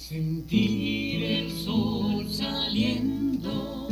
Sentir 0.00 1.22
el 1.22 1.50
sol 1.52 2.26
saliendo, 2.32 3.86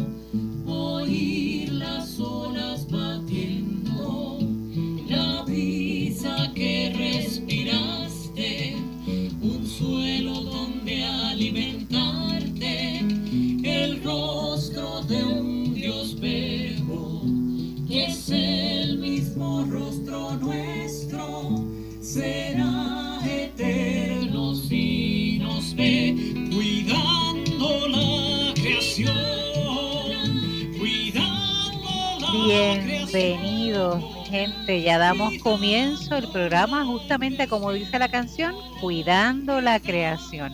damos 35.08 35.38
comienzo 35.42 36.16
al 36.16 36.30
programa 36.30 36.84
justamente 36.84 37.48
como 37.48 37.72
dice 37.72 37.98
la 37.98 38.10
canción, 38.10 38.54
Cuidando 38.78 39.62
la 39.62 39.80
Creación. 39.80 40.52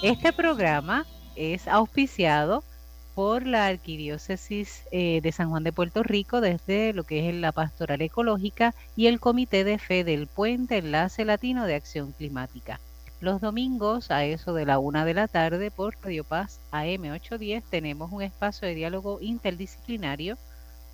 Este 0.00 0.32
programa 0.32 1.04
es 1.34 1.66
auspiciado 1.66 2.62
por 3.16 3.44
la 3.44 3.66
Arquidiócesis 3.66 4.84
eh, 4.92 5.20
de 5.20 5.32
San 5.32 5.50
Juan 5.50 5.64
de 5.64 5.72
Puerto 5.72 6.04
Rico 6.04 6.40
desde 6.40 6.92
lo 6.92 7.02
que 7.02 7.28
es 7.28 7.34
la 7.34 7.50
Pastoral 7.50 8.00
Ecológica 8.00 8.76
y 8.94 9.08
el 9.08 9.18
Comité 9.18 9.64
de 9.64 9.78
Fe 9.78 10.04
del 10.04 10.28
Puente 10.28 10.78
Enlace 10.78 11.24
Latino 11.24 11.66
de 11.66 11.74
Acción 11.74 12.12
Climática. 12.12 12.78
Los 13.18 13.40
domingos 13.40 14.12
a 14.12 14.24
eso 14.24 14.54
de 14.54 14.66
la 14.66 14.78
una 14.78 15.04
de 15.04 15.14
la 15.14 15.26
tarde 15.26 15.72
por 15.72 15.96
Radio 16.00 16.22
Paz 16.22 16.60
AM810 16.70 17.64
tenemos 17.68 18.12
un 18.12 18.22
espacio 18.22 18.68
de 18.68 18.76
diálogo 18.76 19.18
interdisciplinario 19.20 20.38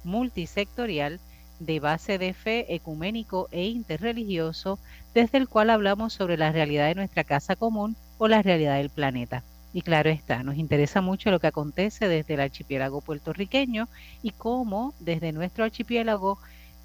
multisectorial 0.02 1.20
de 1.60 1.78
base 1.78 2.18
de 2.18 2.34
fe 2.34 2.74
ecuménico 2.74 3.48
e 3.52 3.66
interreligioso, 3.68 4.78
desde 5.14 5.38
el 5.38 5.48
cual 5.48 5.70
hablamos 5.70 6.12
sobre 6.12 6.36
la 6.36 6.50
realidad 6.50 6.88
de 6.88 6.96
nuestra 6.96 7.22
casa 7.22 7.54
común 7.54 7.96
o 8.18 8.26
la 8.26 8.42
realidad 8.42 8.78
del 8.78 8.90
planeta. 8.90 9.44
Y 9.72 9.82
claro 9.82 10.10
está, 10.10 10.42
nos 10.42 10.56
interesa 10.56 11.00
mucho 11.00 11.30
lo 11.30 11.38
que 11.38 11.46
acontece 11.46 12.08
desde 12.08 12.34
el 12.34 12.40
archipiélago 12.40 13.00
puertorriqueño 13.00 13.88
y 14.22 14.32
cómo 14.32 14.94
desde 14.98 15.32
nuestro 15.32 15.64
archipiélago 15.64 16.38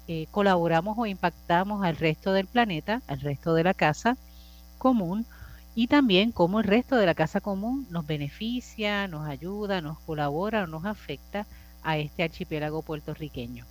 eh, 0.06 0.26
colaboramos 0.30 0.96
o 0.96 1.06
impactamos 1.06 1.84
al 1.84 1.96
resto 1.96 2.32
del 2.32 2.46
planeta, 2.46 3.02
al 3.08 3.20
resto 3.20 3.54
de 3.54 3.64
la 3.64 3.74
casa 3.74 4.16
común 4.78 5.26
y 5.74 5.88
también 5.88 6.32
cómo 6.32 6.60
el 6.60 6.66
resto 6.66 6.96
de 6.96 7.06
la 7.06 7.14
casa 7.14 7.40
común 7.40 7.86
nos 7.90 8.06
beneficia, 8.06 9.08
nos 9.08 9.28
ayuda, 9.28 9.80
nos 9.80 9.98
colabora 10.00 10.64
o 10.64 10.66
nos 10.66 10.84
afecta 10.84 11.46
a 11.82 11.98
este 11.98 12.22
archipiélago 12.22 12.82
puertorriqueño. 12.82 13.66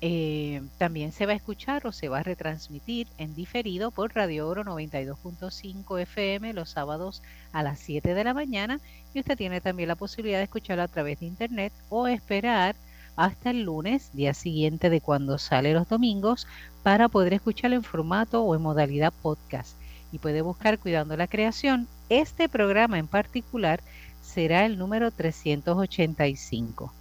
Eh, 0.00 0.62
también 0.78 1.10
se 1.10 1.26
va 1.26 1.32
a 1.32 1.36
escuchar 1.36 1.84
o 1.86 1.90
se 1.92 2.08
va 2.08 2.18
a 2.18 2.22
retransmitir 2.22 3.08
en 3.18 3.34
diferido 3.34 3.90
por 3.90 4.14
Radio 4.14 4.46
Oro 4.46 4.62
92.5 4.62 6.00
FM 6.00 6.52
los 6.52 6.70
sábados 6.70 7.20
a 7.52 7.64
las 7.64 7.80
7 7.80 8.14
de 8.14 8.22
la 8.22 8.32
mañana 8.32 8.78
y 9.12 9.18
usted 9.18 9.36
tiene 9.36 9.60
también 9.60 9.88
la 9.88 9.96
posibilidad 9.96 10.38
de 10.38 10.44
escucharlo 10.44 10.84
a 10.84 10.88
través 10.88 11.18
de 11.18 11.26
internet 11.26 11.72
o 11.88 12.06
esperar 12.06 12.76
hasta 13.16 13.50
el 13.50 13.62
lunes, 13.62 14.10
día 14.12 14.34
siguiente 14.34 14.88
de 14.90 15.00
cuando 15.00 15.38
sale 15.38 15.72
los 15.72 15.88
domingos, 15.88 16.46
para 16.84 17.08
poder 17.08 17.34
escucharlo 17.34 17.74
en 17.74 17.82
formato 17.82 18.44
o 18.44 18.54
en 18.54 18.62
modalidad 18.62 19.12
podcast. 19.22 19.76
Y 20.12 20.18
puede 20.18 20.40
buscar 20.42 20.78
Cuidando 20.78 21.16
la 21.16 21.26
Creación. 21.26 21.88
Este 22.08 22.48
programa 22.48 23.00
en 23.00 23.08
particular 23.08 23.80
será 24.22 24.64
el 24.64 24.78
número 24.78 25.10
385. 25.10 26.92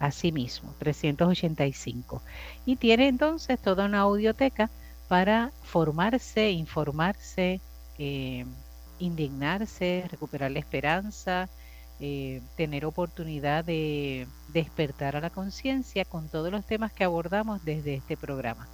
Asimismo, 0.00 0.74
385. 0.78 2.22
Y 2.66 2.76
tiene 2.76 3.06
entonces 3.06 3.60
toda 3.60 3.84
una 3.84 4.00
audioteca 4.00 4.70
para 5.08 5.52
formarse, 5.62 6.50
informarse, 6.50 7.60
eh, 7.98 8.46
indignarse, 8.98 10.06
recuperar 10.10 10.50
la 10.50 10.58
esperanza, 10.58 11.48
eh, 12.00 12.42
tener 12.56 12.86
oportunidad 12.86 13.64
de 13.64 14.26
despertar 14.48 15.16
a 15.16 15.20
la 15.20 15.30
conciencia 15.30 16.04
con 16.06 16.28
todos 16.30 16.50
los 16.50 16.66
temas 16.66 16.92
que 16.92 17.04
abordamos 17.04 17.62
desde 17.64 17.94
este 17.94 18.16
programa. 18.16 18.68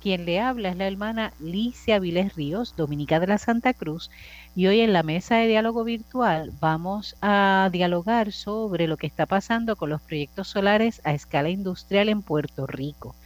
Quien 0.00 0.26
le 0.26 0.38
habla 0.38 0.68
es 0.68 0.76
la 0.76 0.86
hermana 0.86 1.32
Licia 1.40 1.98
Viles 1.98 2.36
Ríos, 2.36 2.76
dominica 2.76 3.18
de 3.18 3.26
la 3.26 3.38
Santa 3.38 3.74
Cruz, 3.74 4.10
y 4.54 4.68
hoy 4.68 4.80
en 4.80 4.92
la 4.92 5.02
mesa 5.02 5.36
de 5.36 5.48
diálogo 5.48 5.82
virtual 5.82 6.52
vamos 6.60 7.16
a 7.20 7.68
dialogar 7.72 8.30
sobre 8.30 8.86
lo 8.86 8.96
que 8.96 9.08
está 9.08 9.26
pasando 9.26 9.74
con 9.74 9.90
los 9.90 10.00
proyectos 10.00 10.48
solares 10.48 11.00
a 11.04 11.14
escala 11.14 11.50
industrial 11.50 12.08
en 12.08 12.22
Puerto 12.22 12.66
Rico. 12.68 13.16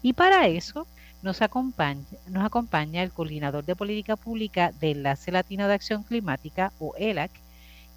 Y 0.00 0.14
para 0.14 0.48
eso 0.48 0.86
nos 1.20 1.42
acompaña, 1.42 2.06
nos 2.26 2.46
acompaña 2.46 3.02
el 3.02 3.12
coordinador 3.12 3.66
de 3.66 3.76
política 3.76 4.16
pública 4.16 4.72
del 4.72 4.98
Enlace 4.98 5.32
Latino 5.32 5.68
de 5.68 5.74
Acción 5.74 6.02
Climática, 6.02 6.72
o 6.78 6.94
ELAC, 6.96 7.42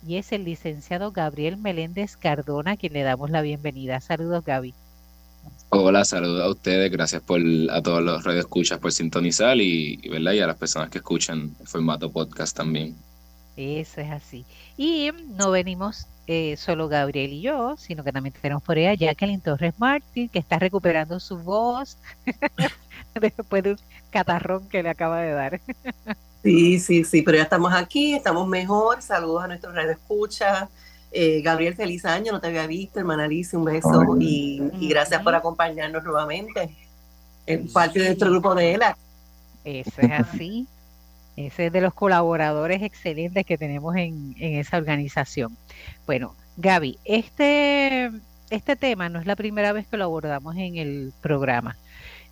y 0.02 0.18
es 0.18 0.34
el 0.34 0.44
licenciado 0.44 1.14
Gabriel 1.14 1.56
Meléndez 1.58 2.18
Cardona, 2.18 2.72
a 2.72 2.78
quien 2.78 2.94
le 2.94 3.04
damos 3.04 3.30
la 3.30 3.42
bienvenida. 3.42 4.02
Saludos, 4.02 4.44
Gaby. 4.44 4.76
Hola, 5.78 6.06
saludos 6.06 6.42
a 6.42 6.50
ustedes, 6.50 6.90
gracias 6.90 7.22
por 7.22 7.42
a 7.70 7.82
todos 7.82 8.02
los 8.02 8.24
radioescuchas 8.24 8.80
por 8.80 8.94
sintonizar 8.94 9.58
y, 9.58 10.00
y, 10.02 10.08
¿verdad? 10.08 10.32
y 10.32 10.40
a 10.40 10.48
las 10.48 10.56
personas 10.56 10.90
que 10.90 11.00
escuchan 11.00 11.54
el 11.60 11.68
formato 11.68 12.10
podcast 12.10 12.56
también. 12.56 12.96
Eso 13.58 14.00
es 14.00 14.10
así. 14.10 14.46
Y 14.78 15.12
no 15.38 15.52
venimos 15.52 16.08
eh, 16.28 16.56
solo 16.56 16.88
Gabriel 16.88 17.34
y 17.34 17.42
yo, 17.42 17.76
sino 17.78 18.06
que 18.06 18.14
también 18.14 18.34
tenemos 18.42 18.64
por 18.64 18.78
ahí 18.78 18.86
a 18.86 18.94
Jacqueline 18.94 19.42
Torres 19.42 19.74
Martín, 19.78 20.30
que 20.30 20.40
está 20.40 20.58
recuperando 20.60 21.20
su 21.20 21.40
voz 21.40 21.98
después 23.20 23.62
de 23.62 23.72
un 23.74 23.80
catarrón 24.12 24.70
que 24.70 24.82
le 24.82 24.88
acaba 24.88 25.20
de 25.20 25.32
dar. 25.32 25.60
sí, 26.42 26.80
sí, 26.80 27.04
sí, 27.04 27.22
pero 27.22 27.36
ya 27.36 27.44
estamos 27.44 27.74
aquí, 27.74 28.16
estamos 28.16 28.48
mejor. 28.48 29.02
Saludos 29.02 29.44
a 29.44 29.48
nuestros 29.48 29.76
radioescuchas. 29.76 30.70
Eh, 31.18 31.42
Gabriel, 31.42 31.76
feliz 31.76 32.04
año, 32.04 32.34
no 32.34 32.42
te 32.42 32.48
había 32.48 32.68
visto, 32.68 33.00
hermana 33.00 33.24
Alicia, 33.24 33.58
un 33.58 33.64
beso 33.64 34.18
y, 34.20 34.62
y, 34.82 34.90
gracias 34.90 35.24
por 35.24 35.34
acompañarnos 35.34 36.04
nuevamente 36.04 36.76
en 37.46 37.72
parte 37.72 38.00
de 38.00 38.08
nuestro 38.08 38.32
grupo 38.32 38.54
de 38.54 38.74
ELAC. 38.74 38.98
Eso 39.64 40.02
es 40.02 40.12
así, 40.12 40.68
ese 41.38 41.68
es 41.68 41.72
de 41.72 41.80
los 41.80 41.94
colaboradores 41.94 42.84
excelentes 42.84 43.46
que 43.46 43.58
tenemos 43.58 43.96
en, 43.96 44.36
en 44.40 44.60
esa 44.60 44.76
organización. 44.76 45.56
Bueno, 46.06 46.36
Gaby, 46.58 47.00
este, 47.06 48.12
este 48.50 48.76
tema 48.76 49.08
no 49.08 49.22
es 49.22 49.26
la 49.26 49.38
primera 49.38 49.72
vez 49.72 49.88
que 49.88 49.96
lo 49.96 50.04
abordamos 50.04 50.58
en 50.58 50.76
el 50.76 51.14
programa. 51.22 51.78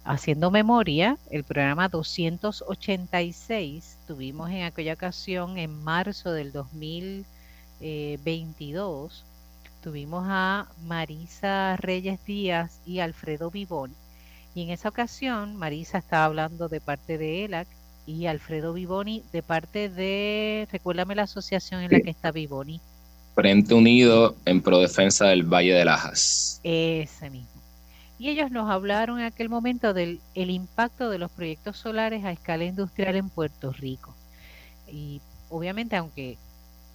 Haciendo 0.04 0.52
memoria, 0.52 1.18
el 1.32 1.46
programa 1.46 1.88
286 1.88 3.98
tuvimos 4.06 4.52
en 4.52 4.64
aquella 4.64 4.96
ocasión 4.96 5.58
en 5.58 5.82
marzo 5.86 6.34
del 6.34 6.52
2000 6.52 7.26
eh, 7.86 8.18
22 8.24 9.26
tuvimos 9.84 10.24
a 10.30 10.68
Marisa 10.86 11.76
Reyes 11.76 12.18
Díaz 12.26 12.80
y 12.86 13.00
Alfredo 13.00 13.52
Vivoni. 13.52 13.94
Y 14.56 14.64
en 14.64 14.70
esa 14.70 14.88
ocasión 14.88 15.58
Marisa 15.58 15.98
estaba 15.98 16.24
hablando 16.24 16.70
de 16.70 16.80
parte 16.80 17.18
de 17.18 17.44
ELAC 17.44 17.68
y 18.06 18.28
Alfredo 18.28 18.72
Vivoni 18.72 19.22
de 19.34 19.44
parte 19.44 19.90
de, 19.90 20.66
recuérdame 20.72 21.14
la 21.14 21.24
asociación 21.24 21.82
en 21.82 21.92
la 21.92 22.00
que 22.00 22.10
está 22.10 22.32
Vivoni. 22.32 22.80
Frente 23.36 23.74
Unido 23.74 24.38
en 24.46 24.62
Prodefensa 24.62 25.26
del 25.26 25.44
Valle 25.44 25.74
de 25.74 25.84
Lajas. 25.84 26.62
Ese 26.64 27.30
mismo. 27.30 27.50
Y 28.18 28.30
ellos 28.30 28.50
nos 28.50 28.70
hablaron 28.70 29.20
en 29.20 29.26
aquel 29.26 29.50
momento 29.50 29.94
del 29.94 30.22
el 30.36 30.52
impacto 30.52 31.10
de 31.10 31.18
los 31.18 31.32
proyectos 31.32 31.76
solares 31.76 32.24
a 32.24 32.32
escala 32.32 32.64
industrial 32.64 33.18
en 33.18 33.28
Puerto 33.28 33.74
Rico. 33.74 34.16
Y 34.88 35.20
obviamente, 35.50 35.98
aunque 35.98 36.38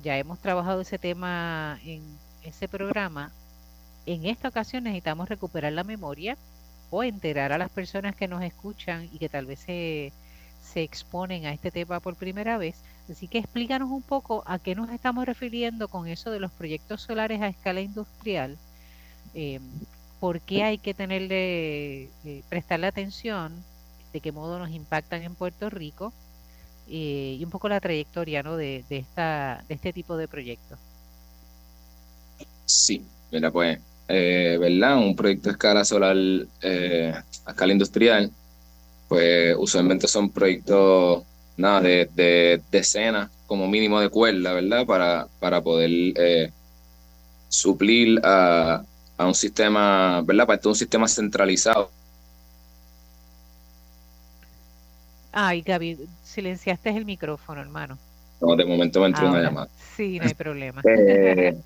ya 0.02 0.16
hemos 0.16 0.38
trabajado 0.38 0.80
ese 0.80 0.98
tema 0.98 1.78
en 1.84 2.02
ese 2.42 2.68
programa, 2.68 3.32
en 4.06 4.26
esta 4.26 4.48
ocasión 4.48 4.84
necesitamos 4.84 5.28
recuperar 5.28 5.72
la 5.72 5.84
memoria 5.84 6.36
o 6.90 7.02
enterar 7.02 7.52
a 7.52 7.58
las 7.58 7.70
personas 7.70 8.16
que 8.16 8.28
nos 8.28 8.42
escuchan 8.42 9.08
y 9.12 9.18
que 9.18 9.28
tal 9.28 9.46
vez 9.46 9.60
se, 9.60 10.12
se 10.62 10.82
exponen 10.82 11.46
a 11.46 11.52
este 11.52 11.70
tema 11.70 12.00
por 12.00 12.16
primera 12.16 12.56
vez. 12.58 12.76
Así 13.10 13.28
que 13.28 13.38
explícanos 13.38 13.90
un 13.90 14.02
poco 14.02 14.42
a 14.46 14.58
qué 14.58 14.74
nos 14.74 14.90
estamos 14.90 15.26
refiriendo 15.26 15.88
con 15.88 16.06
eso 16.06 16.30
de 16.30 16.40
los 16.40 16.52
proyectos 16.52 17.02
solares 17.02 17.40
a 17.42 17.48
escala 17.48 17.80
industrial, 17.80 18.56
eh, 19.34 19.60
por 20.20 20.40
qué 20.40 20.62
hay 20.62 20.78
que 20.78 20.94
tenerle, 20.94 22.10
eh, 22.24 22.42
prestarle 22.48 22.86
atención, 22.86 23.64
de 24.12 24.20
qué 24.20 24.32
modo 24.32 24.58
nos 24.58 24.70
impactan 24.70 25.22
en 25.22 25.34
Puerto 25.34 25.70
Rico 25.70 26.12
eh, 26.90 27.36
y 27.38 27.44
un 27.44 27.50
poco 27.50 27.68
la 27.68 27.80
trayectoria 27.80 28.42
¿no? 28.42 28.56
de, 28.56 28.84
de, 28.88 28.98
esta, 28.98 29.64
de 29.68 29.74
este 29.74 29.92
tipo 29.92 30.16
de 30.16 30.28
proyectos. 30.28 30.78
Sí, 32.64 33.02
mira, 33.30 33.50
pues, 33.50 33.78
eh, 34.08 34.56
¿verdad? 34.60 34.98
Un 34.98 35.14
proyecto 35.14 35.50
a 35.50 35.52
escala 35.52 35.84
solar, 35.84 36.16
eh, 36.62 37.14
a 37.44 37.50
escala 37.50 37.72
industrial, 37.72 38.30
pues 39.08 39.54
usualmente 39.58 40.08
son 40.08 40.30
proyectos 40.30 41.24
nada, 41.56 41.80
de, 41.80 42.60
decenas 42.70 43.30
como 43.46 43.68
mínimo 43.68 44.00
de 44.00 44.08
cuerda, 44.08 44.52
¿verdad? 44.52 44.86
Para, 44.86 45.28
para 45.40 45.62
poder 45.62 45.90
eh, 46.16 46.52
suplir 47.48 48.20
a, 48.22 48.84
a, 49.16 49.26
un 49.26 49.34
sistema, 49.34 50.22
¿verdad? 50.22 50.46
Para 50.46 50.60
un 50.64 50.74
sistema 50.74 51.08
centralizado. 51.08 51.90
Ay, 55.32 55.62
Gaby, 55.62 55.98
silenciaste 56.24 56.90
el 56.90 57.04
micrófono, 57.04 57.60
hermano. 57.60 57.98
No, 58.40 58.56
de 58.56 58.64
momento 58.64 59.00
me 59.00 59.06
entró 59.06 59.28
una 59.28 59.42
llamada. 59.42 59.68
Sí, 59.96 60.18
no 60.18 60.26
hay 60.26 60.34
problema. 60.34 60.80
Eh, 60.84 61.56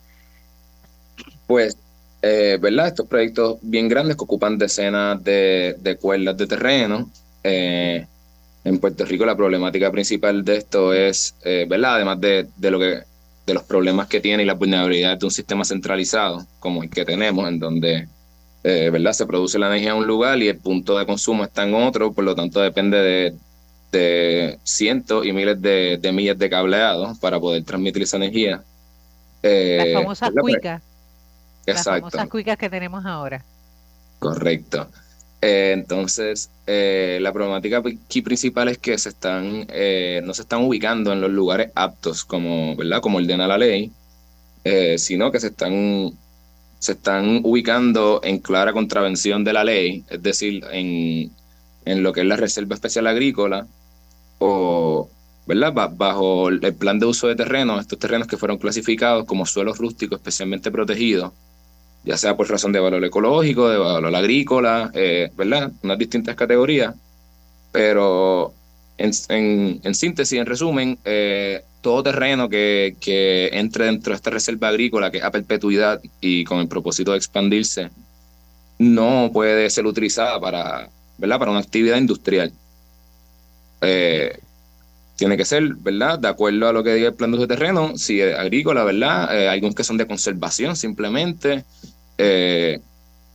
pues, 1.46 1.76
eh, 2.22 2.58
¿verdad? 2.60 2.88
Estos 2.88 3.06
proyectos 3.06 3.58
bien 3.62 3.88
grandes 3.88 4.16
que 4.16 4.24
ocupan 4.24 4.56
decenas 4.56 5.22
de, 5.22 5.76
de 5.78 5.96
cuerdas 5.96 6.36
de 6.36 6.46
terreno. 6.46 7.10
Eh, 7.44 8.06
en 8.64 8.78
Puerto 8.78 9.04
Rico 9.04 9.26
la 9.26 9.36
problemática 9.36 9.90
principal 9.90 10.44
de 10.44 10.56
esto 10.56 10.92
es, 10.94 11.34
eh, 11.44 11.66
¿verdad? 11.68 11.96
Además 11.96 12.20
de, 12.20 12.46
de, 12.56 12.70
lo 12.70 12.78
que, 12.78 13.02
de 13.46 13.54
los 13.54 13.64
problemas 13.64 14.06
que 14.06 14.20
tiene 14.20 14.44
y 14.44 14.46
las 14.46 14.58
vulnerabilidades 14.58 15.18
de 15.18 15.26
un 15.26 15.32
sistema 15.32 15.64
centralizado 15.64 16.46
como 16.60 16.82
el 16.82 16.90
que 16.90 17.04
tenemos, 17.04 17.48
en 17.48 17.58
donde, 17.58 18.08
eh, 18.62 18.90
¿verdad? 18.90 19.12
Se 19.12 19.26
produce 19.26 19.58
la 19.58 19.66
energía 19.66 19.90
en 19.90 19.96
un 19.96 20.06
lugar 20.06 20.40
y 20.40 20.48
el 20.48 20.58
punto 20.58 20.96
de 20.96 21.06
consumo 21.06 21.44
está 21.44 21.64
en 21.64 21.74
otro, 21.74 22.12
por 22.12 22.24
lo 22.24 22.34
tanto 22.34 22.60
depende 22.60 22.98
de, 22.98 23.34
de 23.92 24.58
cientos 24.64 25.24
y 25.24 25.32
miles 25.32 25.60
de, 25.60 25.98
de, 26.00 26.12
millas 26.12 26.38
de 26.38 26.50
cableado 26.50 27.14
para 27.20 27.38
poder 27.38 27.62
transmitir 27.62 28.02
esa 28.02 28.16
energía. 28.16 28.62
Eh, 29.42 29.78
las 29.78 30.02
famosas 30.02 30.30
cuicas. 30.40 30.82
Las 31.66 31.84
famosas 31.84 32.28
cuicas 32.28 32.56
que 32.56 32.70
tenemos 32.70 33.04
ahora. 33.04 33.44
Correcto. 34.18 34.88
Eh, 35.42 35.72
entonces, 35.74 36.50
eh, 36.66 37.18
la 37.20 37.32
problemática 37.32 37.78
aquí 37.78 38.22
principal 38.22 38.68
es 38.68 38.78
que 38.78 38.96
se 38.96 39.10
están, 39.10 39.66
no 40.24 40.34
se 40.34 40.42
están 40.42 40.62
ubicando 40.64 41.12
en 41.12 41.20
los 41.20 41.30
lugares 41.30 41.70
aptos, 41.74 42.24
como, 42.24 42.74
¿verdad? 42.76 43.00
como 43.00 43.18
ordena 43.18 43.46
la 43.46 43.58
ley, 43.58 43.92
sino 44.96 45.30
que 45.30 45.40
se 45.40 45.48
están, 45.48 46.12
se 46.78 46.92
están 46.92 47.40
ubicando 47.44 48.20
en 48.24 48.38
clara 48.38 48.72
contravención 48.72 49.44
de 49.44 49.52
la 49.52 49.64
ley, 49.64 50.04
es 50.08 50.22
decir, 50.22 50.64
en, 50.72 51.30
en 51.84 52.02
lo 52.02 52.12
que 52.12 52.20
es 52.20 52.26
la 52.26 52.36
Reserva 52.36 52.74
Especial 52.74 53.06
Agrícola 53.08 53.66
o, 54.42 55.08
¿verdad? 55.46 55.72
Bajo 55.94 56.48
el 56.48 56.74
plan 56.74 56.98
de 56.98 57.06
uso 57.06 57.28
de 57.28 57.36
terrenos, 57.36 57.80
estos 57.80 57.98
terrenos 57.98 58.26
que 58.26 58.36
fueron 58.36 58.58
clasificados 58.58 59.24
como 59.24 59.46
suelos 59.46 59.78
rústicos 59.78 60.18
especialmente 60.18 60.70
protegidos, 60.70 61.32
ya 62.04 62.16
sea 62.16 62.36
por 62.36 62.48
razón 62.50 62.72
de 62.72 62.80
valor 62.80 63.04
ecológico, 63.04 63.68
de 63.68 63.78
valor 63.78 64.14
agrícola, 64.14 64.90
eh, 64.94 65.30
¿verdad? 65.36 65.70
Unas 65.82 65.98
distintas 65.98 66.34
categorías, 66.34 66.94
pero 67.70 68.52
en, 68.98 69.12
en, 69.82 69.94
síntesis, 69.94 70.38
en 70.38 70.46
resumen, 70.46 70.98
eh, 71.04 71.62
todo 71.80 72.02
terreno 72.02 72.48
que, 72.48 72.96
que, 73.00 73.50
entre 73.52 73.86
dentro 73.86 74.12
de 74.12 74.16
esta 74.16 74.30
reserva 74.30 74.68
agrícola, 74.68 75.10
que 75.10 75.18
es 75.18 75.24
a 75.24 75.30
perpetuidad 75.30 76.00
y 76.20 76.44
con 76.44 76.58
el 76.58 76.68
propósito 76.68 77.12
de 77.12 77.18
expandirse, 77.18 77.90
no 78.78 79.30
puede 79.32 79.70
ser 79.70 79.86
utilizada 79.86 80.40
para, 80.40 80.88
¿verdad? 81.18 81.38
para 81.38 81.50
una 81.52 81.60
actividad 81.60 81.98
industrial. 81.98 82.52
Eh, 83.82 84.38
tiene 85.16 85.36
que 85.36 85.44
ser, 85.44 85.74
¿verdad? 85.74 86.18
De 86.18 86.28
acuerdo 86.28 86.68
a 86.68 86.72
lo 86.72 86.82
que 86.82 86.94
diga 86.94 87.08
el 87.08 87.14
plan 87.14 87.30
de 87.30 87.36
uso 87.36 87.46
de 87.46 87.54
terreno, 87.54 87.92
si 87.96 88.20
es 88.20 88.36
agrícola, 88.36 88.82
¿verdad? 88.84 89.38
Eh, 89.38 89.48
algunos 89.48 89.74
que 89.74 89.84
son 89.84 89.96
de 89.96 90.06
conservación 90.06 90.74
simplemente. 90.74 91.64
Eh, 92.18 92.80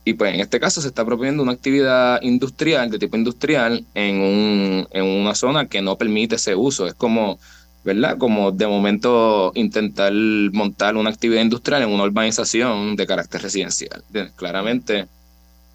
y 0.04 0.14
pues 0.14 0.34
en 0.34 0.40
este 0.40 0.58
caso 0.58 0.80
se 0.80 0.88
está 0.88 1.04
proponiendo 1.04 1.42
una 1.42 1.52
actividad 1.52 2.20
industrial, 2.22 2.90
de 2.90 2.98
tipo 2.98 3.16
industrial, 3.16 3.84
en, 3.94 4.20
un, 4.20 4.88
en 4.90 5.04
una 5.04 5.34
zona 5.34 5.66
que 5.66 5.82
no 5.82 5.96
permite 5.96 6.36
ese 6.36 6.54
uso. 6.54 6.86
Es 6.86 6.94
como, 6.94 7.38
¿verdad? 7.84 8.18
Como 8.18 8.50
de 8.50 8.66
momento 8.66 9.52
intentar 9.54 10.12
montar 10.52 10.96
una 10.96 11.10
actividad 11.10 11.42
industrial 11.42 11.82
en 11.82 11.90
una 11.90 12.04
urbanización 12.04 12.96
de 12.96 13.06
carácter 13.06 13.42
residencial. 13.42 14.02
Claramente, 14.36 15.06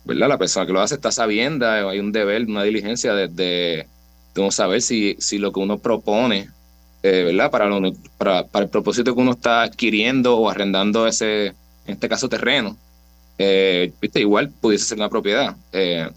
¿verdad? 0.03 0.29
La 0.29 0.37
persona 0.37 0.65
que 0.65 0.73
lo 0.73 0.81
hace 0.81 0.95
está 0.95 1.11
sabiendo, 1.11 1.67
hay 1.69 1.99
un 1.99 2.11
deber, 2.11 2.43
una 2.45 2.63
diligencia 2.63 3.13
desde... 3.13 3.33
De, 3.33 3.87
de 4.33 4.51
saber 4.51 4.81
si, 4.81 5.15
si 5.19 5.38
lo 5.38 5.51
que 5.51 5.59
uno 5.59 5.77
propone, 5.77 6.50
eh, 7.03 7.24
¿verdad? 7.24 7.51
Para, 7.51 7.69
para, 8.18 8.47
para, 8.47 8.65
el 8.65 8.71
propósito 8.71 9.13
que 9.13 9.21
uno 9.21 9.31
está 9.31 9.63
adquiriendo 9.63 10.38
o 10.38 10.50
arrendando 10.50 11.07
ese, 11.07 11.47
en 11.47 11.56
este 11.85 12.09
caso, 12.09 12.30
terreno, 12.30 12.77
eh, 13.38 13.91
¿viste? 14.01 14.19
igual 14.19 14.50
pudiese 14.50 14.85
ser 14.85 14.97
una 14.97 15.09
propiedad. 15.09 15.56
Eh, 15.71 16.09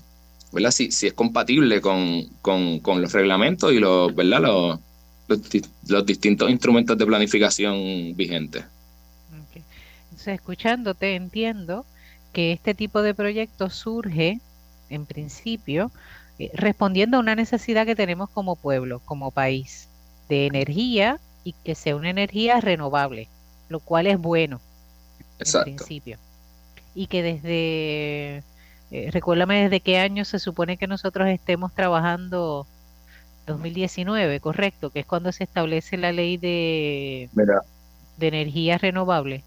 ¿verdad? 0.52 0.70
Si, 0.70 0.90
si 0.90 1.08
es 1.08 1.12
compatible 1.12 1.80
con, 1.80 2.24
con, 2.40 3.02
los 3.02 3.12
reglamentos 3.12 3.72
y 3.72 3.78
los, 3.78 4.14
¿verdad? 4.14 4.40
Los, 4.40 4.78
los, 5.88 6.06
distintos 6.06 6.50
instrumentos 6.50 6.96
de 6.96 7.06
planificación 7.06 8.16
vigentes. 8.16 8.64
Entonces, 10.04 10.34
escuchándote, 10.34 11.14
entiendo 11.14 11.84
que 12.32 12.52
este 12.52 12.74
tipo 12.74 13.02
de 13.02 13.14
proyecto 13.14 13.70
surge, 13.70 14.40
en 14.88 15.04
principio, 15.04 15.90
eh, 16.38 16.50
respondiendo 16.54 17.16
a 17.16 17.20
una 17.20 17.34
necesidad 17.34 17.86
que 17.86 17.96
tenemos 17.96 18.28
como 18.30 18.56
pueblo, 18.56 19.00
como 19.04 19.30
país, 19.30 19.88
de 20.28 20.46
energía 20.46 21.18
y 21.44 21.54
que 21.64 21.74
sea 21.74 21.96
una 21.96 22.10
energía 22.10 22.60
renovable, 22.60 23.28
lo 23.68 23.80
cual 23.80 24.06
es 24.06 24.18
bueno 24.18 24.60
Exacto. 25.38 25.70
en 25.70 25.76
principio. 25.76 26.18
Y 26.94 27.06
que 27.06 27.22
desde, 27.22 28.42
eh, 28.90 29.10
recuérdame 29.10 29.62
desde 29.62 29.80
qué 29.80 29.98
año 29.98 30.24
se 30.24 30.38
supone 30.38 30.76
que 30.76 30.86
nosotros 30.86 31.28
estemos 31.28 31.72
trabajando 31.74 32.66
2019, 33.46 34.40
correcto, 34.40 34.90
que 34.90 35.00
es 35.00 35.06
cuando 35.06 35.32
se 35.32 35.44
establece 35.44 35.96
la 35.96 36.12
ley 36.12 36.36
de, 36.36 37.28
de 38.16 38.28
energía 38.28 38.78
renovable. 38.78 39.42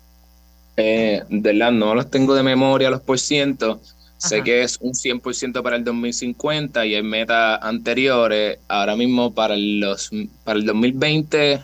Eh, 0.77 1.23
de 1.29 1.53
la 1.53 1.71
no 1.71 1.93
los 1.93 2.09
tengo 2.09 2.33
de 2.35 2.43
memoria 2.43 2.89
los 2.89 3.01
porcientos, 3.01 3.95
Sé 4.19 4.43
que 4.43 4.63
es 4.63 4.77
un 4.81 4.91
100% 4.91 5.63
para 5.63 5.77
el 5.77 5.85
2050 5.85 6.85
y 6.85 6.95
en 6.95 7.05
metas 7.07 7.57
anteriores, 7.61 8.59
ahora 8.67 8.97
mismo 8.97 9.33
para, 9.33 9.55
los, 9.55 10.11
para 10.43 10.59
el 10.59 10.65
2020, 10.65 11.61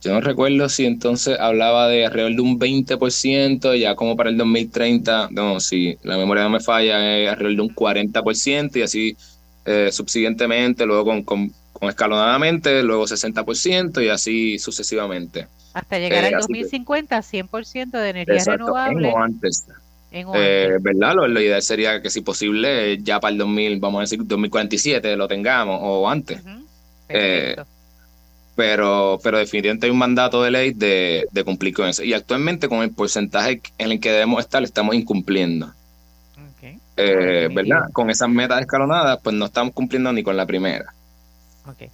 yo 0.00 0.12
no 0.12 0.20
recuerdo 0.20 0.68
si 0.68 0.86
entonces 0.86 1.38
hablaba 1.38 1.88
de 1.88 2.06
alrededor 2.06 2.36
de 2.36 2.40
un 2.40 2.60
20%, 2.60 3.76
ya 3.76 3.96
como 3.96 4.16
para 4.16 4.30
el 4.30 4.38
2030, 4.38 5.30
no, 5.32 5.58
si 5.58 5.98
la 6.04 6.16
memoria 6.16 6.44
no 6.44 6.50
me 6.50 6.60
falla, 6.60 7.18
es 7.18 7.28
alrededor 7.28 7.56
de 7.56 7.62
un 7.62 7.74
40% 7.74 8.76
y 8.76 8.82
así 8.82 9.16
eh, 9.66 9.90
subsiguientemente, 9.92 10.86
luego 10.86 11.04
con, 11.04 11.22
con, 11.24 11.52
escalonadamente, 11.88 12.82
luego 12.84 13.04
60% 13.04 14.04
y 14.04 14.08
así 14.08 14.58
sucesivamente. 14.58 15.48
Hasta 15.74 15.98
llegar 15.98 16.24
eh, 16.24 16.28
al 16.28 16.40
2050, 16.40 17.18
100% 17.18 17.90
de 17.90 18.08
energía 18.08 18.44
renovable. 18.46 19.12
antes. 19.16 19.66
Eh, 20.12 20.78
¿Verdad? 20.80 21.14
Lo, 21.14 21.28
lo, 21.28 21.40
ideal 21.40 21.62
sería 21.62 22.02
que 22.02 22.10
si 22.10 22.20
posible 22.20 22.98
ya 23.02 23.20
para 23.20 23.32
el 23.32 23.38
2000, 23.38 23.78
vamos 23.78 23.98
a 23.98 24.02
decir 24.02 24.20
2047 24.24 25.16
lo 25.16 25.28
tengamos 25.28 25.78
o 25.80 26.08
antes. 26.08 26.40
eh, 27.08 27.56
pero, 28.56 29.18
pero 29.22 29.38
definitivamente 29.38 29.86
hay 29.86 29.92
un 29.92 29.98
mandato 29.98 30.42
de 30.42 30.50
ley 30.50 30.72
de, 30.72 31.26
de, 31.30 31.44
cumplir 31.44 31.72
con 31.72 31.88
eso. 31.88 32.02
Y 32.02 32.12
actualmente 32.12 32.68
con 32.68 32.82
el 32.82 32.90
porcentaje 32.90 33.62
en 33.78 33.92
el 33.92 34.00
que 34.00 34.12
debemos 34.12 34.40
estar 34.40 34.62
estamos 34.62 34.94
incumpliendo. 34.94 35.72
Okay. 36.58 36.78
Eh, 36.96 37.48
¿Verdad? 37.52 37.84
Con 37.92 38.10
esas 38.10 38.28
metas 38.28 38.60
escalonadas 38.60 39.18
pues 39.22 39.34
no 39.34 39.46
estamos 39.46 39.72
cumpliendo 39.72 40.12
ni 40.12 40.22
con 40.22 40.36
la 40.36 40.44
primera. 40.44 40.92
Okay. 41.66 41.88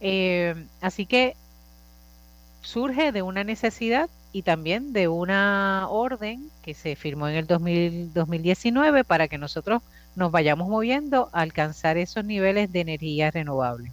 Eh, 0.00 0.54
así 0.80 1.06
que 1.06 1.36
surge 2.62 3.12
de 3.12 3.22
una 3.22 3.44
necesidad 3.44 4.08
y 4.32 4.42
también 4.42 4.92
de 4.92 5.08
una 5.08 5.88
orden 5.88 6.50
que 6.62 6.74
se 6.74 6.94
firmó 6.96 7.28
en 7.28 7.36
el 7.36 7.46
2019 7.46 9.04
para 9.04 9.28
que 9.28 9.38
nosotros 9.38 9.82
nos 10.14 10.30
vayamos 10.30 10.68
moviendo 10.68 11.28
a 11.32 11.40
alcanzar 11.40 11.96
esos 11.96 12.24
niveles 12.24 12.72
de 12.72 12.80
energía 12.80 13.30
renovable. 13.30 13.92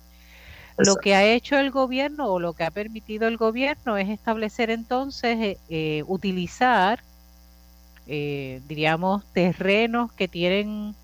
Lo 0.78 0.96
que 0.98 1.16
ha 1.16 1.26
hecho 1.26 1.58
el 1.58 1.72
gobierno 1.72 2.28
o 2.28 2.40
lo 2.40 2.54
que 2.54 2.64
ha 2.64 2.70
permitido 2.70 3.28
el 3.28 3.38
gobierno 3.38 3.98
es 3.98 4.10
establecer 4.10 4.70
entonces, 4.70 5.38
eh, 5.40 5.58
eh, 5.70 6.04
utilizar, 6.06 7.00
eh, 8.06 8.62
diríamos, 8.68 9.24
terrenos 9.34 10.12
que 10.12 10.28
tienen 10.28 10.96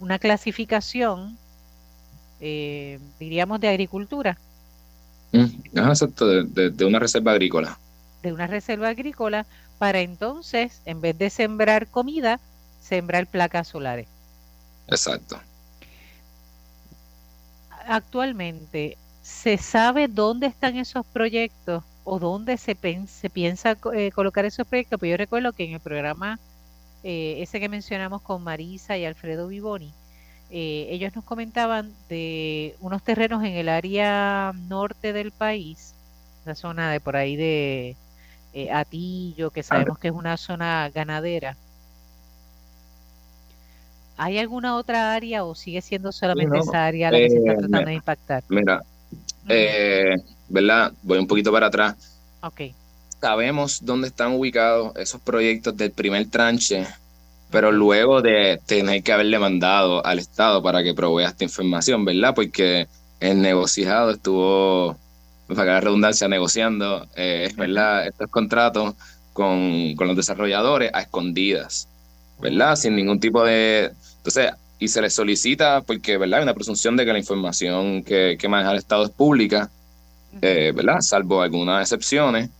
una 0.00 0.18
clasificación, 0.18 1.38
diríamos, 2.40 3.60
de 3.60 3.68
agricultura. 3.68 4.36
Mm, 5.30 5.78
exacto, 5.90 6.26
de 6.26 6.84
una 6.84 6.98
reserva 6.98 7.30
agrícola 7.30 7.78
de 8.22 8.32
una 8.32 8.46
reserva 8.46 8.88
agrícola 8.88 9.46
para 9.78 10.00
entonces, 10.00 10.80
en 10.84 11.00
vez 11.00 11.16
de 11.18 11.30
sembrar 11.30 11.86
comida, 11.88 12.40
sembrar 12.80 13.26
placas 13.26 13.68
solares. 13.68 14.08
Exacto. 14.88 15.40
Actualmente, 17.86 18.96
¿se 19.22 19.58
sabe 19.58 20.08
dónde 20.08 20.46
están 20.46 20.76
esos 20.76 21.04
proyectos 21.06 21.84
o 22.04 22.18
dónde 22.18 22.56
se, 22.56 22.76
se 23.06 23.30
piensa 23.30 23.76
eh, 23.94 24.10
colocar 24.12 24.44
esos 24.44 24.66
proyectos? 24.66 24.98
Pues 24.98 25.10
yo 25.10 25.16
recuerdo 25.16 25.52
que 25.52 25.64
en 25.64 25.74
el 25.74 25.80
programa 25.80 26.38
eh, 27.02 27.42
ese 27.42 27.60
que 27.60 27.68
mencionamos 27.68 28.22
con 28.22 28.42
Marisa 28.42 28.96
y 28.96 29.04
Alfredo 29.04 29.48
Vivoni, 29.48 29.94
eh, 30.50 30.86
ellos 30.90 31.14
nos 31.14 31.24
comentaban 31.24 31.92
de 32.08 32.76
unos 32.80 33.02
terrenos 33.02 33.44
en 33.44 33.54
el 33.54 33.68
área 33.68 34.52
norte 34.54 35.12
del 35.12 35.32
país, 35.32 35.94
la 36.44 36.54
zona 36.54 36.90
de 36.90 37.00
por 37.00 37.16
ahí 37.16 37.36
de 37.36 37.96
eh, 38.56 38.72
Atillo, 38.72 39.50
que 39.50 39.62
sabemos 39.62 39.98
que 39.98 40.08
es 40.08 40.14
una 40.14 40.36
zona 40.36 40.90
ganadera. 40.94 41.56
¿Hay 44.16 44.38
alguna 44.38 44.76
otra 44.76 45.12
área 45.14 45.44
o 45.44 45.54
sigue 45.54 45.82
siendo 45.82 46.10
solamente 46.10 46.58
esa 46.58 46.86
área 46.86 47.10
la 47.10 47.18
que 47.18 47.30
se 47.30 47.36
está 47.36 47.52
eh, 47.52 47.56
tratando 47.58 47.90
de 47.90 47.94
impactar? 47.94 48.44
Mira, 48.48 48.82
¿verdad? 50.48 50.92
Voy 51.02 51.18
un 51.18 51.26
poquito 51.26 51.52
para 51.52 51.66
atrás. 51.66 52.18
Ok. 52.40 52.62
Sabemos 53.20 53.84
dónde 53.84 54.08
están 54.08 54.32
ubicados 54.32 54.96
esos 54.96 55.20
proyectos 55.20 55.76
del 55.76 55.90
primer 55.90 56.28
tranche 56.30 56.86
pero 57.50 57.72
luego 57.72 58.22
de 58.22 58.60
tener 58.66 59.02
que 59.02 59.12
haberle 59.12 59.38
mandado 59.38 60.04
al 60.04 60.18
Estado 60.18 60.62
para 60.62 60.82
que 60.82 60.94
provea 60.94 61.28
esta 61.28 61.44
información, 61.44 62.04
¿verdad? 62.04 62.34
Porque 62.34 62.88
el 63.20 63.40
negociado 63.40 64.10
estuvo, 64.10 64.96
para 65.48 65.64
que 65.64 65.70
la 65.70 65.80
redundancia, 65.80 66.28
negociando, 66.28 67.06
eh, 67.16 67.52
¿verdad? 67.56 68.06
Estos 68.06 68.30
contratos 68.30 68.94
con, 69.32 69.94
con, 69.96 70.08
los 70.08 70.16
desarrolladores 70.16 70.90
a 70.92 71.02
escondidas, 71.02 71.88
¿verdad? 72.40 72.76
Sin 72.76 72.96
ningún 72.96 73.20
tipo 73.20 73.44
de... 73.44 73.92
Entonces, 74.18 74.52
y 74.78 74.88
se 74.88 75.00
les 75.00 75.14
solicita, 75.14 75.82
porque, 75.82 76.18
¿verdad? 76.18 76.38
Hay 76.38 76.42
una 76.42 76.54
presunción 76.54 76.96
de 76.96 77.04
que 77.04 77.12
la 77.12 77.18
información 77.18 78.02
que, 78.02 78.36
que 78.38 78.48
maneja 78.48 78.72
el 78.72 78.78
Estado 78.78 79.04
es 79.04 79.10
pública, 79.10 79.70
eh, 80.42 80.72
¿verdad? 80.74 81.00
Salvo 81.00 81.40
algunas 81.40 81.80
excepciones 81.80 82.50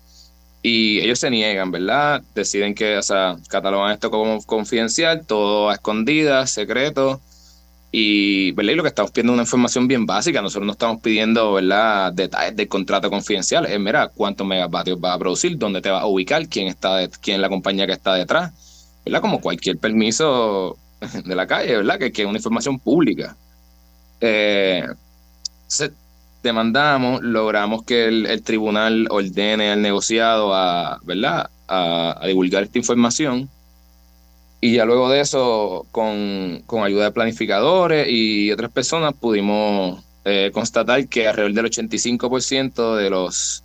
y 0.63 0.99
ellos 1.01 1.21
se 1.21 1.31
niegan, 1.31 1.71
¿verdad? 1.71 2.23
Deciden 2.35 2.75
que, 2.75 2.97
o 2.99 3.03
sea, 3.03 3.37
catalogan 3.49 3.93
esto 3.93 4.11
como 4.11 4.43
confidencial, 4.43 5.25
todo 5.27 5.71
a 5.71 5.75
escondidas, 5.75 6.51
secreto. 6.51 7.21
Y, 7.99 8.53
¿verdad? 8.53 8.73
Y 8.73 8.75
lo 8.75 8.83
que 8.83 8.91
estamos 8.91 9.11
pidiendo 9.11 9.33
es 9.33 9.37
una 9.37 9.43
información 9.45 9.89
bien 9.89 10.05
básica. 10.05 10.43
Nosotros 10.43 10.67
no 10.67 10.73
estamos 10.73 11.01
pidiendo, 11.01 11.55
¿verdad? 11.55 12.13
Detalles 12.13 12.55
del 12.55 12.69
contrato 12.69 13.09
confidencial. 13.09 13.65
Es, 13.65 13.81
mira, 13.81 14.09
cuántos 14.09 14.47
megavatios 14.47 14.99
va 15.03 15.15
a 15.15 15.19
producir, 15.19 15.57
dónde 15.57 15.81
te 15.81 15.89
va 15.89 16.01
a 16.01 16.07
ubicar, 16.07 16.47
quién 16.47 16.69
está, 16.69 16.97
de, 16.99 17.09
quién 17.09 17.37
es 17.37 17.41
la 17.41 17.49
compañía 17.49 17.87
que 17.87 17.95
está 17.95 18.13
detrás. 18.13 18.53
¿Verdad? 19.03 19.23
Como 19.23 19.41
cualquier 19.41 19.79
permiso 19.79 20.77
de 21.25 21.35
la 21.35 21.47
calle, 21.47 21.75
¿verdad? 21.79 21.99
Que, 21.99 22.13
es 22.15 22.27
una 22.27 22.37
información 22.37 22.79
pública. 22.79 23.35
Eh, 24.21 24.87
demandamos, 26.43 27.23
logramos 27.23 27.83
que 27.85 28.09
el, 28.09 28.43
tribunal 28.43 29.07
ordene 29.09 29.71
al 29.71 29.81
negociado 29.81 30.53
a, 30.53 31.01
¿verdad? 31.03 31.49
A, 31.67 32.21
divulgar 32.27 32.65
esta 32.65 32.77
información. 32.77 33.49
Y 34.61 34.75
ya 34.75 34.85
luego 34.85 35.11
de 35.11 35.21
eso, 35.21 35.87
con, 35.93 36.65
ayuda 36.83 37.05
de 37.05 37.11
planificadores 37.13 38.09
y 38.09 38.51
otras 38.51 38.71
personas, 38.71 39.15
pudimos 39.15 40.03
eh, 40.25 40.51
constatar 40.53 41.07
que 41.09 41.29
alrededor 41.29 41.53
del 41.53 41.67
85% 41.67 42.97
de 42.97 43.11
los, 43.11 43.63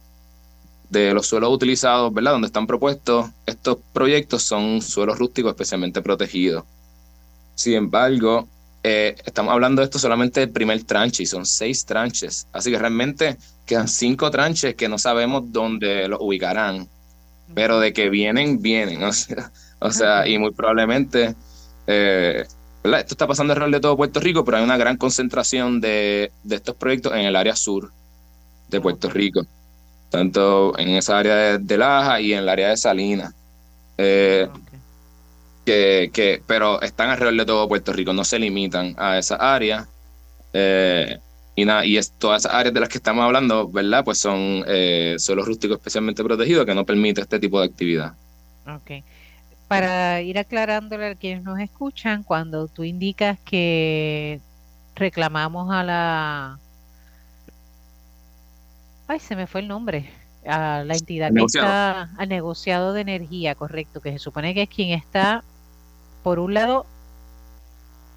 de 0.89 1.13
los 1.13 1.27
suelos 1.27 1.51
utilizados, 1.51 2.13
¿verdad? 2.13 2.33
Donde 2.33 2.48
están 2.48 2.67
propuestos 2.67 3.29
estos 3.45 3.77
proyectos 3.93 4.43
son 4.43 4.81
suelos 4.81 5.17
rústicos 5.17 5.51
especialmente 5.51 6.01
protegidos. 6.01 6.65
Sin 7.55 7.74
embargo, 7.74 8.48
eh, 8.83 9.15
estamos 9.25 9.53
hablando 9.53 9.81
de 9.81 9.86
esto 9.86 10.00
solamente 10.00 10.39
del 10.39 10.51
primer 10.51 10.83
tranche 10.83 11.24
y 11.24 11.25
son 11.25 11.45
seis 11.45 11.86
tranches. 11.86 12.48
Así 12.51 12.71
que 12.71 12.79
realmente 12.79 13.38
quedan 13.65 13.88
cinco 13.88 14.31
tranches 14.31 14.75
que 14.75 14.89
no 14.89 14.98
sabemos 14.98 15.51
dónde 15.51 16.07
los 16.07 16.19
ubicarán, 16.21 16.89
pero 17.53 17.79
de 17.79 17.93
que 17.93 18.10
vienen, 18.10 18.62
vienen. 18.62 19.03
O 19.12 19.13
sea, 19.13 19.51
y 20.25 20.38
muy 20.38 20.51
probablemente, 20.51 21.35
eh, 21.88 22.43
esto 22.83 23.13
está 23.13 23.27
pasando 23.27 23.53
alrededor 23.53 23.73
de 23.73 23.79
todo 23.81 23.97
Puerto 23.97 24.19
Rico, 24.19 24.45
pero 24.45 24.57
hay 24.57 24.63
una 24.63 24.77
gran 24.77 24.97
concentración 24.97 25.81
de, 25.81 26.31
de 26.43 26.55
estos 26.55 26.75
proyectos 26.75 27.13
en 27.13 27.25
el 27.25 27.35
área 27.35 27.55
sur 27.55 27.91
de 28.69 28.81
Puerto 28.81 29.09
Rico, 29.09 29.45
tanto 30.09 30.77
en 30.77 30.89
esa 30.89 31.17
área 31.17 31.35
de, 31.35 31.57
de 31.59 31.77
Laja 31.77 32.21
y 32.21 32.33
en 32.33 32.39
el 32.39 32.50
área 32.50 32.69
de 32.69 32.77
Salinas. 32.77 33.33
Eh, 33.97 34.50
que, 35.65 36.41
pero 36.47 36.81
están 36.81 37.09
alrededor 37.09 37.38
de 37.38 37.45
todo 37.45 37.67
Puerto 37.67 37.93
Rico, 37.93 38.13
no 38.13 38.23
se 38.23 38.39
limitan 38.39 38.95
a 38.97 39.17
esa 39.17 39.35
área. 39.35 39.88
Eh, 40.53 41.17
y 41.55 41.65
nada, 41.65 41.85
y 41.85 41.97
es, 41.97 42.11
todas 42.11 42.43
esas 42.43 42.53
áreas 42.53 42.73
de 42.73 42.79
las 42.79 42.89
que 42.89 42.97
estamos 42.97 43.23
hablando, 43.23 43.69
¿verdad? 43.69 44.03
Pues 44.03 44.17
son 44.17 44.63
eh, 44.67 45.15
suelos 45.19 45.45
rústicos 45.45 45.77
especialmente 45.77 46.23
protegidos 46.23 46.65
que 46.65 46.73
no 46.73 46.85
permite 46.85 47.21
este 47.21 47.39
tipo 47.39 47.59
de 47.59 47.67
actividad. 47.67 48.13
Ok. 48.65 49.03
Para 49.71 50.21
ir 50.21 50.37
aclarándole 50.37 51.11
a 51.11 51.15
quienes 51.15 51.43
nos 51.43 51.57
escuchan, 51.57 52.23
cuando 52.23 52.67
tú 52.67 52.83
indicas 52.83 53.39
que 53.45 54.41
reclamamos 54.95 55.71
a 55.71 55.81
la... 55.81 56.59
Ay, 59.07 59.19
se 59.21 59.33
me 59.37 59.47
fue 59.47 59.61
el 59.61 59.69
nombre. 59.69 60.11
A 60.45 60.83
la 60.83 60.93
entidad 60.95 61.31
que 61.33 61.43
está 61.45 62.09
al 62.17 62.27
negociado 62.27 62.91
de 62.91 62.99
energía, 62.99 63.55
correcto, 63.55 64.01
que 64.01 64.11
se 64.11 64.19
supone 64.19 64.53
que 64.53 64.63
es 64.63 64.69
quien 64.69 64.89
está 64.89 65.41
por 66.21 66.39
un 66.39 66.53
lado, 66.53 66.85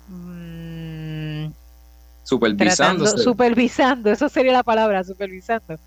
mmm, 0.08 1.52
supervisando. 2.24 3.06
Supervisando, 3.06 4.10
eso 4.10 4.28
sería 4.28 4.52
la 4.54 4.64
palabra, 4.64 5.04
supervisando. 5.04 5.78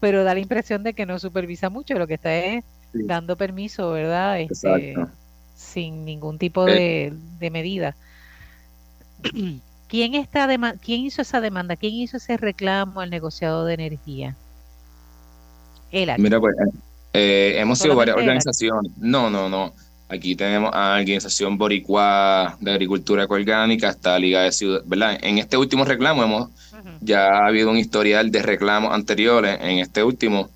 Pero 0.00 0.22
da 0.22 0.34
la 0.34 0.40
impresión 0.40 0.82
de 0.82 0.92
que 0.92 1.06
no 1.06 1.18
supervisa 1.18 1.70
mucho, 1.70 1.94
lo 1.94 2.06
que 2.06 2.14
está 2.14 2.34
es 2.34 2.62
dando 2.94 3.36
permiso, 3.36 3.90
¿verdad? 3.90 4.40
Este, 4.40 4.94
sin 5.54 6.04
ningún 6.04 6.38
tipo 6.38 6.64
de, 6.64 7.12
eh. 7.40 7.50
medida. 7.50 7.96
¿Quién, 9.88 10.14
está 10.14 10.48
¿Quién 10.82 11.00
hizo 11.00 11.22
esa 11.22 11.40
demanda? 11.40 11.76
¿Quién 11.76 11.94
hizo 11.94 12.16
ese 12.16 12.36
reclamo 12.36 13.00
al 13.00 13.10
negociado 13.10 13.64
de 13.64 13.74
energía? 13.74 14.36
Mira, 16.18 16.40
pues 16.40 16.56
eh, 17.12 17.54
hemos 17.58 17.78
sido 17.78 17.94
varias 17.94 18.16
organizaciones. 18.16 18.90
No, 18.98 19.30
no, 19.30 19.48
no. 19.48 19.72
Aquí 20.08 20.36
tenemos 20.36 20.70
a 20.74 20.90
la 20.90 21.00
Organización 21.00 21.56
Boricua 21.56 22.56
de 22.60 22.72
Agricultura 22.72 23.24
Ecoorgánica, 23.24 23.88
está 23.88 24.18
Liga 24.18 24.42
de 24.42 24.52
Ciudad, 24.52 24.82
¿verdad? 24.84 25.18
En 25.22 25.38
este 25.38 25.56
último 25.56 25.84
reclamo 25.84 26.22
hemos, 26.22 26.50
ya 27.00 27.28
ha 27.28 27.46
habido 27.46 27.70
un 27.70 27.78
historial 27.78 28.30
de 28.30 28.42
reclamos 28.42 28.92
anteriores. 28.92 29.58
En 29.60 29.78
este 29.78 30.02
último 30.02 30.50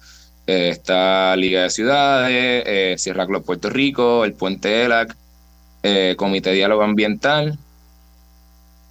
eh, 0.49 0.71
está 0.71 1.37
Liga 1.37 1.64
de 1.64 1.71
Ciudades, 1.71 2.62
eh, 2.67 2.95
Sierra 2.97 3.26
Club 3.26 3.45
Puerto 3.45 3.69
Rico, 3.69 4.25
el 4.25 4.33
Puente 4.33 4.83
ELAC, 4.83 5.14
eh, 5.83 6.14
Comité 6.17 6.49
de 6.49 6.57
Diálogo 6.57 6.83
Ambiental. 6.83 7.59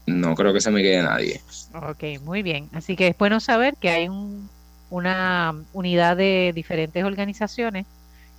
No 0.06 0.36
creo 0.36 0.54
que 0.54 0.62
se 0.62 0.70
me 0.70 0.84
quede 0.84 1.02
nadie. 1.02 1.42
Ok, 1.74 2.22
muy 2.22 2.44
bien. 2.44 2.70
Así 2.74 2.96
que 2.96 3.08
es 3.08 3.18
bueno 3.18 3.40
saber 3.40 3.76
que 3.76 3.90
hay 3.90 4.08
una 4.92 5.56
unidad 5.74 6.16
de 6.16 6.52
diferentes 6.54 7.04
organizaciones 7.04 7.88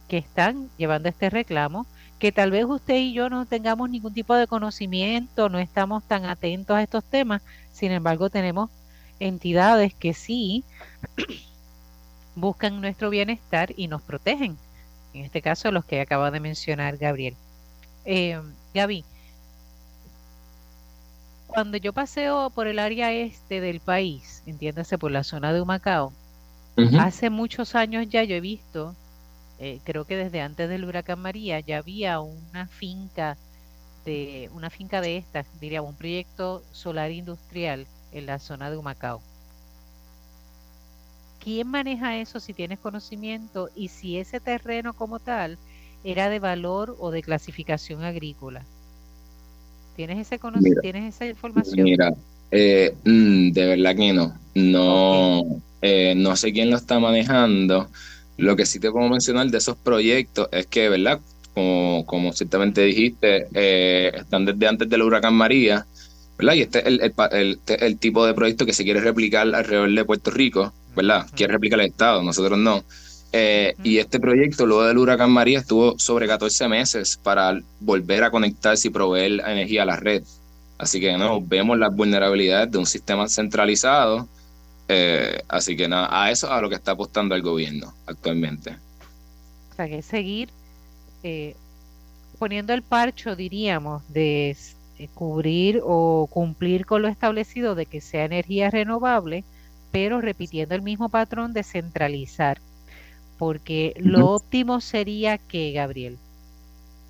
que 0.07 0.19
están 0.19 0.71
llevando 0.79 1.09
este 1.09 1.29
reclamo 1.29 1.87
que 2.21 2.31
tal 2.31 2.53
vez 2.53 2.67
usted 2.67 2.97
y 2.97 3.13
yo 3.13 3.29
no 3.29 3.47
tengamos 3.47 3.91
ningún 3.91 4.15
tipo 4.15 4.35
de 4.37 4.47
conocimiento, 4.47 5.49
no 5.49 5.59
estamos 5.59 6.05
tan 6.05 6.25
atentos 6.25 6.77
a 6.77 6.83
estos 6.83 7.05
temas, 7.05 7.43
sin 7.73 7.93
embargo 7.93 8.31
tenemos 8.31 8.71
entidades 9.21 9.93
que 9.95 10.15
sí 10.15 10.65
buscan 12.41 12.81
nuestro 12.81 13.11
bienestar 13.11 13.73
y 13.77 13.89
nos 13.89 14.03
protegen. 14.03 14.57
En 15.15 15.25
este 15.25 15.43
caso, 15.43 15.71
los 15.71 15.85
que 15.85 16.01
acaba 16.01 16.31
de 16.31 16.41
mencionar 16.41 16.97
Gabriel. 16.97 17.35
Eh, 18.05 18.41
Gaby, 18.75 19.05
cuando 21.47 21.77
yo 21.79 21.93
paseo 21.93 22.51
por 22.51 22.67
el 22.67 22.79
área 22.79 23.13
este 23.13 23.61
del 23.61 23.81
país, 23.81 24.43
entiéndase 24.47 24.99
por 24.99 25.11
la 25.11 25.25
zona 25.25 25.53
de 25.53 25.61
Humacao, 25.61 26.13
hace 27.01 27.29
muchos 27.29 27.75
años 27.75 28.07
ya 28.09 28.23
yo 28.23 28.37
he 28.37 28.41
visto 28.41 28.95
eh, 29.59 29.81
creo 29.85 30.05
que 30.05 30.17
desde 30.17 30.41
antes 30.41 30.69
del 30.69 30.85
huracán 30.85 31.21
María 31.21 31.59
ya 31.61 31.79
había 31.79 32.21
una 32.21 32.69
finca 32.69 33.37
de 34.05 34.49
una 34.55 34.71
finca 34.71 35.01
de 35.01 35.17
estas, 35.17 35.47
diríamos, 35.61 35.91
un 35.91 35.97
proyecto 35.97 36.63
solar 36.73 37.11
industrial 37.11 37.87
en 38.13 38.27
la 38.27 38.39
zona 38.39 38.71
de 38.71 38.77
Humacao. 38.77 39.21
¿Quién 41.43 41.69
maneja 41.69 42.17
eso 42.17 42.41
si 42.41 42.53
tienes 42.53 42.79
conocimiento 42.79 43.71
y 43.75 43.89
si 43.89 44.19
ese 44.19 44.41
terreno 44.41 44.93
como 44.93 45.19
tal 45.19 45.59
era 46.05 46.29
de 46.29 46.39
valor 46.39 46.97
o 46.99 47.11
de 47.11 47.23
clasificación 47.23 48.05
agrícola? 48.05 48.63
¿Tienes 49.97 50.19
ese 50.19 50.39
conocimiento? 50.39 50.81
¿Tienes 50.81 51.15
esa 51.15 51.27
información? 51.27 51.83
Mira, 51.83 52.15
eh, 52.51 52.95
mm, 53.05 53.51
de 53.51 53.67
verdad 53.67 53.97
que 53.97 54.13
no. 54.13 54.39
No, 54.55 55.63
eh, 55.83 56.15
no 56.17 56.37
sé 56.37 56.53
quién 56.53 56.71
lo 56.71 56.77
está 56.77 56.99
manejando. 56.99 57.89
Lo 58.37 58.57
que 58.57 58.67
sí 58.67 58.79
te 58.79 58.91
puedo 58.91 59.09
mencionar 59.09 59.49
de 59.49 59.59
esos 59.59 59.77
proyectos 59.77 60.49
es 60.53 60.67
que, 60.67 60.89
¿verdad? 60.89 61.21
Como, 61.55 62.07
como 62.07 62.33
ciertamente 62.33 62.83
dijiste, 62.83 63.49
eh, 63.53 64.13
están 64.15 64.45
desde 64.45 64.69
antes 64.69 64.89
del 64.89 65.03
huracán 65.03 65.35
María, 65.35 65.87
¿verdad? 66.39 66.55
Y 66.55 66.63
este 66.63 66.79
es 66.79 66.87
el, 66.87 67.13
el, 67.33 67.61
el, 67.67 67.99
tipo 67.99 68.25
de 68.25 68.33
proyecto 68.33 68.65
que 68.65 68.73
se 68.73 68.85
quiere 68.85 69.01
replicar 69.01 69.53
alrededor 69.55 69.93
de 69.93 70.05
Puerto 70.05 70.31
Rico, 70.31 70.73
¿verdad? 70.95 71.27
Quiere 71.35 71.53
replicar 71.53 71.81
el 71.81 71.87
Estado, 71.87 72.23
nosotros 72.23 72.59
no. 72.59 72.85
Eh, 73.33 73.75
y 73.83 73.99
este 73.99 74.21
proyecto, 74.21 74.65
luego 74.65 74.85
del 74.85 74.99
huracán 74.99 75.31
María, 75.31 75.59
estuvo 75.59 75.99
sobre 75.99 76.27
14 76.27 76.69
meses 76.69 77.19
para 77.23 77.61
volver 77.81 78.25
a 78.25 78.31
conectarse 78.31 78.89
y 78.89 78.91
proveer 78.91 79.43
energía 79.47 79.83
a 79.83 79.87
la 79.87 79.97
red. 79.97 80.23
Así 80.79 81.01
que 81.01 81.17
no, 81.19 81.41
vemos 81.41 81.77
las 81.77 81.95
vulnerabilidades 81.95 82.71
de 82.71 82.79
un 82.79 82.87
sistema 82.87 83.29
centralizado. 83.29 84.29
Eh, 84.87 85.43
así 85.49 85.77
que 85.77 85.89
nada, 85.89 86.09
a 86.11 86.31
eso 86.31 86.51
a 86.51 86.63
lo 86.63 86.69
que 86.69 86.77
está 86.77 86.93
apostando 86.93 87.35
el 87.35 87.43
gobierno 87.43 87.93
actualmente. 88.07 88.77
O 89.73 89.75
sea, 89.77 89.89
que 89.89 90.01
seguir 90.01 90.49
eh, 91.23 91.55
poniendo 92.39 92.73
el 92.73 92.83
parcho, 92.83 93.37
diríamos, 93.37 94.03
de 94.09 94.57
cubrir 95.07 95.81
o 95.85 96.27
cumplir 96.29 96.85
con 96.85 97.03
lo 97.03 97.09
establecido 97.09 97.77
de 97.77 97.87
que 97.87 98.01
sea 98.01 98.25
energía 98.25 98.71
renovable, 98.71 99.45
pero 99.93 100.21
repitiendo 100.21 100.75
el 100.75 100.83
mismo 100.83 101.09
patrón 101.09 101.53
de 101.53 101.63
centralizar. 101.63 102.59
Porque 103.39 103.95
lo 103.99 104.31
óptimo 104.31 104.81
sería 104.81 105.39
que, 105.39 105.71
Gabriel, 105.71 106.19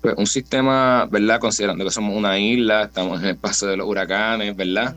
pues 0.01 0.15
un 0.17 0.27
sistema, 0.27 1.07
¿verdad? 1.11 1.39
Considerando 1.39 1.83
que 1.83 1.91
somos 1.91 2.15
una 2.15 2.39
isla, 2.39 2.83
estamos 2.83 3.21
en 3.21 3.29
el 3.29 3.35
paso 3.35 3.67
de 3.67 3.75
los 3.75 3.87
huracanes, 3.87 4.55
¿verdad? 4.55 4.95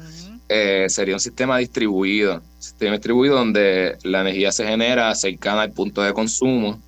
Eh, 0.49 0.87
sería 0.88 1.14
un 1.14 1.20
sistema 1.20 1.58
distribuido, 1.58 2.34
un 2.34 2.62
sistema 2.62 2.92
distribuido 2.92 3.34
donde 3.34 3.96
la 4.04 4.20
energía 4.20 4.52
se 4.52 4.66
genera 4.66 5.14
cercana 5.14 5.62
al 5.62 5.72
punto 5.72 6.02
de 6.02 6.12
consumo 6.12 6.78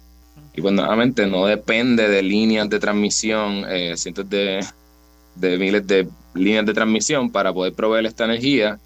y 0.55 0.61
pues 0.61 0.73
nuevamente 0.73 1.27
no 1.27 1.47
depende 1.47 2.09
de 2.09 2.23
líneas 2.23 2.69
de 2.69 2.79
transmisión, 2.79 3.65
eh, 3.69 3.97
cientos 3.97 4.29
de, 4.29 4.65
de 5.35 5.59
miles 5.59 5.87
de 5.87 6.09
líneas 6.35 6.67
de 6.67 6.75
transmisión 6.75 7.31
para 7.31 7.53
poder 7.53 7.75
proveer 7.75 8.07
esta 8.07 8.25
energía, 8.25 8.79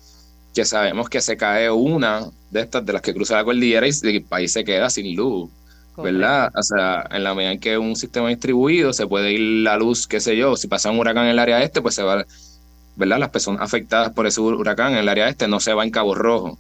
que 0.54 0.64
sabemos 0.64 1.08
que 1.08 1.20
se 1.20 1.36
cae 1.36 1.70
una 1.70 2.26
de 2.50 2.60
estas 2.60 2.84
de 2.84 2.92
las 2.92 3.02
que 3.02 3.14
cruza 3.14 3.36
la 3.36 3.44
cordillera 3.44 3.86
y 3.86 3.92
el 4.02 4.22
país 4.22 4.52
se 4.52 4.64
queda 4.64 4.90
sin 4.90 5.14
luz. 5.16 5.50
¿verdad? 6.02 6.52
O 6.54 6.62
sea, 6.62 7.06
en 7.10 7.24
la 7.24 7.34
medida 7.34 7.52
en 7.52 7.60
que 7.60 7.76
un 7.76 7.96
sistema 7.96 8.28
distribuido 8.28 8.92
se 8.92 9.06
puede 9.06 9.32
ir 9.32 9.64
la 9.64 9.76
luz, 9.76 10.06
qué 10.06 10.20
sé 10.20 10.36
yo, 10.36 10.56
si 10.56 10.68
pasa 10.68 10.90
un 10.90 10.98
huracán 10.98 11.24
en 11.24 11.30
el 11.30 11.38
área 11.38 11.62
este, 11.62 11.82
pues 11.82 11.94
se 11.94 12.02
va, 12.02 12.24
¿verdad? 12.96 13.18
Las 13.18 13.30
personas 13.30 13.62
afectadas 13.62 14.12
por 14.12 14.26
ese 14.26 14.40
huracán 14.40 14.92
en 14.92 14.98
el 14.98 15.08
área 15.08 15.28
este 15.28 15.48
no 15.48 15.60
se 15.60 15.74
va 15.74 15.84
en 15.84 15.90
Cabo 15.90 16.14
Rojo. 16.14 16.58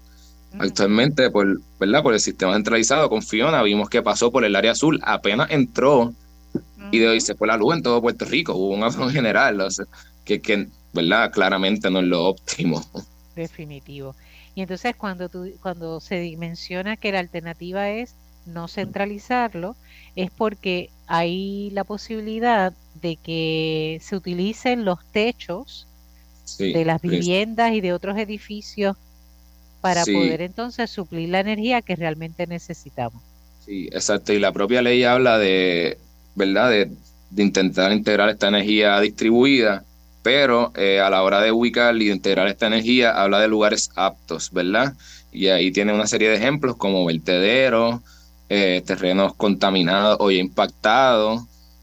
Actualmente, 0.58 1.30
por, 1.30 1.60
¿verdad? 1.78 2.02
Por 2.02 2.14
el 2.14 2.20
sistema 2.20 2.54
centralizado 2.54 3.08
con 3.08 3.22
Fiona, 3.22 3.62
vimos 3.62 3.88
que 3.88 4.02
pasó 4.02 4.32
por 4.32 4.44
el 4.44 4.56
área 4.56 4.72
azul, 4.72 5.00
apenas 5.04 5.50
entró 5.50 6.12
y 6.90 6.98
de 6.98 7.08
hoy 7.08 7.20
se 7.20 7.34
fue 7.34 7.48
la 7.48 7.56
luz 7.56 7.76
en 7.76 7.82
todo 7.82 8.00
Puerto 8.00 8.24
Rico, 8.24 8.54
hubo 8.54 8.74
un 8.74 8.82
apagón 8.82 9.10
general, 9.12 9.60
o 9.60 9.70
sea, 9.70 9.86
que, 10.24 10.40
que, 10.40 10.68
¿verdad? 10.92 11.30
Claramente 11.32 11.90
no 11.90 12.00
es 12.00 12.06
lo 12.06 12.24
óptimo. 12.24 12.82
Definitivo. 13.34 14.14
Y 14.54 14.62
entonces 14.62 14.96
cuando, 14.96 15.28
tú, 15.28 15.50
cuando 15.62 16.00
se 16.00 16.18
dimensiona 16.20 16.96
que 16.96 17.12
la 17.12 17.20
alternativa 17.20 17.90
es 17.90 18.14
no 18.44 18.66
centralizarlo 18.66 19.76
es 20.16 20.30
porque 20.30 20.90
hay 21.06 21.70
la 21.70 21.84
posibilidad 21.84 22.72
de 23.00 23.16
que 23.16 24.00
se 24.02 24.16
utilicen 24.16 24.84
los 24.84 24.98
techos 25.12 25.86
de 26.58 26.84
las 26.84 27.00
viviendas 27.02 27.72
y 27.72 27.80
de 27.80 27.92
otros 27.92 28.16
edificios 28.18 28.96
para 29.80 30.04
poder 30.04 30.40
entonces 30.40 30.90
suplir 30.90 31.28
la 31.28 31.40
energía 31.40 31.82
que 31.82 31.94
realmente 31.94 32.46
necesitamos. 32.46 33.22
Sí, 33.64 33.88
exacto. 33.92 34.32
Y 34.32 34.38
la 34.38 34.50
propia 34.52 34.82
ley 34.82 35.04
habla 35.04 35.38
de, 35.38 35.98
¿verdad? 36.38 36.70
De, 36.70 36.90
intentar 37.36 37.92
integrar 37.92 38.30
esta 38.30 38.48
energía 38.48 38.98
distribuida, 39.00 39.84
pero 40.22 40.72
eh, 40.74 40.98
a 41.00 41.10
la 41.10 41.22
hora 41.22 41.42
de 41.42 41.52
ubicar 41.52 41.94
y 41.96 42.06
de 42.06 42.14
integrar 42.14 42.48
esta 42.48 42.68
energía 42.68 43.10
habla 43.10 43.38
de 43.38 43.48
lugares 43.48 43.90
aptos, 43.96 44.50
¿verdad? 44.50 44.94
Y 45.30 45.48
ahí 45.48 45.70
tiene 45.70 45.92
una 45.92 46.06
serie 46.06 46.30
de 46.30 46.36
ejemplos 46.36 46.76
como 46.76 47.04
vertederos, 47.04 48.00
eh, 48.48 48.82
terrenos 48.86 49.34
contaminados 49.34 50.16
o 50.20 50.30
impactados, 50.30 51.42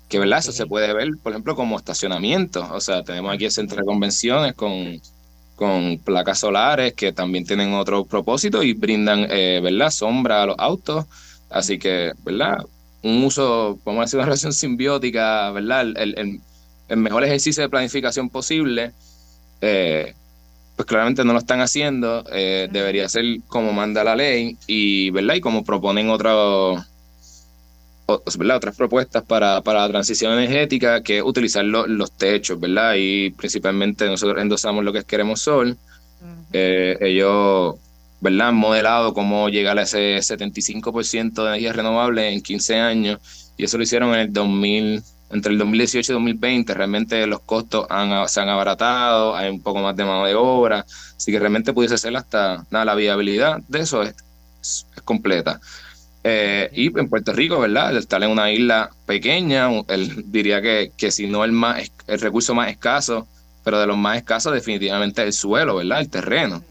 que 0.10 0.20
verdad, 0.20 0.40
eso 0.40 0.52
se 0.52 0.66
puede 0.66 0.94
ver, 0.94 1.12
por 1.22 1.32
ejemplo, 1.32 1.56
como 1.56 1.78
estacionamiento. 1.78 2.68
O 2.74 2.82
sea, 2.82 3.04
tenemos 3.04 3.34
aquí 3.34 3.46
el 3.46 3.52
centro 3.52 3.78
de 3.78 3.86
convenciones 3.86 4.54
con, 4.54 5.00
con 5.56 6.00
placas 6.00 6.40
solares 6.40 6.94
que 6.94 7.12
también 7.14 7.46
tienen 7.46 7.74
otro 7.74 8.06
propósito 8.06 8.64
y 8.64 8.74
brindan, 8.74 9.28
eh, 9.30 9.60
¿verdad?, 9.64 9.92
sombra 9.92 10.44
a 10.44 10.46
los 10.48 10.56
autos. 10.60 11.06
Así 11.50 11.80
que, 11.80 12.14
¿verdad? 12.24 12.58
Un 13.02 13.24
uso, 13.24 13.80
vamos 13.86 14.02
a 14.02 14.06
decir, 14.06 14.18
una 14.18 14.26
relación 14.26 14.54
simbiótica, 14.54 15.52
¿verdad? 15.52 15.82
El, 15.82 16.42
el, 16.88 16.98
mejor 16.98 17.24
ejercicio 17.24 17.64
de 17.64 17.70
planificación 17.70 18.30
posible. 18.30 18.92
Eh, 19.62 20.14
pues 20.76 20.86
claramente 20.88 21.24
no 21.24 21.34
lo 21.34 21.40
están 21.40 21.62
haciendo, 21.62 22.26
eh, 22.32 22.68
debería 22.70 23.08
ser 23.08 23.24
como 23.48 23.72
manda 23.72 24.04
la 24.04 24.16
ley 24.16 24.58
y, 24.68 25.10
¿verdad? 25.12 25.36
Y 25.36 25.42
como 25.42 25.64
proponen 25.64 26.10
otros, 26.10 26.84
¿verdad? 28.38 28.58
otras 28.58 28.76
propuestas 28.76 29.24
para, 29.24 29.62
para 29.62 29.82
la 29.82 29.90
transición 29.90 30.34
energética, 30.34 31.02
que 31.02 31.18
es 31.20 31.24
utilizar 31.24 31.64
los 31.64 32.12
techos, 32.12 32.60
¿verdad? 32.60 32.96
Y 32.98 33.30
principalmente 33.32 34.06
nosotros 34.06 34.42
endosamos 34.42 34.84
lo 34.84 34.92
que 34.92 35.00
es 35.00 35.06
Queremos 35.06 35.42
Sol. 35.42 35.78
Eh, 36.52 36.98
ellos, 37.00 37.76
¿verdad? 38.26 38.50
Han 38.50 38.56
modelado 38.56 39.14
cómo 39.14 39.50
llegar 39.50 39.78
a 39.78 39.84
ese 39.84 40.18
75% 40.18 41.44
de 41.44 41.48
energía 41.48 41.74
renovable 41.74 42.28
en 42.28 42.42
15 42.42 42.80
años 42.80 43.20
y 43.56 43.64
eso 43.64 43.78
lo 43.78 43.84
hicieron 43.84 44.14
en 44.16 44.20
el 44.20 44.34
2000 44.34 45.04
entre 45.30 45.52
el 45.52 45.60
2018 45.60 46.12
y 46.12 46.14
2020 46.14 46.74
realmente 46.74 47.28
los 47.28 47.42
costos 47.42 47.86
han, 47.90 48.28
se 48.28 48.42
han 48.42 48.50
abaratado, 48.50 49.36
hay 49.36 49.50
un 49.50 49.62
poco 49.62 49.80
más 49.80 49.96
de 49.96 50.06
mano 50.06 50.26
de 50.26 50.34
obra, 50.34 50.86
así 51.16 51.32
que 51.32 51.40
realmente 51.40 51.74
pudiese 51.74 51.98
ser 51.98 52.16
hasta 52.16 52.66
nada, 52.72 52.86
la 52.86 52.96
viabilidad 52.96 53.60
de 53.68 53.80
eso 53.80 54.02
es, 54.04 54.16
completa. 55.04 55.60
Eh, 56.24 56.70
y 56.74 56.98
en 57.00 57.10
Puerto 57.10 57.34
Rico, 57.34 57.60
¿verdad? 57.60 57.96
estar 57.96 58.24
en 58.24 58.32
una 58.32 58.52
isla 58.52 58.90
pequeña, 59.06 59.70
diría 60.26 60.62
que, 60.62 60.92
que 60.98 61.12
si 61.12 61.28
no 61.28 61.44
el, 61.44 61.52
más, 61.52 61.92
el 62.08 62.20
recurso 62.20 62.56
más 62.56 62.70
escaso, 62.70 63.28
pero 63.64 63.80
de 63.80 63.86
los 63.86 63.98
más 63.98 64.18
escasos 64.18 64.54
definitivamente 64.54 65.22
el 65.22 65.34
suelo, 65.34 65.76
¿verdad? 65.76 66.00
El 66.00 66.10
terreno. 66.10 66.64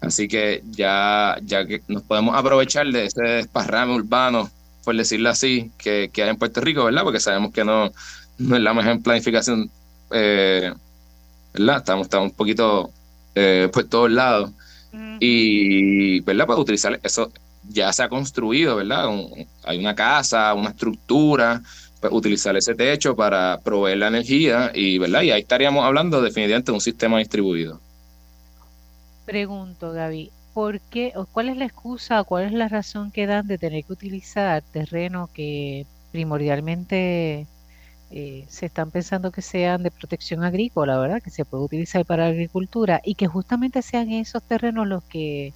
Así 0.00 0.28
que 0.28 0.62
ya, 0.70 1.36
ya 1.42 1.66
que 1.66 1.82
nos 1.88 2.02
podemos 2.02 2.36
aprovechar 2.36 2.86
de 2.86 3.06
ese 3.06 3.22
desparrame 3.22 3.94
urbano 3.94 4.50
por 4.88 4.96
decirlo 4.96 5.28
así, 5.28 5.70
que, 5.76 6.08
que 6.10 6.22
hay 6.22 6.30
en 6.30 6.36
Puerto 6.36 6.62
Rico, 6.62 6.82
¿verdad? 6.82 7.02
Porque 7.02 7.20
sabemos 7.20 7.52
que 7.52 7.62
no, 7.62 7.92
no 8.38 8.56
es 8.56 8.62
la 8.62 8.72
mejor 8.72 9.02
planificación, 9.02 9.70
eh, 10.10 10.72
¿verdad? 11.52 11.76
Estamos, 11.76 12.06
estamos 12.06 12.30
un 12.30 12.34
poquito 12.34 12.90
eh, 13.34 13.68
por 13.70 13.84
todos 13.84 14.10
lados. 14.10 14.50
Y, 15.20 16.20
¿verdad? 16.20 16.46
Para 16.46 16.58
utilizar 16.58 16.98
eso, 17.02 17.30
ya 17.68 17.92
se 17.92 18.02
ha 18.02 18.08
construido, 18.08 18.76
¿verdad? 18.76 19.10
hay 19.64 19.78
una 19.78 19.94
casa, 19.94 20.54
una 20.54 20.70
estructura, 20.70 21.60
pues 22.00 22.10
utilizar 22.10 22.56
ese 22.56 22.74
techo 22.74 23.14
para 23.14 23.60
proveer 23.62 23.98
la 23.98 24.06
energía 24.06 24.72
y, 24.74 24.96
¿verdad? 24.96 25.20
Y 25.20 25.32
ahí 25.32 25.42
estaríamos 25.42 25.84
hablando 25.84 26.22
definitivamente 26.22 26.72
de 26.72 26.76
un 26.76 26.80
sistema 26.80 27.18
distribuido. 27.18 27.78
Pregunto, 29.28 29.92
Gaby, 29.92 30.32
por 30.54 30.80
qué 30.80 31.12
o 31.14 31.26
cuál 31.26 31.50
es 31.50 31.58
la 31.58 31.66
excusa 31.66 32.18
o 32.18 32.24
cuál 32.24 32.44
es 32.46 32.52
la 32.52 32.66
razón 32.66 33.10
que 33.10 33.26
dan 33.26 33.46
de 33.46 33.58
tener 33.58 33.84
que 33.84 33.92
utilizar 33.92 34.62
terreno 34.62 35.28
que 35.34 35.84
primordialmente 36.12 37.46
eh, 38.10 38.46
se 38.48 38.64
están 38.64 38.90
pensando 38.90 39.30
que 39.30 39.42
sean 39.42 39.82
de 39.82 39.90
protección 39.90 40.44
agrícola, 40.44 40.96
¿verdad? 40.96 41.20
Que 41.22 41.28
se 41.28 41.44
puede 41.44 41.64
utilizar 41.64 42.06
para 42.06 42.28
agricultura 42.28 43.02
y 43.04 43.16
que 43.16 43.26
justamente 43.26 43.82
sean 43.82 44.10
esos 44.12 44.42
terrenos 44.42 44.88
los 44.88 45.04
que 45.04 45.52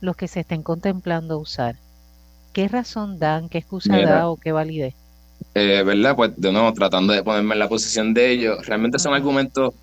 los 0.00 0.16
que 0.16 0.26
se 0.26 0.40
estén 0.40 0.64
contemplando 0.64 1.38
usar. 1.38 1.76
¿Qué 2.52 2.66
razón 2.66 3.20
dan? 3.20 3.48
¿Qué 3.48 3.58
excusa 3.58 4.00
da 4.00 4.28
o 4.28 4.36
qué 4.36 4.50
validez? 4.50 4.96
Eh, 5.54 5.84
¿Verdad? 5.84 6.16
Pues 6.16 6.32
de 6.36 6.50
nuevo, 6.50 6.72
tratando 6.72 7.12
de 7.12 7.22
ponerme 7.22 7.54
en 7.54 7.60
la 7.60 7.68
posición 7.68 8.14
de 8.14 8.32
ellos, 8.32 8.66
realmente 8.66 8.98
son 8.98 9.14
argumentos 9.14 9.74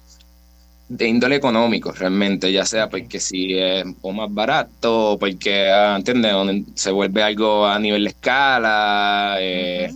de 0.90 1.08
índole 1.08 1.36
económico 1.36 1.92
realmente, 1.92 2.52
ya 2.52 2.66
sea 2.66 2.90
porque 2.90 3.20
si 3.20 3.58
es 3.58 3.86
o 4.02 4.12
más 4.12 4.34
barato, 4.34 5.18
porque, 5.20 5.70
ah, 5.70 5.96
¿entiendes? 5.96 6.34
Se 6.74 6.92
vuelve 6.92 7.22
algo 7.22 7.68
a 7.68 7.78
nivel 7.80 8.04
de 8.06 8.10
escala, 8.10 9.38
eh, 9.40 9.94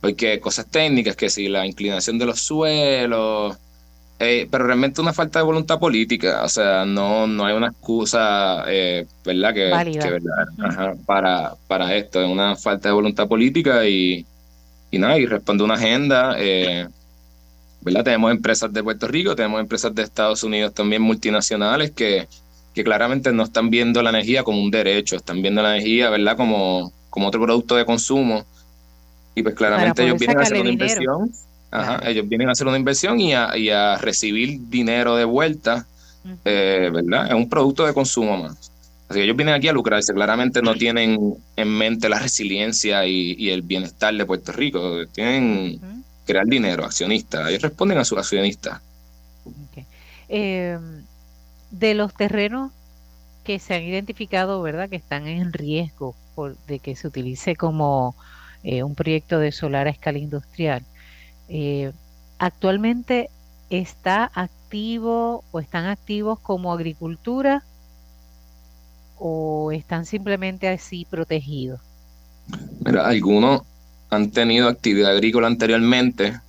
porque 0.00 0.40
cosas 0.40 0.66
técnicas, 0.66 1.14
que 1.14 1.28
si 1.28 1.48
la 1.48 1.66
inclinación 1.66 2.18
de 2.18 2.26
los 2.26 2.40
suelos, 2.40 3.56
eh, 4.18 4.48
pero 4.50 4.66
realmente 4.66 5.02
una 5.02 5.12
falta 5.12 5.40
de 5.40 5.44
voluntad 5.44 5.78
política, 5.78 6.42
o 6.42 6.48
sea, 6.48 6.86
no, 6.86 7.26
no 7.26 7.44
hay 7.44 7.54
una 7.54 7.68
excusa, 7.68 8.64
eh, 8.66 9.06
¿verdad? 9.24 9.52
Que, 9.52 9.64
verdad, 10.10 10.96
para, 11.04 11.54
para 11.66 11.94
esto, 11.94 12.22
es 12.22 12.30
una 12.30 12.56
falta 12.56 12.88
de 12.88 12.94
voluntad 12.94 13.28
política 13.28 13.86
y, 13.86 14.24
y 14.90 14.98
nada, 14.98 15.18
y 15.18 15.26
responde 15.26 15.64
una 15.64 15.74
agenda. 15.74 16.36
Eh, 16.38 16.88
tenemos 17.84 18.30
empresas 18.30 18.72
de 18.72 18.82
Puerto 18.82 19.06
Rico, 19.06 19.36
tenemos 19.36 19.60
empresas 19.60 19.94
de 19.94 20.02
Estados 20.02 20.42
Unidos 20.42 20.72
también 20.72 21.02
multinacionales 21.02 21.90
que, 21.90 22.26
que 22.74 22.82
claramente 22.82 23.32
no 23.32 23.44
están 23.44 23.70
viendo 23.70 24.02
la 24.02 24.10
energía 24.10 24.42
como 24.42 24.60
un 24.60 24.70
derecho, 24.70 25.16
están 25.16 25.42
viendo 25.42 25.62
la 25.62 25.76
energía, 25.76 26.10
¿verdad? 26.10 26.36
Como, 26.36 26.92
como 27.10 27.28
otro 27.28 27.42
producto 27.42 27.76
de 27.76 27.84
consumo. 27.84 28.44
Y 29.34 29.42
pues 29.42 29.54
claramente 29.54 30.04
ellos 30.04 30.18
vienen 30.18 30.38
a 30.38 30.42
hacer 30.42 30.60
una 30.60 30.70
inversión. 30.70 31.30
ellos 32.04 32.28
vienen 32.28 32.48
a 32.48 32.52
hacer 32.52 32.66
una 32.66 32.78
inversión 32.78 33.20
y 33.20 33.34
a, 33.34 33.56
y 33.56 33.68
a 33.68 33.98
recibir 33.98 34.60
dinero 34.68 35.16
de 35.16 35.24
vuelta, 35.24 35.86
eh, 36.44 36.90
¿verdad? 36.92 37.26
Es 37.28 37.34
un 37.34 37.48
producto 37.48 37.84
de 37.84 37.92
consumo 37.92 38.36
más. 38.38 38.72
Así 39.08 39.18
que 39.18 39.24
ellos 39.24 39.36
vienen 39.36 39.54
aquí 39.54 39.68
a 39.68 39.72
lucrarse, 39.72 40.14
claramente 40.14 40.62
no 40.62 40.74
tienen 40.74 41.36
en 41.56 41.68
mente 41.68 42.08
la 42.08 42.18
resiliencia 42.18 43.06
y, 43.06 43.34
y 43.38 43.50
el 43.50 43.60
bienestar 43.60 44.14
de 44.14 44.24
Puerto 44.24 44.52
Rico, 44.52 45.04
tienen 45.12 45.93
crear 46.24 46.46
dinero, 46.46 46.84
accionistas. 46.84 47.48
Ellos 47.48 47.62
responden 47.62 47.98
a 47.98 48.04
sus 48.04 48.18
accionistas. 48.18 48.80
em, 50.28 51.04
de 51.70 51.94
los 51.94 52.14
terrenos 52.14 52.72
que 53.44 53.58
se 53.58 53.74
han 53.74 53.82
identificado, 53.82 54.62
¿verdad? 54.62 54.88
Que 54.88 54.96
están 54.96 55.26
en 55.26 55.52
riesgo 55.52 56.14
por, 56.34 56.56
de 56.66 56.78
que 56.78 56.96
se 56.96 57.06
utilice 57.06 57.56
como 57.56 58.14
eh, 58.62 58.82
un 58.82 58.94
proyecto 58.94 59.38
de 59.38 59.52
solar 59.52 59.86
a 59.86 59.90
escala 59.90 60.18
industrial. 60.18 60.82
Eh, 61.48 61.92
actualmente 62.38 63.28
está 63.70 64.30
activo 64.34 65.44
o 65.50 65.60
están 65.60 65.86
activos 65.86 66.38
como 66.40 66.72
agricultura 66.72 67.62
o 69.18 69.72
están 69.72 70.06
simplemente 70.06 70.68
así 70.68 71.06
protegidos? 71.08 71.80
Mira, 72.84 73.06
algunos 73.06 73.62
han 74.14 74.30
tenido 74.30 74.68
actividad 74.68 75.10
agrícola 75.10 75.46
anteriormente. 75.46 76.40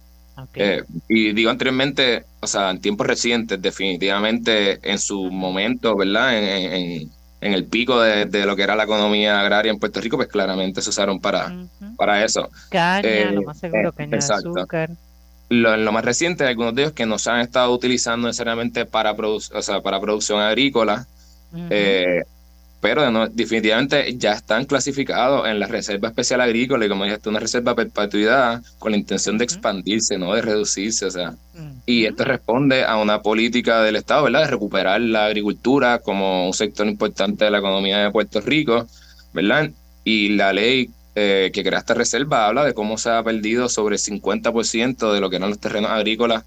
Eh, 0.53 0.83
y 1.07 1.33
digo 1.33 1.49
anteriormente, 1.49 2.25
o 2.41 2.47
sea, 2.47 2.69
en 2.69 2.81
tiempos 2.81 3.07
recientes, 3.07 3.61
definitivamente 3.61 4.79
en 4.83 4.99
su 4.99 5.31
momento, 5.31 5.95
¿verdad? 5.95 6.37
En, 6.37 7.11
el 7.41 7.65
pico 7.65 8.01
de, 8.01 8.45
lo 8.45 8.55
que 8.55 8.63
era 8.63 8.75
la 8.75 8.85
economía 8.85 9.39
agraria 9.39 9.71
en 9.71 9.77
Puerto 9.77 10.01
Rico, 10.01 10.17
pues 10.17 10.29
claramente 10.29 10.81
se 10.81 10.89
usaron 10.89 11.19
para, 11.19 11.53
para 11.95 12.23
eso. 12.25 12.49
Caña, 12.69 13.07
eh, 13.07 13.31
lo 13.31 13.43
más 13.43 13.59
seguro, 13.59 13.89
eh, 13.89 13.93
caña 13.95 14.17
de 14.17 14.17
azúcar. 14.17 14.89
Lo, 15.49 15.77
lo, 15.77 15.91
más 15.91 16.03
reciente, 16.03 16.43
algunos 16.43 16.73
de 16.73 16.83
ellos 16.83 16.93
que 16.93 17.05
no 17.05 17.19
se 17.19 17.29
han 17.29 17.41
estado 17.41 17.71
utilizando 17.71 18.27
necesariamente 18.27 18.85
para, 18.87 19.11
o 19.11 19.39
sea, 19.39 19.81
para 19.81 19.99
producción 19.99 20.39
agrícola, 20.39 21.05
pero 22.81 23.29
definitivamente 23.29 24.15
ya 24.17 24.33
están 24.33 24.65
clasificados 24.65 25.47
en 25.47 25.59
la 25.59 25.67
Reserva 25.67 26.09
Especial 26.09 26.41
Agrícola 26.41 26.85
y 26.85 26.89
como 26.89 27.03
dije, 27.03 27.17
es 27.17 27.25
una 27.25 27.39
reserva 27.39 27.71
a 27.71 27.75
perpetuidad 27.75 28.61
con 28.77 28.91
la 28.91 28.97
intención 28.97 29.37
de 29.37 29.45
expandirse, 29.45 30.17
no 30.17 30.33
de 30.33 30.41
reducirse, 30.41 31.05
o 31.05 31.11
sea, 31.11 31.33
y 31.85 32.05
esto 32.05 32.25
responde 32.25 32.83
a 32.83 32.97
una 32.97 33.21
política 33.21 33.81
del 33.81 33.95
Estado, 33.95 34.23
¿verdad?, 34.23 34.41
de 34.41 34.51
recuperar 34.51 35.01
la 35.01 35.25
agricultura 35.25 35.99
como 35.99 36.47
un 36.47 36.53
sector 36.53 36.87
importante 36.87 37.45
de 37.45 37.51
la 37.51 37.59
economía 37.59 37.99
de 37.99 38.11
Puerto 38.11 38.41
Rico, 38.41 38.87
¿verdad? 39.33 39.71
Y 40.03 40.29
la 40.29 40.53
ley 40.53 40.89
eh, 41.15 41.49
que 41.53 41.63
crea 41.63 41.79
esta 41.79 41.93
reserva 41.93 42.45
habla 42.45 42.65
de 42.65 42.73
cómo 42.73 42.97
se 42.97 43.09
ha 43.09 43.23
perdido 43.23 43.69
sobre 43.69 43.95
el 43.95 44.01
50% 44.01 45.13
de 45.13 45.19
lo 45.21 45.29
que 45.29 45.37
eran 45.37 45.49
los 45.49 45.59
terrenos 45.59 45.91
agrícolas 45.91 46.43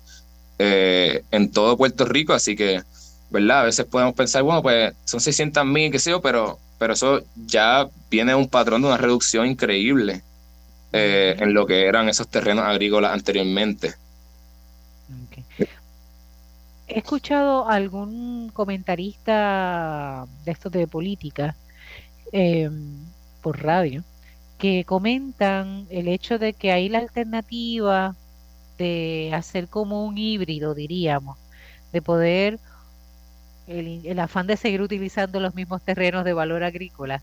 eh, 0.58 1.22
en 1.30 1.50
todo 1.50 1.76
Puerto 1.76 2.04
Rico, 2.04 2.34
así 2.34 2.54
que 2.54 2.82
¿verdad? 3.30 3.60
A 3.60 3.64
veces 3.64 3.86
podemos 3.86 4.14
pensar, 4.14 4.42
bueno, 4.42 4.62
pues 4.62 4.94
son 5.04 5.20
600 5.20 5.64
mil, 5.66 5.90
qué 5.90 5.98
sé 5.98 6.10
yo, 6.10 6.20
pero, 6.20 6.58
pero 6.78 6.92
eso 6.94 7.22
ya 7.36 7.88
viene 8.10 8.34
un 8.34 8.48
patrón 8.48 8.82
de 8.82 8.88
una 8.88 8.96
reducción 8.96 9.46
increíble 9.46 10.22
eh, 10.92 11.36
en 11.38 11.54
lo 11.54 11.66
que 11.66 11.86
eran 11.86 12.08
esos 12.08 12.28
terrenos 12.28 12.64
agrícolas 12.64 13.12
anteriormente. 13.12 13.94
He 16.86 16.98
escuchado 16.98 17.68
algún 17.68 18.50
comentarista 18.50 20.26
de 20.44 20.52
estos 20.52 20.72
de 20.72 20.86
política 20.86 21.56
em, 22.32 23.12
por 23.42 23.62
radio 23.62 24.04
que 24.58 24.84
comentan 24.84 25.86
el 25.90 26.08
hecho 26.08 26.38
de 26.38 26.54
que 26.54 26.72
hay 26.72 26.88
la 26.88 26.98
alternativa 26.98 28.16
de 28.78 29.30
hacer 29.34 29.68
como 29.68 30.04
un 30.06 30.18
híbrido, 30.18 30.74
diríamos, 30.74 31.38
de 31.92 32.02
poder 32.02 32.60
el, 33.68 34.18
afán 34.18 34.46
de 34.46 34.56
seguir 34.56 34.82
utilizando 34.82 35.40
los 35.40 35.54
mismos 35.54 35.82
terrenos 35.82 36.24
de 36.24 36.32
valor 36.32 36.64
agrícola, 36.64 37.22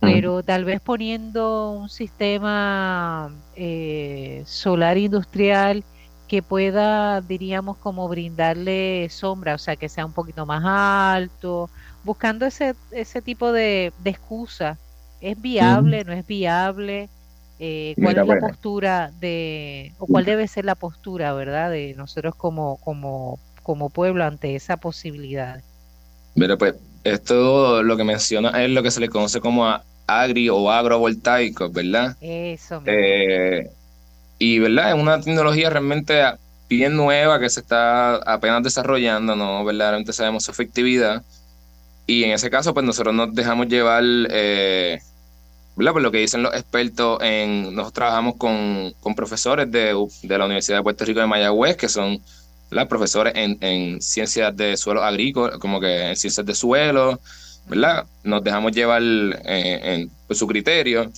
pero 0.00 0.42
tal 0.42 0.64
vez 0.64 0.80
poniendo 0.80 1.70
un 1.70 1.88
sistema 1.88 3.32
eh, 3.54 4.42
solar 4.46 4.98
industrial 4.98 5.84
que 6.26 6.42
pueda, 6.42 7.20
diríamos, 7.20 7.76
como 7.76 8.08
brindarle 8.08 9.06
sombra, 9.10 9.54
o 9.54 9.58
sea, 9.58 9.76
que 9.76 9.88
sea 9.88 10.06
un 10.06 10.12
poquito 10.12 10.44
más 10.46 10.64
alto, 10.64 11.70
buscando 12.04 12.46
ese, 12.46 12.74
ese 12.90 13.22
tipo 13.22 13.52
de, 13.52 13.92
excusa. 14.04 14.78
¿Es 15.20 15.40
viable? 15.40 16.02
¿No 16.04 16.12
es 16.12 16.26
viable? 16.26 17.08
Eh, 17.60 17.94
¿Cuál 18.02 18.18
es 18.18 18.26
la 18.26 18.40
postura 18.40 19.12
de, 19.20 19.92
o 19.98 20.06
cuál 20.06 20.24
debe 20.24 20.48
ser 20.48 20.64
la 20.64 20.74
postura, 20.74 21.32
verdad, 21.32 21.70
de 21.70 21.94
nosotros 21.96 22.34
como, 22.34 22.78
como, 22.78 23.38
como 23.62 23.88
pueblo 23.88 24.24
ante 24.24 24.56
esa 24.56 24.78
posibilidad? 24.78 25.62
Mira, 26.34 26.56
pues 26.56 26.74
esto 27.04 27.82
lo 27.82 27.96
que 27.96 28.04
menciona 28.04 28.62
es 28.62 28.70
lo 28.70 28.82
que 28.82 28.90
se 28.90 29.00
le 29.00 29.08
conoce 29.08 29.40
como 29.40 29.68
agri 30.06 30.48
o 30.48 30.70
agrovoltaico, 30.70 31.70
¿verdad? 31.70 32.16
Eso. 32.20 32.82
Eh, 32.86 33.68
y, 34.38 34.58
¿verdad? 34.58 34.90
Es 34.90 35.00
una 35.00 35.20
tecnología 35.20 35.70
realmente 35.70 36.22
bien 36.68 36.96
nueva 36.96 37.38
que 37.38 37.50
se 37.50 37.60
está 37.60 38.16
apenas 38.16 38.62
desarrollando, 38.62 39.36
¿no? 39.36 39.64
Verdaderamente 39.64 40.12
sabemos 40.12 40.44
su 40.44 40.50
efectividad. 40.50 41.22
Y 42.06 42.24
en 42.24 42.32
ese 42.32 42.50
caso, 42.50 42.74
pues 42.74 42.84
nosotros 42.84 43.14
nos 43.14 43.34
dejamos 43.34 43.68
llevar, 43.68 44.02
eh, 44.04 44.98
¿verdad? 45.76 45.92
Por 45.92 46.02
lo 46.02 46.10
que 46.10 46.18
dicen 46.18 46.42
los 46.42 46.54
expertos 46.54 47.18
en... 47.22 47.74
Nosotros 47.74 47.92
trabajamos 47.92 48.34
con, 48.36 48.92
con 49.00 49.14
profesores 49.14 49.70
de, 49.70 49.94
de 50.22 50.38
la 50.38 50.46
Universidad 50.46 50.78
de 50.78 50.82
Puerto 50.82 51.04
Rico 51.04 51.20
de 51.20 51.26
Mayagüez, 51.26 51.76
que 51.76 51.88
son 51.88 52.20
¿verdad? 52.72 52.88
profesores 52.88 53.34
en, 53.36 53.58
en 53.60 54.00
ciencias 54.00 54.56
de 54.56 54.78
suelo 54.78 55.04
agrícola, 55.04 55.58
como 55.58 55.78
que 55.78 56.08
en 56.08 56.16
ciencias 56.16 56.46
de 56.46 56.54
suelo, 56.54 57.20
¿verdad? 57.68 58.06
Nos 58.24 58.42
dejamos 58.42 58.72
llevar 58.72 59.02
eh, 59.02 60.08
en, 60.28 60.34
su 60.34 60.46
criterio. 60.46 61.12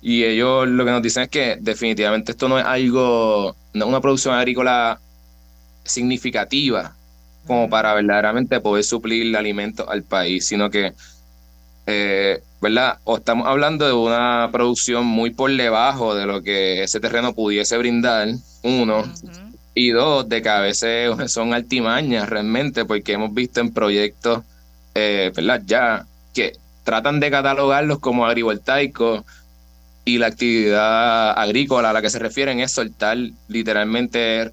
Y 0.00 0.22
ellos 0.22 0.68
lo 0.68 0.84
que 0.84 0.90
nos 0.92 1.02
dicen 1.02 1.24
es 1.24 1.28
que 1.28 1.56
definitivamente 1.60 2.32
esto 2.32 2.48
no 2.48 2.58
es 2.58 2.64
algo, 2.64 3.56
no 3.74 3.84
es 3.84 3.88
una 3.88 4.00
producción 4.00 4.34
agrícola 4.34 5.00
significativa 5.84 6.94
como 7.48 7.68
para 7.68 7.94
verdaderamente 7.94 8.60
poder 8.60 8.84
suplir 8.84 9.36
alimentos 9.36 9.86
al 9.88 10.04
país, 10.04 10.46
sino 10.46 10.70
que, 10.70 10.92
eh, 11.86 12.40
¿verdad? 12.60 12.98
O 13.02 13.16
estamos 13.16 13.48
hablando 13.48 13.84
de 13.84 13.92
una 13.92 14.48
producción 14.52 15.04
muy 15.04 15.30
por 15.30 15.50
debajo 15.50 16.14
de 16.14 16.26
lo 16.26 16.42
que 16.42 16.84
ese 16.84 17.00
terreno 17.00 17.34
pudiese 17.34 17.76
brindar, 17.78 18.28
uno, 18.62 19.04
y 19.74 19.90
dos, 19.90 20.28
de 20.28 20.42
que 20.42 20.48
a 20.48 20.60
veces 20.60 21.10
son 21.32 21.54
altimañas 21.54 22.28
realmente, 22.28 22.84
porque 22.84 23.12
hemos 23.12 23.32
visto 23.34 23.60
en 23.60 23.72
proyectos, 23.72 24.42
eh, 24.94 25.32
¿verdad? 25.34 25.62
Ya 25.64 26.06
que 26.34 26.56
tratan 26.84 27.20
de 27.20 27.30
catalogarlos 27.30 27.98
como 28.00 28.26
agrivoltaicos 28.26 29.24
y 30.04 30.18
la 30.18 30.26
actividad 30.28 31.38
agrícola 31.38 31.90
a 31.90 31.92
la 31.92 32.02
que 32.02 32.10
se 32.10 32.18
refieren 32.18 32.60
es 32.60 32.72
soltar 32.72 33.16
literalmente 33.48 34.50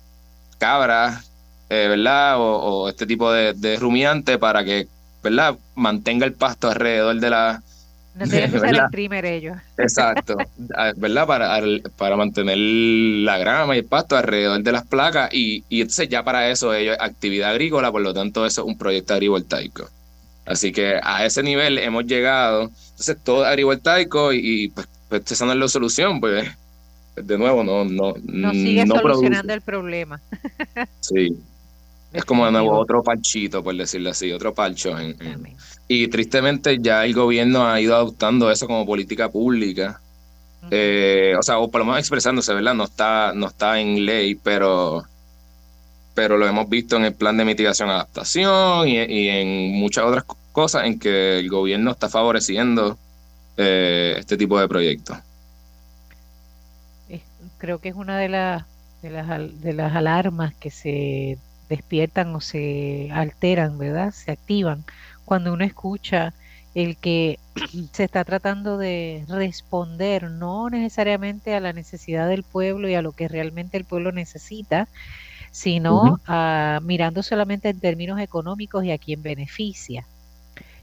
cabras, 0.60 1.29
eh, 1.69 1.88
¿verdad? 1.89 2.36
O, 2.39 2.89
este 2.89 3.05
tipo 3.05 3.32
de, 3.32 3.53
de 3.53 3.77
rumiante 3.77 4.38
para 4.38 4.63
que, 4.63 4.88
¿verdad? 5.23 5.58
Mantenga 5.75 6.25
el 6.25 6.34
pasto 6.34 6.69
alrededor 6.69 7.19
de 7.19 7.29
la, 7.29 7.63
no 8.15 8.25
tienen 8.27 8.51
que 8.51 8.57
usar 8.57 8.91
el 8.93 9.25
ellos. 9.25 9.57
Exacto, 9.77 10.37
ah, 10.75 10.93
¿verdad? 10.95 11.27
Para, 11.27 11.61
para 11.97 12.15
mantener 12.15 12.57
la 12.57 13.37
grama 13.37 13.75
y 13.75 13.79
el 13.79 13.85
pasto 13.85 14.17
alrededor 14.17 14.61
de 14.61 14.71
las 14.71 14.85
placas 14.85 15.29
y, 15.33 15.63
y 15.69 15.81
entonces 15.81 16.09
ya 16.09 16.23
para 16.23 16.49
eso 16.49 16.73
ellos 16.73 16.97
actividad 16.99 17.51
agrícola, 17.51 17.91
por 17.91 18.01
lo 18.01 18.13
tanto 18.13 18.45
eso 18.45 18.61
es 18.61 18.67
un 18.67 18.77
proyecto 18.77 19.13
agrivoltaico. 19.13 19.89
Así 20.45 20.71
que 20.71 20.99
a 21.01 21.25
ese 21.25 21.43
nivel 21.43 21.77
hemos 21.77 22.05
llegado. 22.05 22.63
Entonces 22.63 23.17
todo 23.23 23.45
agrivoltaico 23.45 24.33
y, 24.33 24.39
y 24.63 24.67
pues, 24.69 24.87
pues 25.07 25.31
esa 25.31 25.45
no 25.45 25.51
es 25.51 25.57
la 25.59 25.67
solución, 25.67 26.19
pues 26.19 26.49
de 27.15 27.37
nuevo 27.37 27.63
no 27.63 27.85
no 27.85 28.13
no 28.23 28.51
sigue 28.51 28.85
solucionando 28.87 29.53
el 29.53 29.61
problema. 29.61 30.19
sí, 30.99 31.37
es 32.11 32.25
como 32.25 32.45
de 32.45 32.51
nuevo 32.51 32.77
otro 32.77 33.03
parchito, 33.03 33.63
por 33.63 33.75
decirlo 33.75 34.09
así, 34.09 34.31
otro 34.31 34.53
parcho. 34.53 34.95
Y 35.91 36.08
tristemente 36.08 36.78
ya 36.80 37.04
el 37.04 37.15
gobierno 37.15 37.67
ha 37.67 37.82
ido 37.82 37.95
adoptando 37.95 38.52
eso 38.52 38.67
como 38.67 38.86
política 38.86 39.28
pública. 39.28 39.99
Eh, 40.69 41.34
o 41.38 41.41
sea, 41.41 41.58
o 41.58 41.71
por 41.71 41.80
lo 41.80 41.86
menos 41.86 41.99
expresándose, 41.99 42.54
¿verdad? 42.54 42.75
No 42.75 42.84
está, 42.84 43.34
no 43.34 43.47
está 43.47 43.80
en 43.80 44.06
ley, 44.06 44.36
pero, 44.36 45.04
pero 46.13 46.38
lo 46.38 46.45
hemos 46.47 46.69
visto 46.69 46.95
en 46.95 47.06
el 47.06 47.15
plan 47.15 47.38
de 47.38 47.45
mitigación 47.45 47.89
y 47.89 47.91
adaptación 47.93 48.88
y, 48.88 49.30
en 49.30 49.80
muchas 49.80 50.06
otras 50.06 50.25
cosas 50.52 50.86
en 50.86 50.99
que 50.99 51.39
el 51.39 51.49
gobierno 51.49 51.89
está 51.89 52.08
favoreciendo 52.08 52.95
eh, 53.58 54.13
este 54.19 54.38
tipo 54.38 54.60
de 54.60 54.67
proyectos. 54.67 55.17
Creo 57.58 57.80
que 57.80 57.89
es 57.89 57.95
una 57.95 58.19
de 58.19 58.30
las, 58.30 58.63
de 59.02 59.10
las, 59.10 59.62
de 59.62 59.73
las 59.73 59.95
alarmas 59.95 60.54
que 60.54 60.69
se 60.69 61.39
despiertan 61.67 62.36
o 62.36 62.41
se 62.41 63.10
alteran, 63.12 63.80
¿verdad? 63.80 64.12
Se 64.12 64.32
activan 64.32 64.86
cuando 65.29 65.53
uno 65.53 65.63
escucha 65.63 66.33
el 66.73 66.97
que 66.97 67.37
se 67.93 68.03
está 68.03 68.23
tratando 68.23 68.79
de 68.79 69.25
responder 69.27 70.31
no 70.31 70.71
necesariamente 70.71 71.53
a 71.53 71.59
la 71.59 71.71
necesidad 71.71 72.27
del 72.27 72.41
pueblo 72.41 72.89
y 72.89 72.95
a 72.95 73.03
lo 73.03 73.11
que 73.11 73.27
realmente 73.27 73.77
el 73.77 73.85
pueblo 73.85 74.11
necesita, 74.11 74.87
sino 75.51 76.19
a, 76.25 76.79
mirando 76.81 77.21
solamente 77.21 77.69
en 77.69 77.79
términos 77.79 78.19
económicos 78.19 78.83
y 78.83 78.91
a 78.91 78.97
quién 78.97 79.21
beneficia, 79.21 80.07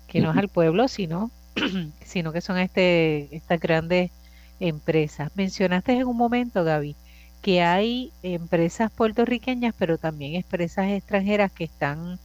que 0.06 0.20
no 0.20 0.30
es 0.30 0.36
al 0.36 0.48
pueblo, 0.48 0.86
sino, 0.86 1.32
sino 2.04 2.32
que 2.32 2.40
son 2.40 2.58
este, 2.58 3.34
estas 3.34 3.58
grandes 3.58 4.12
empresas. 4.60 5.32
Mencionaste 5.34 5.90
en 5.94 6.06
un 6.06 6.16
momento, 6.16 6.62
Gaby, 6.62 6.94
que 7.42 7.62
hay 7.62 8.12
empresas 8.22 8.92
puertorriqueñas, 8.92 9.74
pero 9.76 9.98
también 9.98 10.36
empresas 10.36 10.86
extranjeras 10.86 11.50
que 11.50 11.64
están 11.64 12.20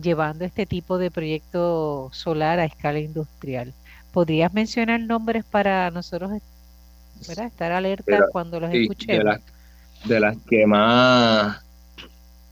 llevando 0.00 0.44
este 0.44 0.66
tipo 0.66 0.98
de 0.98 1.10
proyecto 1.10 2.10
solar 2.12 2.58
a 2.58 2.64
escala 2.64 2.98
industrial. 2.98 3.72
¿Podrías 4.12 4.52
mencionar 4.52 5.00
nombres 5.00 5.44
para 5.44 5.90
nosotros 5.90 6.32
estar 7.20 7.72
alerta 7.72 8.26
cuando 8.30 8.60
los 8.60 8.72
escuchemos? 8.74 9.40
De 10.04 10.18
las, 10.18 10.36
que 10.48 10.66
más, 10.66 11.62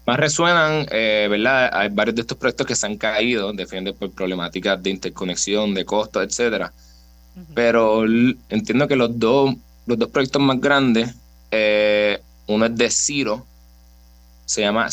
más 0.07 0.21
resuenan, 0.21 0.87
eh, 0.91 1.27
¿verdad? 1.29 1.71
Hay 1.73 1.89
varios 1.89 2.15
de 2.15 2.23
estos 2.23 2.39
proyectos 2.39 2.67
que 2.67 2.77
se 2.77 2.87
han 2.87 2.97
caído, 2.97 3.53
defienden 3.53 3.95
por 3.95 4.13
problemáticas 4.13 4.81
de 4.83 4.91
interconexión, 4.91 5.75
de 5.75 5.85
costos, 5.85 6.25
etcétera. 6.25 6.73
Pero 7.55 8.05
entiendo 8.49 8.87
que 8.87 8.97
los 8.97 9.19
dos, 9.19 9.55
los 9.87 9.99
dos 9.99 10.11
proyectos 10.11 10.43
más 10.43 10.61
grandes, 10.61 11.15
eh, 11.51 12.21
uno 12.47 12.67
es 12.67 12.77
de 12.77 12.91
Ciro, 12.91 13.47
se 14.45 14.61
llama 14.63 14.89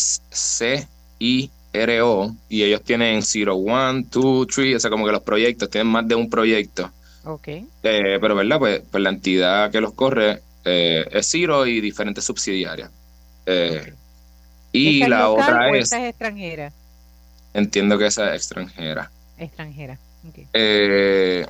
C-I-R-O, 1.77 2.35
y 2.49 2.63
ellos 2.63 2.81
tienen 2.83 3.21
Ciro 3.21 3.55
1, 3.55 4.03
2, 4.09 4.47
3, 4.47 4.75
o 4.75 4.79
sea, 4.79 4.89
como 4.89 5.05
que 5.05 5.11
los 5.11 5.23
proyectos 5.23 5.69
tienen 5.69 5.87
más 5.87 6.07
de 6.07 6.15
un 6.15 6.29
proyecto. 6.29 6.91
Ok. 7.23 7.47
Eh, 7.47 7.65
pero, 7.83 8.35
¿verdad? 8.35 8.59
Pues, 8.59 8.81
pues, 8.89 9.03
la 9.03 9.09
entidad 9.09 9.71
que 9.71 9.81
los 9.81 9.93
corre 9.93 10.41
eh, 10.65 11.05
es 11.11 11.29
Ciro 11.29 11.65
y 11.65 11.81
diferentes 11.81 12.23
subsidiarias. 12.23 12.89
Eh, 13.45 13.93
y 14.71 15.05
la 15.05 15.29
otra 15.29 15.69
es. 15.69 15.85
Esa 15.85 16.03
es 16.03 16.09
extranjera? 16.09 16.71
Entiendo 17.53 17.97
que 17.97 18.07
esa 18.07 18.29
es 18.29 18.35
extranjera. 18.35 19.11
Extranjera. 19.37 19.97
Okay. 20.29 21.45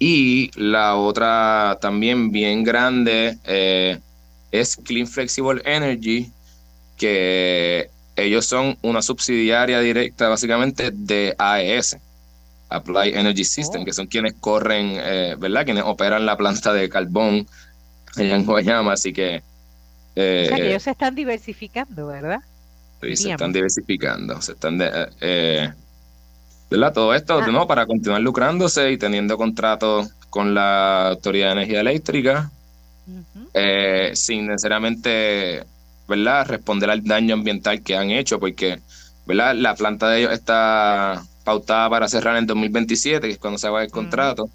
y 0.00 0.50
la 0.56 0.96
otra 0.96 1.78
también 1.80 2.32
bien 2.32 2.64
grande 2.64 3.38
es 4.50 4.76
Clean 4.76 5.06
Flexible 5.06 5.62
Energy, 5.64 6.32
que 6.96 7.88
ellos 8.16 8.46
son 8.46 8.78
una 8.82 9.02
subsidiaria 9.02 9.80
directa 9.80 10.28
básicamente 10.28 10.90
de 10.92 11.34
AES, 11.38 11.96
Apply 12.68 13.14
Energy 13.14 13.44
System, 13.44 13.82
oh. 13.82 13.84
que 13.84 13.92
son 13.92 14.06
quienes 14.06 14.34
corren, 14.34 14.92
eh, 14.94 15.36
¿verdad? 15.38 15.64
Quienes 15.64 15.84
operan 15.84 16.24
la 16.24 16.36
planta 16.36 16.72
de 16.72 16.88
carbón 16.88 17.46
allá 18.16 18.36
en 18.36 18.44
Guayama, 18.44 18.92
así 18.92 19.12
que... 19.12 19.42
Eh, 20.16 20.44
o 20.44 20.48
sea 20.48 20.56
que 20.56 20.68
ellos 20.70 20.82
se 20.84 20.90
están 20.92 21.14
diversificando, 21.16 22.06
¿verdad? 22.06 22.40
Sí, 23.02 23.16
se 23.16 23.30
están 23.32 23.52
diversificando, 23.52 24.40
se 24.40 24.52
están... 24.52 24.78
Eh, 24.80 25.72
¿Verdad? 26.70 26.92
Todo 26.92 27.14
esto, 27.14 27.38
ah. 27.38 27.46
¿no? 27.48 27.66
Para 27.66 27.86
continuar 27.86 28.20
lucrándose 28.20 28.92
y 28.92 28.98
teniendo 28.98 29.36
contratos 29.36 30.08
con 30.30 30.54
la 30.54 31.08
Autoridad 31.10 31.48
de 31.48 31.52
Energía 31.52 31.80
Eléctrica, 31.80 32.50
sin 34.14 34.46
necesariamente 34.46 35.64
¿verdad? 36.08 36.46
responder 36.46 36.90
al 36.90 37.02
daño 37.04 37.34
ambiental 37.34 37.82
que 37.82 37.96
han 37.96 38.10
hecho, 38.10 38.38
porque 38.38 38.80
¿verdad? 39.26 39.54
la 39.54 39.74
planta 39.74 40.08
de 40.08 40.20
ellos 40.20 40.32
está 40.32 41.22
pautada 41.44 41.90
para 41.90 42.08
cerrar 42.08 42.36
en 42.36 42.46
2027, 42.46 43.26
que 43.26 43.32
es 43.34 43.38
cuando 43.38 43.58
se 43.58 43.68
va 43.68 43.82
el 43.82 43.90
contrato. 43.90 44.48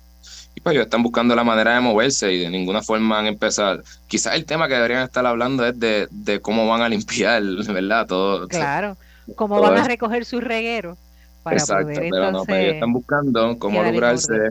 Y 0.56 0.62
pues 0.62 0.74
ellos 0.74 0.86
están 0.86 1.04
buscando 1.04 1.36
la 1.36 1.44
manera 1.44 1.76
de 1.76 1.80
moverse 1.80 2.34
y 2.34 2.40
de 2.40 2.50
ninguna 2.50 2.82
forma 2.82 3.20
han 3.20 3.28
empezado. 3.28 3.82
Quizás 4.08 4.36
el 4.36 4.46
tema 4.46 4.68
que 4.68 4.74
deberían 4.74 5.04
estar 5.04 5.26
hablando 5.26 5.66
es 5.66 5.80
de, 5.80 6.40
cómo 6.42 6.68
van 6.68 6.82
a 6.82 6.90
limpiar, 6.90 7.44
¿verdad? 7.68 8.08
Todo. 8.08 8.48
Claro, 8.48 8.98
cómo 9.36 9.62
van 9.62 9.78
a 9.78 9.84
recoger 9.84 10.26
sus 10.26 10.44
regueros. 10.44 10.98
Para 11.44 11.58
Exacto, 11.58 11.94
pero 11.96 12.32
no, 12.32 12.44
pues 12.44 12.60
ellos 12.60 12.74
están 12.74 12.92
buscando 12.92 13.58
cómo 13.60 13.82
lograrse 13.82 14.50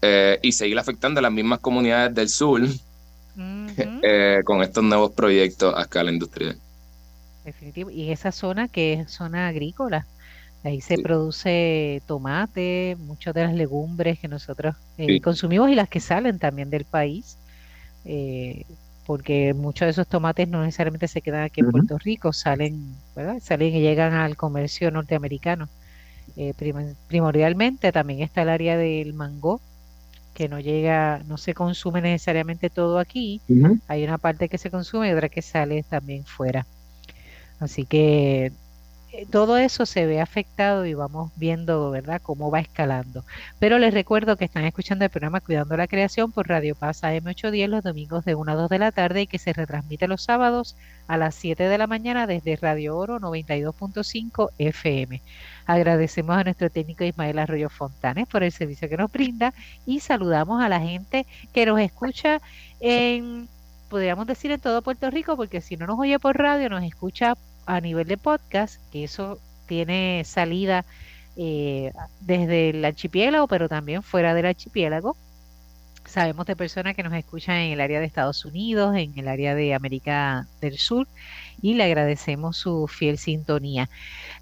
eh, 0.00 0.38
y 0.42 0.52
seguir 0.52 0.78
afectando 0.78 1.18
a 1.18 1.22
las 1.22 1.32
mismas 1.32 1.58
comunidades 1.58 2.14
del 2.14 2.28
sur 2.30 2.62
eh, 3.38 4.40
con 4.44 4.62
estos 4.62 4.82
nuevos 4.82 5.12
proyectos 5.12 5.74
a 5.76 5.82
escala 5.82 6.10
industrial. 6.10 6.58
Definitivo. 7.44 7.90
Y 7.90 8.10
esa 8.10 8.32
zona 8.32 8.68
que 8.68 8.94
es 8.94 9.10
zona 9.10 9.48
agrícola, 9.48 10.06
ahí 10.64 10.80
se 10.80 10.98
produce 10.98 12.02
tomate, 12.06 12.96
muchas 12.98 13.34
de 13.34 13.44
las 13.44 13.54
legumbres 13.54 14.18
que 14.18 14.28
nosotros 14.28 14.74
eh, 14.98 15.20
consumimos 15.20 15.70
y 15.70 15.76
las 15.76 15.88
que 15.88 16.00
salen 16.00 16.38
también 16.38 16.68
del 16.68 16.84
país, 16.84 17.38
eh, 18.04 18.64
porque 19.06 19.54
muchos 19.54 19.86
de 19.86 19.90
esos 19.90 20.08
tomates 20.08 20.48
no 20.48 20.62
necesariamente 20.62 21.08
se 21.08 21.22
quedan 21.22 21.44
aquí 21.44 21.60
en 21.60 21.70
Puerto 21.70 21.96
Rico, 21.96 22.32
salen, 22.32 22.96
¿verdad? 23.14 23.38
salen 23.40 23.74
y 23.74 23.80
llegan 23.80 24.14
al 24.14 24.36
comercio 24.36 24.90
norteamericano. 24.90 25.68
primordialmente 27.08 27.92
también 27.92 28.20
está 28.20 28.42
el 28.42 28.48
área 28.50 28.76
del 28.76 29.14
mango, 29.14 29.60
que 30.38 30.48
no 30.48 30.60
llega, 30.60 31.20
no 31.26 31.36
se 31.36 31.52
consume 31.52 32.00
necesariamente 32.00 32.70
todo 32.70 33.00
aquí. 33.00 33.40
Hay 33.88 34.04
una 34.04 34.18
parte 34.18 34.48
que 34.48 34.56
se 34.56 34.70
consume 34.70 35.08
y 35.08 35.12
otra 35.12 35.28
que 35.28 35.42
sale 35.42 35.82
también 35.82 36.24
fuera. 36.24 36.64
Así 37.58 37.84
que 37.84 38.52
todo 39.30 39.56
eso 39.56 39.86
se 39.86 40.06
ve 40.06 40.20
afectado 40.20 40.86
y 40.86 40.94
vamos 40.94 41.30
viendo, 41.36 41.90
¿verdad?, 41.90 42.20
cómo 42.22 42.50
va 42.50 42.60
escalando. 42.60 43.24
Pero 43.58 43.78
les 43.78 43.94
recuerdo 43.94 44.36
que 44.36 44.44
están 44.44 44.64
escuchando 44.64 45.04
el 45.04 45.10
programa 45.10 45.40
Cuidando 45.40 45.76
la 45.76 45.86
Creación 45.86 46.30
por 46.30 46.48
Radio 46.48 46.74
Paz 46.74 47.02
AM810 47.02 47.68
los 47.68 47.84
domingos 47.84 48.24
de 48.24 48.34
1 48.34 48.52
a 48.52 48.54
2 48.54 48.68
de 48.68 48.78
la 48.78 48.92
tarde 48.92 49.22
y 49.22 49.26
que 49.26 49.38
se 49.38 49.52
retransmite 49.52 50.08
los 50.08 50.22
sábados 50.22 50.76
a 51.06 51.16
las 51.16 51.34
7 51.34 51.68
de 51.68 51.78
la 51.78 51.86
mañana 51.86 52.26
desde 52.26 52.56
Radio 52.56 52.96
Oro 52.96 53.18
92.5 53.18 54.50
FM. 54.58 55.22
Agradecemos 55.66 56.36
a 56.36 56.44
nuestro 56.44 56.70
técnico 56.70 57.04
Ismael 57.04 57.38
Arroyo 57.38 57.70
Fontanes 57.70 58.28
por 58.28 58.42
el 58.42 58.52
servicio 58.52 58.88
que 58.88 58.96
nos 58.96 59.10
brinda 59.10 59.54
y 59.86 60.00
saludamos 60.00 60.62
a 60.62 60.68
la 60.68 60.80
gente 60.80 61.26
que 61.52 61.66
nos 61.66 61.80
escucha 61.80 62.40
en, 62.80 63.48
podríamos 63.88 64.26
decir, 64.26 64.50
en 64.50 64.60
todo 64.60 64.82
Puerto 64.82 65.10
Rico, 65.10 65.36
porque 65.36 65.60
si 65.60 65.76
no 65.76 65.86
nos 65.86 65.98
oye 65.98 66.18
por 66.18 66.36
radio, 66.38 66.68
nos 66.68 66.84
escucha 66.84 67.34
a 67.68 67.80
nivel 67.82 68.06
de 68.06 68.16
podcast, 68.16 68.80
que 68.90 69.04
eso 69.04 69.38
tiene 69.66 70.22
salida 70.24 70.86
eh, 71.36 71.92
desde 72.20 72.70
el 72.70 72.84
archipiélago, 72.84 73.46
pero 73.46 73.68
también 73.68 74.02
fuera 74.02 74.32
del 74.34 74.46
archipiélago. 74.46 75.16
Sabemos 76.06 76.46
de 76.46 76.56
personas 76.56 76.96
que 76.96 77.02
nos 77.02 77.12
escuchan 77.12 77.56
en 77.56 77.72
el 77.72 77.82
área 77.82 78.00
de 78.00 78.06
Estados 78.06 78.46
Unidos, 78.46 78.96
en 78.96 79.18
el 79.18 79.28
área 79.28 79.54
de 79.54 79.74
América 79.74 80.48
del 80.62 80.78
Sur, 80.78 81.06
y 81.60 81.74
le 81.74 81.84
agradecemos 81.84 82.56
su 82.56 82.88
fiel 82.88 83.18
sintonía. 83.18 83.90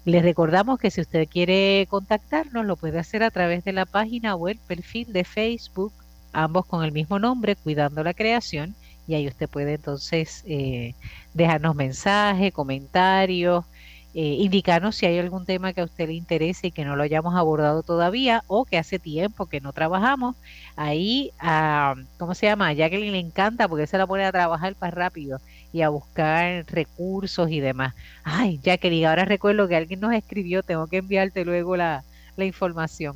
Les 0.05 0.23
recordamos 0.23 0.79
que 0.79 0.89
si 0.89 1.01
usted 1.01 1.27
quiere 1.27 1.85
contactarnos, 1.89 2.65
lo 2.65 2.77
puede 2.77 2.97
hacer 2.97 3.23
a 3.23 3.31
través 3.31 3.65
de 3.65 3.73
la 3.73 3.85
página 3.85 4.35
web, 4.35 4.57
perfil 4.67 5.11
de 5.11 5.25
Facebook, 5.25 5.91
ambos 6.31 6.65
con 6.65 6.85
el 6.85 6.93
mismo 6.93 7.19
nombre, 7.19 7.57
Cuidando 7.57 8.01
la 8.05 8.13
Creación, 8.13 8.73
y 9.07 9.15
ahí 9.15 9.27
usted 9.27 9.49
puede 9.49 9.75
entonces 9.75 10.43
eh, 10.45 10.93
dejarnos 11.33 11.75
mensajes, 11.75 12.53
comentarios, 12.53 13.65
eh, 14.13 14.37
indicarnos 14.39 14.95
si 14.95 15.05
hay 15.05 15.19
algún 15.19 15.45
tema 15.45 15.73
que 15.73 15.81
a 15.81 15.83
usted 15.85 16.07
le 16.07 16.13
interese 16.13 16.67
y 16.67 16.71
que 16.71 16.83
no 16.83 16.95
lo 16.95 17.03
hayamos 17.03 17.35
abordado 17.35 17.83
todavía 17.83 18.43
o 18.47 18.65
que 18.65 18.77
hace 18.77 18.99
tiempo 18.99 19.45
que 19.45 19.61
no 19.61 19.73
trabajamos. 19.73 20.35
Ahí, 20.75 21.31
a, 21.39 21.95
¿cómo 22.17 22.33
se 22.33 22.47
llama? 22.47 22.69
A 22.69 22.73
Jacqueline 22.73 23.11
le 23.11 23.19
encanta 23.19 23.67
porque 23.67 23.87
se 23.87 23.97
la 23.97 24.07
pone 24.07 24.25
a 24.25 24.31
trabajar 24.31 24.75
para 24.75 24.91
rápido 24.91 25.39
y 25.71 25.83
a 25.83 25.89
buscar 25.89 26.65
recursos 26.67 27.51
y 27.51 27.59
demás. 27.59 27.93
Ay, 28.23 28.59
Jacqueline, 28.63 29.05
ahora 29.05 29.23
recuerdo 29.25 29.67
que 29.67 29.75
alguien 29.75 29.99
nos 29.99 30.13
escribió, 30.13 30.63
tengo 30.63 30.87
que 30.87 30.97
enviarte 30.97 31.45
luego 31.45 31.77
la, 31.77 32.03
información 32.37 33.15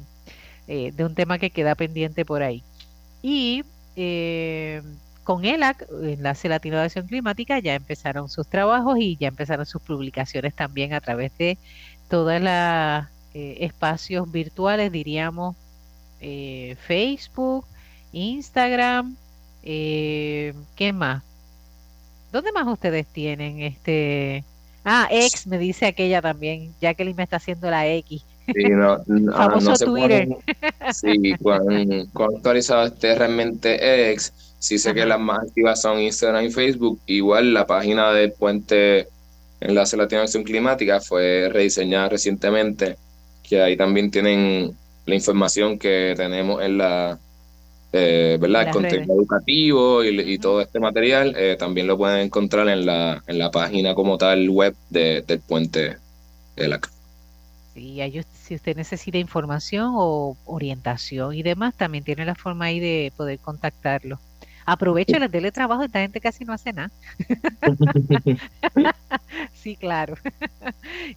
eh, 0.68 0.92
de 0.94 1.06
un 1.06 1.16
tema 1.16 1.38
que 1.40 1.52
queda 1.52 1.76
pendiente 1.76 2.26
por 2.26 2.44
ahí. 2.44 2.64
Y 3.22 3.64
eh, 3.96 4.82
con 5.32 5.46
ELAC, 5.46 5.88
Enlace 6.04 6.50
Latino 6.50 6.76
de 6.76 6.84
Acción 6.84 7.08
Climática, 7.08 7.58
ya 7.60 7.74
empezaron 7.74 8.28
sus 8.28 8.48
trabajos 8.48 8.98
y 9.00 9.16
ya 9.16 9.30
empezaron 9.30 9.66
sus 9.66 9.82
publicaciones 9.82 10.54
también 10.54 10.94
a 10.94 11.00
través 11.00 11.32
de 11.38 11.58
todos 12.10 12.34
los 12.34 13.06
eh, 13.34 13.58
espacios 13.62 14.30
virtuales, 14.30 14.92
diríamos 14.92 15.56
eh, 16.20 16.76
Facebook, 16.86 17.66
Instagram, 18.12 19.16
eh, 19.64 20.54
¿qué 20.76 20.92
más? 20.92 21.24
¿Dónde 22.34 22.52
más 22.52 22.68
ustedes 22.68 23.08
tienen 23.08 23.62
este? 23.62 24.44
Ah, 24.84 25.08
X 25.10 25.48
me 25.48 25.58
dice 25.58 25.86
aquella 25.86 26.22
también. 26.22 26.74
Jacqueline 26.82 27.16
me 27.16 27.24
está 27.24 27.38
haciendo 27.38 27.70
la 27.70 27.88
X. 27.88 28.26
Sí, 28.48 28.64
no, 28.70 29.02
Famoso 29.34 29.86
Twitter. 29.86 30.28
sí, 30.92 31.36
cuando, 31.42 32.06
cuando 32.12 32.36
actualizado 32.36 32.86
este 32.88 33.16
realmente 33.16 34.12
X 34.12 34.51
Sí 34.62 34.78
sé 34.78 34.94
que 34.94 35.08
las 35.08 35.20
más 35.20 35.40
activas 35.40 35.82
son 35.82 36.00
Instagram 36.00 36.46
y 36.46 36.52
Facebook. 36.52 37.00
Igual 37.08 37.52
la 37.52 37.66
página 37.66 38.12
del 38.12 38.32
puente 38.32 39.08
Enlace 39.60 39.98
Latino 39.98 40.22
Acción 40.22 40.44
Climática 40.44 41.02
fue 41.02 41.50
rediseñada 41.52 42.10
recientemente, 42.10 42.96
que 43.42 43.60
ahí 43.60 43.76
también 43.76 44.12
tienen 44.12 44.78
la 45.08 45.16
información 45.16 45.80
que 45.80 46.14
tenemos 46.16 46.62
en 46.62 46.78
la, 46.78 47.18
eh, 47.92 48.38
¿verdad? 48.40 48.68
El 48.68 48.72
contenido 48.72 49.16
educativo 49.16 50.04
y, 50.04 50.38
todo 50.38 50.62
este 50.62 50.80
material 50.80 51.34
eh, 51.36 51.56
también 51.58 51.88
lo 51.88 51.98
pueden 51.98 52.20
encontrar 52.20 52.70
en 52.70 52.86
la, 52.86 53.24
en 53.26 53.40
la 53.40 53.50
página 53.50 53.96
como 53.96 54.20
tal 54.20 54.48
web 54.48 54.76
del 54.92 55.40
puente 55.40 55.98
ELAC. 56.56 56.88
Sí, 57.74 58.00
si 58.44 58.54
usted 58.54 58.76
necesita 58.76 59.18
información 59.18 59.94
o 59.96 60.38
orientación 60.46 61.34
y 61.34 61.42
demás, 61.42 61.74
también 61.74 62.04
tiene 62.04 62.26
la 62.26 62.36
forma 62.36 62.66
ahí 62.66 62.80
de 62.80 63.12
poder 63.18 63.40
contactarlo 63.40 64.20
Aprovechen 64.66 65.24
el 65.24 65.32
teletrabajo, 65.32 65.84
esta 65.84 66.00
gente 66.00 66.22
casi 66.22 66.46
no 66.46 66.54
hace 66.54 66.74
nada. 66.74 66.92
sí, 69.54 69.76
claro. 69.76 70.16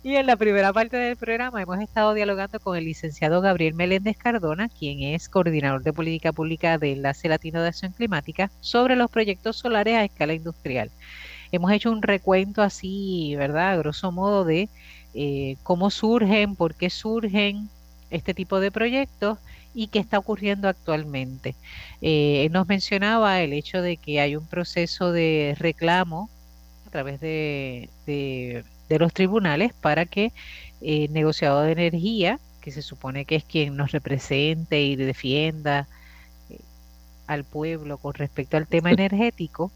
y 0.02 0.14
en 0.16 0.26
la 0.26 0.36
primera 0.36 0.72
parte 0.72 0.96
del 0.96 1.16
programa 1.16 1.62
hemos 1.62 1.78
estado 1.80 2.14
dialogando 2.14 2.60
con 2.60 2.76
el 2.76 2.84
licenciado 2.84 3.40
Gabriel 3.40 3.74
Meléndez 3.74 4.16
Cardona, 4.16 4.68
quien 4.68 5.02
es 5.02 5.28
coordinador 5.28 5.82
de 5.82 5.92
política 5.92 6.32
pública 6.32 6.78
de 6.78 6.92
Enlace 6.92 7.28
Latino 7.28 7.60
de 7.60 7.68
Acción 7.68 7.92
Climática, 7.92 8.50
sobre 8.60 8.96
los 8.96 9.10
proyectos 9.10 9.56
solares 9.56 9.96
a 9.96 10.04
escala 10.04 10.34
industrial. 10.34 10.90
Hemos 11.52 11.70
hecho 11.72 11.92
un 11.92 12.02
recuento 12.02 12.62
así, 12.62 13.34
¿verdad? 13.36 13.72
A 13.72 13.76
grosso 13.76 14.10
modo 14.10 14.44
de 14.44 14.68
eh, 15.14 15.56
cómo 15.62 15.90
surgen, 15.90 16.56
por 16.56 16.74
qué 16.74 16.90
surgen 16.90 17.68
este 18.10 18.34
tipo 18.34 18.60
de 18.60 18.72
proyectos 18.72 19.38
y 19.74 19.88
qué 19.88 19.98
está 19.98 20.18
ocurriendo 20.18 20.68
actualmente. 20.68 21.56
Eh, 22.00 22.48
nos 22.52 22.68
mencionaba 22.68 23.42
el 23.42 23.52
hecho 23.52 23.82
de 23.82 23.96
que 23.96 24.20
hay 24.20 24.36
un 24.36 24.46
proceso 24.46 25.12
de 25.12 25.56
reclamo 25.58 26.30
a 26.86 26.90
través 26.90 27.20
de, 27.20 27.88
los 28.88 29.12
tribunales 29.12 29.72
para 29.72 30.06
que 30.06 30.32
el 30.80 31.12
negociador 31.12 31.66
de 31.66 31.72
energía, 31.72 32.38
que 32.60 32.70
se 32.70 32.82
supone 32.82 33.24
que 33.24 33.34
es 33.36 33.44
quien 33.44 33.76
nos 33.76 33.90
represente 33.90 34.80
y 34.82 34.94
defienda 34.94 35.88
eh, 36.48 36.60
al 37.26 37.44
pueblo 37.44 37.98
con 37.98 38.14
respecto 38.14 38.56
al 38.56 38.68
tema 38.68 38.90
energético, 38.92 39.72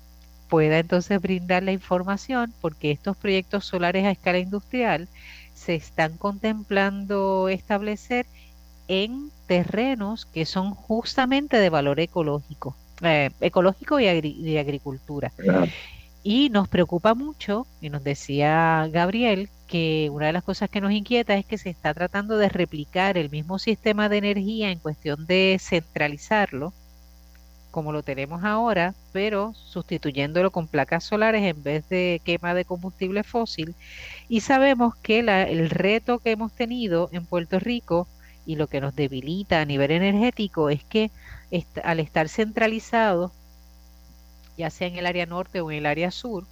pueda 0.49 0.79
entonces 0.79 1.21
brindar 1.21 1.63
la 1.65 1.73
información 1.73 2.55
porque 2.61 2.93
estos 2.93 3.17
proyectos 3.17 3.67
solares 3.67 4.05
a 4.05 4.13
escala 4.13 4.39
industrial 4.39 5.09
se 5.55 5.75
están 5.75 6.17
contemplando 6.17 7.49
establecer 7.49 8.27
en 8.89 9.31
terrenos 9.47 10.27
que 10.27 10.47
son 10.47 10.75
justamente 10.75 11.59
de 11.59 11.71
valor 11.71 12.01
ecológico, 12.01 12.77
eh, 13.03 13.31
ecológico 13.41 14.01
y, 14.01 14.05
de 14.43 14.59
agricultura. 14.59 15.33
Y 16.23 16.51
nos 16.51 16.69
preocupa 16.69 17.15
mucho, 17.15 17.67
y 17.81 17.91
nos 17.91 18.03
decía 18.03 18.89
Gabriel, 18.91 19.49
que 19.67 20.09
una 20.11 20.27
de 20.27 20.33
las 20.33 20.43
cosas 20.43 20.69
que 20.69 20.81
nos 20.81 20.93
inquieta 20.93 21.37
es 21.37 21.47
que 21.47 21.59
se 21.59 21.71
está 21.71 21.95
tratando 21.95 22.39
de 22.39 22.49
replicar 22.49 23.17
el 23.17 23.31
mismo 23.31 23.59
sistema 23.59 24.09
de 24.09 24.17
energía 24.17 24.71
en 24.71 24.79
cuestión 24.79 25.27
de 25.27 25.59
centralizarlo, 25.61 26.73
como 27.71 27.93
lo 27.93 28.03
tenemos 28.03 28.43
ahora, 28.45 28.95
pero 29.13 29.53
sustituyéndolo 29.55 30.51
con 30.51 30.67
placas 30.67 31.05
solares 31.05 31.45
en 31.45 31.63
vez 31.63 31.89
de 31.89 32.21
quema 32.25 32.55
de 32.55 32.65
combustible 32.65 33.23
fósil. 33.23 33.75
Y 34.29 34.41
sabemos 34.41 34.97
que 34.97 35.21
el 35.21 35.71
reto 35.71 36.19
que 36.19 36.33
hemos 36.33 36.53
tenido 36.53 37.11
en 37.13 37.27
Puerto 37.27 37.59
Rico 37.61 38.09
y 38.49 38.57
lo 38.57 38.67
que 38.67 38.81
nos 38.81 38.97
debilita 38.97 39.61
a 39.61 39.67
nivel 39.67 39.91
energético 39.91 40.71
es 40.71 40.83
que 40.83 41.11
al 41.85 42.01
estar 42.01 42.31
centralizado, 42.31 43.31
ya 44.57 44.71
sea 44.71 44.89
en 44.89 44.97
el 44.97 45.05
área 45.05 45.27
norte 45.27 45.61
o 45.61 45.71
en 45.71 45.77
el 45.77 45.87
área 45.87 46.11
sur 46.11 46.47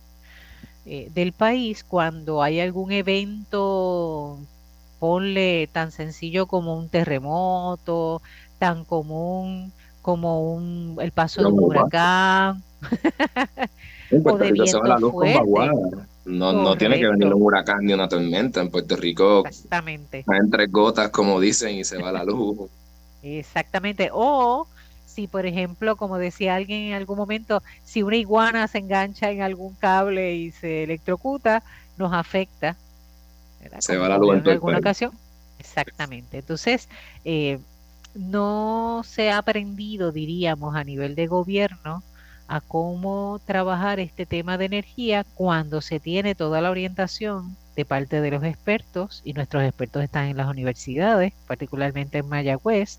eh, 0.84 1.10
del 1.14 1.32
país, 1.32 1.84
cuando 1.84 2.42
hay 2.42 2.60
algún 2.60 2.92
evento, 2.92 4.38
ponle 4.98 5.70
tan 5.72 5.90
sencillo 5.90 6.46
como 6.46 6.76
un 6.76 6.90
terremoto, 6.90 8.20
tan 8.58 8.84
común 8.84 9.72
como 10.02 10.52
un, 10.52 10.98
el 11.00 11.12
paso 11.12 11.40
de 11.40 11.46
un 11.46 11.64
huracán. 11.64 12.62
o 14.22 14.36
de 14.36 14.52
viento 14.52 15.10
fuerte. 15.12 16.06
No, 16.26 16.52
no 16.52 16.76
tiene 16.76 16.98
que 16.98 17.06
venir 17.06 17.32
un 17.32 17.40
huracán 17.40 17.84
ni 17.84 17.92
una 17.92 18.08
tormenta. 18.08 18.60
En 18.60 18.70
Puerto 18.70 18.96
Rico 18.96 19.44
Exactamente. 19.46 20.24
entre 20.26 20.66
gotas, 20.66 21.10
como 21.10 21.40
dicen, 21.40 21.76
y 21.76 21.84
se 21.84 22.02
va 22.02 22.10
la 22.10 22.24
luz. 22.24 22.68
Exactamente. 23.22 24.10
O 24.12 24.66
si, 25.06 25.28
por 25.28 25.46
ejemplo, 25.46 25.96
como 25.96 26.18
decía 26.18 26.56
alguien 26.56 26.88
en 26.88 26.94
algún 26.94 27.16
momento, 27.16 27.62
si 27.84 28.02
una 28.02 28.16
iguana 28.16 28.66
se 28.66 28.78
engancha 28.78 29.30
en 29.30 29.40
algún 29.40 29.74
cable 29.74 30.34
y 30.34 30.50
se 30.50 30.82
electrocuta, 30.82 31.62
nos 31.96 32.12
afecta. 32.12 32.76
Se 33.78 33.96
va 33.96 34.08
la 34.08 34.18
luz 34.18 34.38
en, 34.38 34.48
alguna 34.48 34.78
ocasión. 34.78 35.12
Exactamente. 35.60 36.38
Entonces, 36.38 36.88
eh, 37.24 37.58
no 38.14 39.02
se 39.04 39.30
ha 39.30 39.38
aprendido, 39.38 40.10
diríamos, 40.10 40.74
a 40.74 40.82
nivel 40.82 41.14
de 41.14 41.28
gobierno 41.28 42.02
a 42.48 42.60
cómo 42.60 43.40
trabajar 43.44 44.00
este 44.00 44.26
tema 44.26 44.58
de 44.58 44.66
energía 44.66 45.24
cuando 45.34 45.80
se 45.80 46.00
tiene 46.00 46.34
toda 46.34 46.60
la 46.60 46.70
orientación 46.70 47.56
de 47.74 47.84
parte 47.84 48.20
de 48.20 48.30
los 48.30 48.42
expertos, 48.44 49.20
y 49.24 49.34
nuestros 49.34 49.62
expertos 49.62 50.02
están 50.02 50.26
en 50.28 50.36
las 50.38 50.48
universidades, 50.48 51.32
particularmente 51.46 52.18
en 52.18 52.28
Mayagüez. 52.28 52.98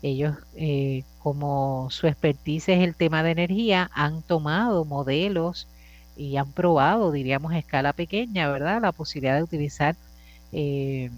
Ellos, 0.00 0.36
eh, 0.56 1.02
como 1.18 1.88
su 1.90 2.06
expertise 2.06 2.70
es 2.70 2.80
el 2.84 2.94
tema 2.94 3.22
de 3.22 3.32
energía, 3.32 3.90
han 3.94 4.22
tomado 4.22 4.84
modelos 4.84 5.68
y 6.16 6.36
han 6.36 6.52
probado, 6.52 7.12
diríamos, 7.12 7.52
a 7.52 7.58
escala 7.58 7.92
pequeña, 7.92 8.48
¿verdad?, 8.48 8.80
la 8.80 8.92
posibilidad 8.92 9.36
de 9.36 9.42
utilizar 9.42 9.96
eh, 10.52 11.10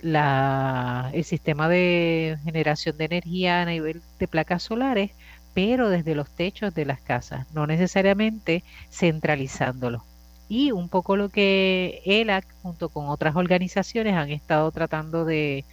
la, 0.00 1.10
el 1.12 1.24
sistema 1.24 1.68
de 1.68 2.38
generación 2.44 2.96
de 2.96 3.04
energía 3.04 3.62
a 3.62 3.64
nivel 3.66 4.02
de 4.18 4.28
placas 4.28 4.62
solares, 4.62 5.12
pero 5.56 5.88
desde 5.88 6.14
los 6.14 6.28
techos 6.28 6.74
de 6.74 6.84
las 6.84 7.00
casas, 7.00 7.46
no 7.54 7.66
necesariamente 7.66 8.62
centralizándolo. 8.90 10.04
Y 10.50 10.70
un 10.70 10.90
poco 10.90 11.16
lo 11.16 11.30
que 11.30 12.02
ELAC 12.04 12.44
junto 12.60 12.90
con 12.90 13.08
otras 13.08 13.36
organizaciones 13.36 14.16
han 14.16 14.28
estado 14.28 14.70
tratando 14.70 15.24
de, 15.24 15.64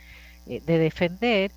eh, 0.47 0.61
de 0.65 0.77
defender 0.77 1.51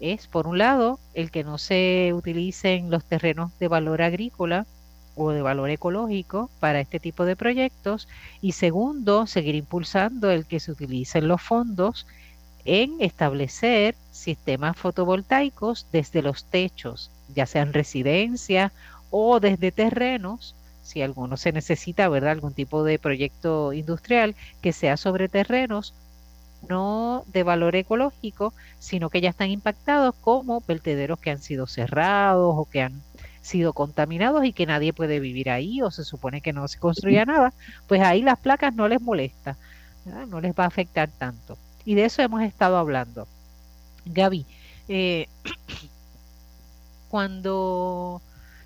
es, 0.00 0.26
por 0.26 0.48
un 0.48 0.58
lado, 0.58 0.98
el 1.14 1.30
que 1.30 1.44
no 1.44 1.56
se 1.56 2.12
utilicen 2.14 2.90
los 2.90 3.04
terrenos 3.04 3.56
de 3.60 3.68
valor 3.68 4.02
agrícola 4.02 4.66
o 5.14 5.30
de 5.30 5.42
valor 5.42 5.70
ecológico 5.70 6.50
para 6.58 6.80
este 6.80 6.98
tipo 6.98 7.24
de 7.26 7.36
proyectos 7.36 8.08
y 8.40 8.52
segundo, 8.52 9.28
seguir 9.28 9.54
impulsando 9.54 10.32
el 10.32 10.46
que 10.46 10.58
se 10.58 10.72
utilicen 10.72 11.28
los 11.28 11.40
fondos 11.40 12.08
en 12.64 13.00
establecer 13.00 13.94
sistemas 14.10 14.76
fotovoltaicos 14.76 15.86
desde 15.92 16.22
los 16.22 16.44
techos, 16.44 17.12
ya 17.34 17.46
sean 17.46 17.72
residencias 17.72 18.72
o 19.10 19.40
desde 19.40 19.72
terrenos, 19.72 20.54
si 20.82 21.02
alguno 21.02 21.36
se 21.36 21.52
necesita, 21.52 22.08
¿verdad? 22.08 22.32
Algún 22.32 22.54
tipo 22.54 22.84
de 22.84 22.98
proyecto 22.98 23.72
industrial 23.72 24.34
que 24.62 24.72
sea 24.72 24.96
sobre 24.96 25.28
terrenos 25.28 25.94
no 26.68 27.24
de 27.28 27.42
valor 27.42 27.76
ecológico, 27.76 28.52
sino 28.78 29.10
que 29.10 29.20
ya 29.20 29.30
están 29.30 29.50
impactados 29.50 30.14
como 30.20 30.60
vertederos 30.66 31.18
que 31.18 31.30
han 31.30 31.40
sido 31.40 31.66
cerrados 31.66 32.54
o 32.56 32.64
que 32.64 32.82
han 32.82 33.02
sido 33.42 33.72
contaminados 33.72 34.44
y 34.44 34.52
que 34.52 34.66
nadie 34.66 34.92
puede 34.92 35.20
vivir 35.20 35.50
ahí 35.50 35.80
o 35.82 35.90
se 35.90 36.04
supone 36.04 36.40
que 36.40 36.52
no 36.52 36.68
se 36.68 36.78
construya 36.78 37.24
nada, 37.24 37.52
pues 37.86 38.02
ahí 38.02 38.22
las 38.22 38.38
placas 38.38 38.74
no 38.74 38.88
les 38.88 39.00
molesta, 39.00 39.56
no 40.28 40.40
les 40.40 40.52
va 40.52 40.64
a 40.64 40.68
afectar 40.68 41.08
tanto. 41.10 41.56
Y 41.84 41.94
de 41.94 42.04
eso 42.04 42.22
hemos 42.22 42.42
estado 42.42 42.76
hablando. 42.76 43.26
Gaby, 44.04 44.46
eh, 44.88 45.28
cuando 47.08 48.20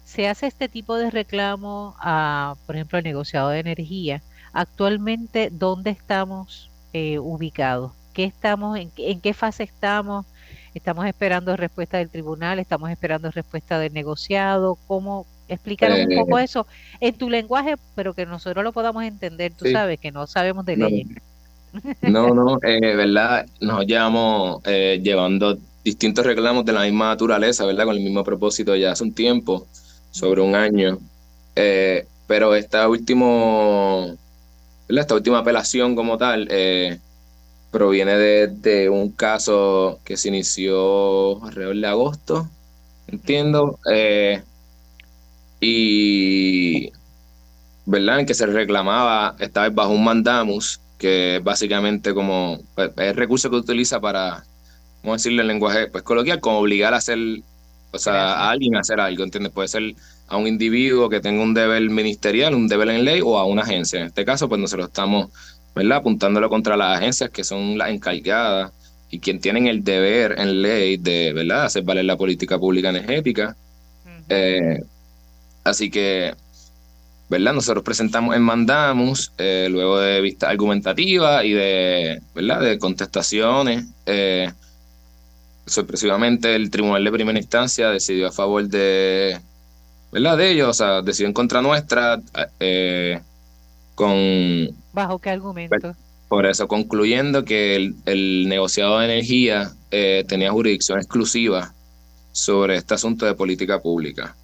se 0.04 0.28
hace 0.28 0.46
este 0.46 0.68
tipo 0.68 0.96
de 0.96 1.10
reclamo 1.10 1.94
a, 1.98 2.54
por 2.66 2.76
ejemplo, 2.76 2.98
al 2.98 3.04
negociado 3.04 3.48
de 3.50 3.60
energía, 3.60 4.22
actualmente, 4.52 5.48
¿dónde 5.50 5.90
estamos 5.90 6.70
eh, 6.92 7.18
ubicados? 7.18 7.92
¿Qué 8.12 8.24
estamos, 8.24 8.78
en, 8.78 8.90
en, 8.98 9.20
qué 9.20 9.32
fase 9.32 9.62
estamos? 9.62 10.26
Estamos 10.74 11.06
esperando 11.06 11.56
respuesta 11.56 11.98
del 11.98 12.10
tribunal, 12.10 12.58
estamos 12.58 12.90
esperando 12.90 13.30
respuesta 13.30 13.78
del 13.78 13.92
negociado. 13.92 14.78
¿Cómo 14.86 15.26
explicar 15.48 15.92
un 15.92 16.14
poco 16.16 16.38
eh, 16.38 16.44
eso 16.44 16.66
en 17.00 17.14
tu 17.14 17.30
lenguaje, 17.30 17.76
pero 17.94 18.14
que 18.14 18.26
nosotros 18.26 18.64
lo 18.64 18.72
podamos 18.72 19.04
entender? 19.04 19.52
Tú 19.52 19.66
sabes 19.70 19.98
que 19.98 20.12
no 20.12 20.26
sabemos 20.26 20.64
de 20.64 20.76
leyes. 20.76 21.08
No, 22.02 22.34
no, 22.34 22.58
eh, 22.62 22.94
¿verdad? 22.96 23.46
Nos 23.60 23.86
llevamos 23.86 24.60
eh, 24.64 25.00
llevando 25.02 25.58
distintos 25.84 26.24
reclamos 26.26 26.64
de 26.64 26.72
la 26.72 26.82
misma 26.82 27.08
naturaleza, 27.08 27.66
¿verdad? 27.66 27.86
Con 27.86 27.96
el 27.96 28.02
mismo 28.02 28.24
propósito 28.24 28.74
ya 28.76 28.92
hace 28.92 29.04
un 29.04 29.14
tiempo, 29.14 29.66
sobre 30.10 30.40
un 30.42 30.54
año. 30.54 30.98
pero 32.26 32.54
esta 32.54 32.88
último, 32.88 34.16
esta 34.88 35.14
última 35.14 35.38
apelación 35.38 35.94
como 35.94 36.18
tal, 36.18 36.48
proviene 37.72 38.16
de, 38.18 38.90
un 38.90 39.10
caso 39.10 40.00
que 40.04 40.16
se 40.16 40.28
inició 40.28 41.42
alrededor 41.44 41.76
de 41.76 41.86
agosto, 41.86 42.48
entiendo, 43.08 43.78
eh, 43.90 44.42
y, 45.60 46.92
¿verdad? 47.86 48.20
En 48.20 48.26
que 48.26 48.34
se 48.34 48.46
reclamaba, 48.46 49.36
esta 49.40 49.62
vez 49.62 49.74
bajo 49.74 49.92
un 49.92 50.04
mandamus, 50.04 50.80
que 50.98 51.40
básicamente 51.42 52.14
como, 52.14 52.60
pues, 52.74 52.90
es 52.90 53.06
el 53.08 53.16
recurso 53.16 53.50
que 53.50 53.56
utiliza 53.56 54.00
para, 54.00 54.44
¿cómo 55.02 55.14
decirle 55.14 55.42
el 55.42 55.48
lenguaje? 55.48 55.88
Pues 55.88 56.02
coloquial, 56.04 56.40
como 56.40 56.58
obligar 56.60 56.94
a 56.94 56.98
hacer, 56.98 57.18
o 57.92 57.98
sea, 57.98 58.34
a 58.34 58.50
alguien 58.50 58.76
a 58.76 58.80
hacer 58.80 59.00
algo, 59.00 59.24
¿entiendes? 59.24 59.52
Puede 59.52 59.68
ser 59.68 59.94
a 60.28 60.36
un 60.38 60.46
individuo 60.46 61.08
que 61.10 61.20
tenga 61.20 61.42
un 61.42 61.54
deber 61.54 61.82
ministerial, 61.90 62.54
un 62.54 62.68
deber 62.68 62.88
en 62.88 63.04
ley, 63.04 63.20
o 63.22 63.38
a 63.38 63.44
una 63.44 63.62
agencia. 63.62 64.00
En 64.00 64.06
este 64.06 64.24
caso, 64.24 64.48
pues 64.48 64.60
nosotros 64.60 64.88
estamos 64.88 65.30
¿verdad? 65.74 65.98
Apuntándolo 65.98 66.48
contra 66.50 66.76
las 66.76 66.98
agencias 66.98 67.30
que 67.30 67.44
son 67.44 67.78
las 67.78 67.90
encargadas 67.90 68.72
y 69.10 69.20
quien 69.20 69.40
tienen 69.40 69.66
el 69.66 69.84
deber 69.84 70.34
en 70.38 70.62
ley 70.62 70.96
de, 70.98 71.32
¿verdad?, 71.32 71.64
hacer 71.64 71.82
valer 71.82 72.04
la 72.04 72.16
política 72.16 72.58
pública 72.58 72.90
energética. 72.90 73.56
Eh, 74.28 74.80
Así 75.64 75.90
que, 75.90 76.34
¿verdad? 77.28 77.54
Nosotros 77.54 77.84
presentamos 77.84 78.34
en 78.36 78.42
Mandamus, 78.42 79.32
eh, 79.38 79.68
luego 79.70 80.00
de 80.00 80.20
vista 80.20 80.50
argumentativa 80.50 81.44
y 81.44 81.52
de, 81.52 82.20
¿verdad? 82.34 82.60
De 82.60 82.78
contestaciones. 82.78 83.86
Eh, 84.06 84.50
sorpresivamente 85.66 86.54
el 86.54 86.70
tribunal 86.70 87.04
de 87.04 87.12
primera 87.12 87.38
instancia 87.38 87.90
decidió 87.90 88.28
a 88.28 88.32
favor 88.32 88.66
de, 88.68 89.40
¿verdad? 90.10 90.36
De 90.36 90.50
ellos, 90.50 90.68
o 90.68 90.74
sea, 90.74 91.02
decidió 91.02 91.28
en 91.28 91.34
contra 91.34 91.62
nuestra 91.62 92.20
eh, 92.60 93.20
con... 93.94 94.68
¿Bajo 94.92 95.18
qué 95.18 95.30
argumento? 95.30 95.94
Por 96.28 96.46
eso, 96.46 96.66
concluyendo 96.66 97.44
que 97.44 97.76
el, 97.76 97.94
el 98.06 98.48
negociado 98.48 98.98
de 98.98 99.04
energía 99.04 99.72
eh, 99.90 100.24
tenía 100.26 100.50
jurisdicción 100.50 100.98
exclusiva 100.98 101.74
sobre 102.32 102.76
este 102.76 102.94
asunto 102.94 103.26
de 103.26 103.34
política 103.34 103.80
pública. 103.80 104.34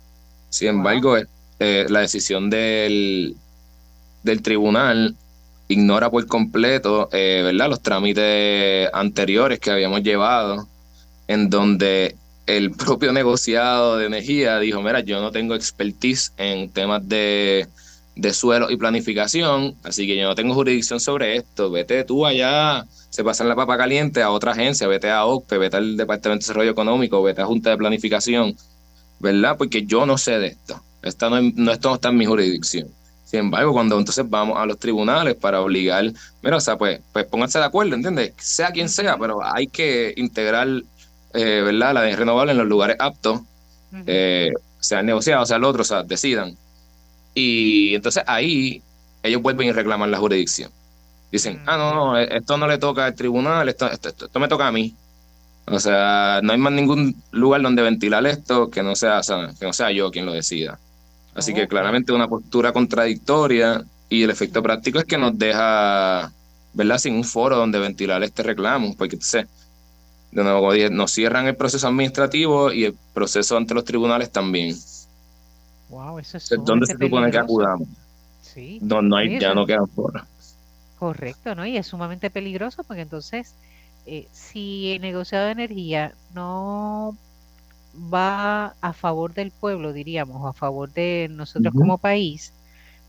Sin 0.51 0.69
embargo, 0.69 1.17
eh, 1.59 1.87
la 1.89 2.01
decisión 2.01 2.51
del, 2.51 3.35
del 4.23 4.43
tribunal 4.43 5.17
ignora 5.69 6.11
por 6.11 6.27
completo 6.27 7.09
eh, 7.13 7.43
¿verdad? 7.45 7.69
los 7.69 7.83
trámites 7.83 8.89
anteriores 8.93 9.59
que 9.59 9.71
habíamos 9.71 10.03
llevado, 10.03 10.69
en 11.29 11.51
donde 11.51 12.17
el 12.47 12.71
propio 12.85 13.13
negociado 13.13 13.99
de 13.99 14.07
energía 14.07 14.59
dijo, 14.59 14.83
mira, 14.83 15.01
yo 15.01 15.21
no 15.21 15.31
tengo 15.31 15.55
expertise 15.55 16.33
en 16.37 16.71
temas 16.71 17.09
de 17.09 17.69
de 18.19 18.35
suelo 18.35 18.69
y 18.69 18.77
planificación, 18.77 19.77
así 19.85 20.05
que 20.05 20.17
yo 20.17 20.25
no 20.25 20.35
tengo 20.35 20.53
jurisdicción 20.53 20.99
sobre 20.99 21.37
esto, 21.37 21.71
vete 21.71 22.03
tú 22.03 22.27
allá, 22.27 22.85
se 23.11 23.23
pasa 23.23 23.45
en 23.45 23.49
la 23.49 23.55
papa 23.55 23.79
caliente 23.79 24.23
a 24.23 24.31
otra 24.31 24.53
agencia, 24.53 24.89
vete 24.89 25.09
a 25.09 25.25
OCPE, 25.25 25.59
vete 25.59 25.77
al 25.77 25.97
Departamento 25.97 26.41
de 26.41 26.47
Desarrollo 26.47 26.71
Económico, 26.73 27.23
vete 27.23 27.43
a 27.43 27.47
Junta 27.47 27.71
de 27.71 27.77
Planificación, 27.77 28.57
¿verdad? 29.21 29.57
Porque 29.57 29.87
yo 29.87 30.05
no 30.05 30.19
sé 30.19 30.41
de 30.41 30.49
esto, 30.49 30.83
esto 31.01 31.31
no, 31.31 31.41
no, 31.41 31.71
esto 31.71 31.91
no 31.91 31.95
está 31.95 32.09
en 32.09 32.17
mi 32.17 32.27
jurisdicción. 32.27 32.89
Sin 33.25 33.41
embargo, 33.41 33.73
cuando 33.73 33.97
entonces 33.97 34.29
vamos 34.29 34.59
a 34.59 34.67
los 34.67 34.81
tribunales 34.81 35.37
para 35.37 35.61
obligar, 35.61 36.11
mira, 36.43 36.57
o 36.57 36.61
sea, 36.61 36.77
pues, 36.77 37.01
pues 37.13 37.25
pónganse 37.27 37.61
de 37.61 37.67
acuerdo, 37.67 37.95
¿entiendes? 37.95 38.33
Sea 38.39 38.73
quien 38.73 38.89
sea, 38.89 39.17
pero 39.17 39.45
hay 39.45 39.69
que 39.69 40.13
integrar, 40.17 40.67
eh, 41.35 41.63
¿verdad? 41.65 41.95
La 41.95 42.03
de 42.03 42.17
renovable 42.17 42.53
en 42.53 42.59
los 42.59 42.67
lugares 42.67 42.97
aptos, 42.99 43.41
eh, 44.07 44.51
sea 44.81 45.03
negociado, 45.03 45.47
sea 45.47 45.57
el 45.57 45.65
otro, 45.65 45.83
o 45.83 45.85
sea, 45.85 46.03
decidan 46.03 46.57
y 47.39 47.95
entonces 47.95 48.25
ahí 48.27 48.83
ellos 49.23 49.41
vuelven 49.43 49.69
y 49.69 49.73
reclaman 49.73 50.11
la 50.11 50.19
jurisdicción. 50.19 50.73
Dicen, 51.31 51.63
ah, 51.67 51.77
no, 51.77 51.95
no, 51.95 52.19
e-, 52.19 52.37
esto 52.37 52.57
no 52.57 52.67
le 52.67 52.79
toca 52.79 53.07
al 53.07 53.15
tribunal, 53.15 53.69
esto, 53.69 53.89
esto, 53.91 54.41
me 54.41 54.49
toca 54.49 54.67
a 54.67 54.73
mí. 54.73 54.95
O 55.67 55.79
sea, 55.79 56.41
no 56.43 56.53
hay 56.53 56.59
más 56.59 56.73
ningún 56.73 57.23
lugar 57.31 57.63
donde 57.63 57.83
ventilar 57.83 58.27
esto 58.27 58.71
que 58.71 58.83
no 58.83 58.97
sea, 58.97 59.21
que 59.59 59.67
no 59.67 59.73
sea 59.73 59.93
yo 59.93 60.11
quien 60.11 60.27
lo 60.27 60.33
decida. 60.33 60.79
Así 61.35 61.55
que 61.55 61.69
claramente 61.69 62.13
una 62.13 62.27
postura 62.27 62.73
contradictoria 62.73 63.85
y 64.09 64.25
el 64.25 64.31
efecto 64.31 64.63
práctico 64.63 64.99
es 64.99 65.05
que 65.05 65.19
nos 65.19 65.39
deja, 65.39 66.33
¿verdad?, 66.73 66.99
sin 66.99 67.15
un 67.15 67.25
foro 67.25 67.57
donde 67.57 67.79
ventilar 67.79 68.23
este 68.25 68.43
reclamo, 68.43 68.97
porque 68.97 69.15
entonces, 69.17 69.47
de 70.31 70.43
nuevo, 70.43 70.73
nos 70.91 71.13
cierran 71.13 71.47
el 71.47 71.57
proceso 71.57 71.89
administrativo 71.89 72.73
y 72.73 72.85
el 72.85 72.97
proceso 73.15 73.57
ante 73.57 73.75
los 73.75 73.85
tribunales 73.85 74.31
también. 74.31 74.77
Wow, 75.89 76.19
eso 76.19 76.37
es 76.37 76.49
¿Dónde 76.65 76.87
se 76.87 76.97
supone 76.99 77.31
que 77.31 77.39
acudamos? 77.39 77.89
Sí. 78.43 78.79
No, 78.83 79.01
no 79.01 79.17
hay, 79.17 79.39
ya 79.39 79.55
no 79.55 79.65
quedan 79.65 79.89
fuera. 79.89 80.27
Correcto, 80.99 81.55
¿no? 81.55 81.65
Y 81.65 81.77
es 81.77 81.87
sumamente 81.87 82.29
peligroso 82.29 82.83
porque 82.85 83.03
entonces, 83.03 83.55
eh, 84.05 84.27
si 84.33 84.93
el 84.93 85.01
negociado 85.01 85.47
de 85.47 85.53
energía 85.53 86.13
no 86.35 87.17
va 88.13 88.75
a 88.81 88.93
favor 88.93 89.33
del 89.33 89.51
pueblo, 89.51 89.93
diríamos, 89.93 90.43
o 90.43 90.49
a 90.49 90.53
favor 90.53 90.93
de 90.93 91.29
nosotros 91.31 91.73
como 91.75 91.99
país, 91.99 92.53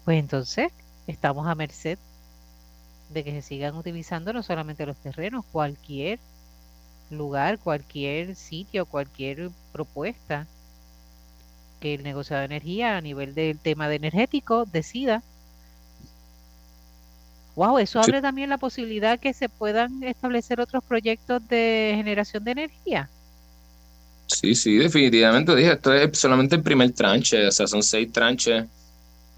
pues 0.06 0.20
entonces 0.20 0.72
estamos 1.08 1.48
a 1.48 1.56
merced 1.56 1.98
de 3.10 3.24
que 3.24 3.32
se 3.32 3.42
sigan 3.42 3.76
utilizando 3.76 4.32
no 4.34 4.44
solamente 4.44 4.86
los 4.86 4.98
terrenos, 4.98 5.46
cualquier 5.52 6.20
lugar, 7.10 7.60
cualquier 7.60 8.36
sitio, 8.36 8.86
cualquier 8.86 9.50
propuesta 9.72 10.48
que 11.80 11.96
el 11.96 12.04
negociado 12.04 12.42
de 12.42 12.46
energía 12.46 12.98
a 12.98 13.02
nivel 13.02 13.34
del 13.34 13.58
tema 13.58 13.88
de 13.88 13.96
energético 13.96 14.66
decida. 14.66 15.24
Wow, 17.56 17.80
eso 17.80 18.00
abre 18.00 18.22
también 18.22 18.50
la 18.50 18.58
posibilidad 18.58 19.20
que 19.20 19.34
se 19.34 19.50
puedan 19.50 20.04
establecer 20.04 20.62
otros 20.62 20.84
proyectos 20.84 21.46
de 21.48 21.94
generación 21.96 22.44
de 22.44 22.52
energía. 22.52 23.10
Sí, 24.28 24.56
sí, 24.56 24.78
definitivamente. 24.78 25.56
Dije, 25.56 25.74
esto 25.74 25.94
es 25.94 26.18
solamente 26.18 26.56
el 26.56 26.62
primer 26.62 26.92
tranche, 26.92 27.48
o 27.48 27.52
sea, 27.52 27.68
son 27.68 27.82
seis 27.84 28.12
tranches. 28.12 28.66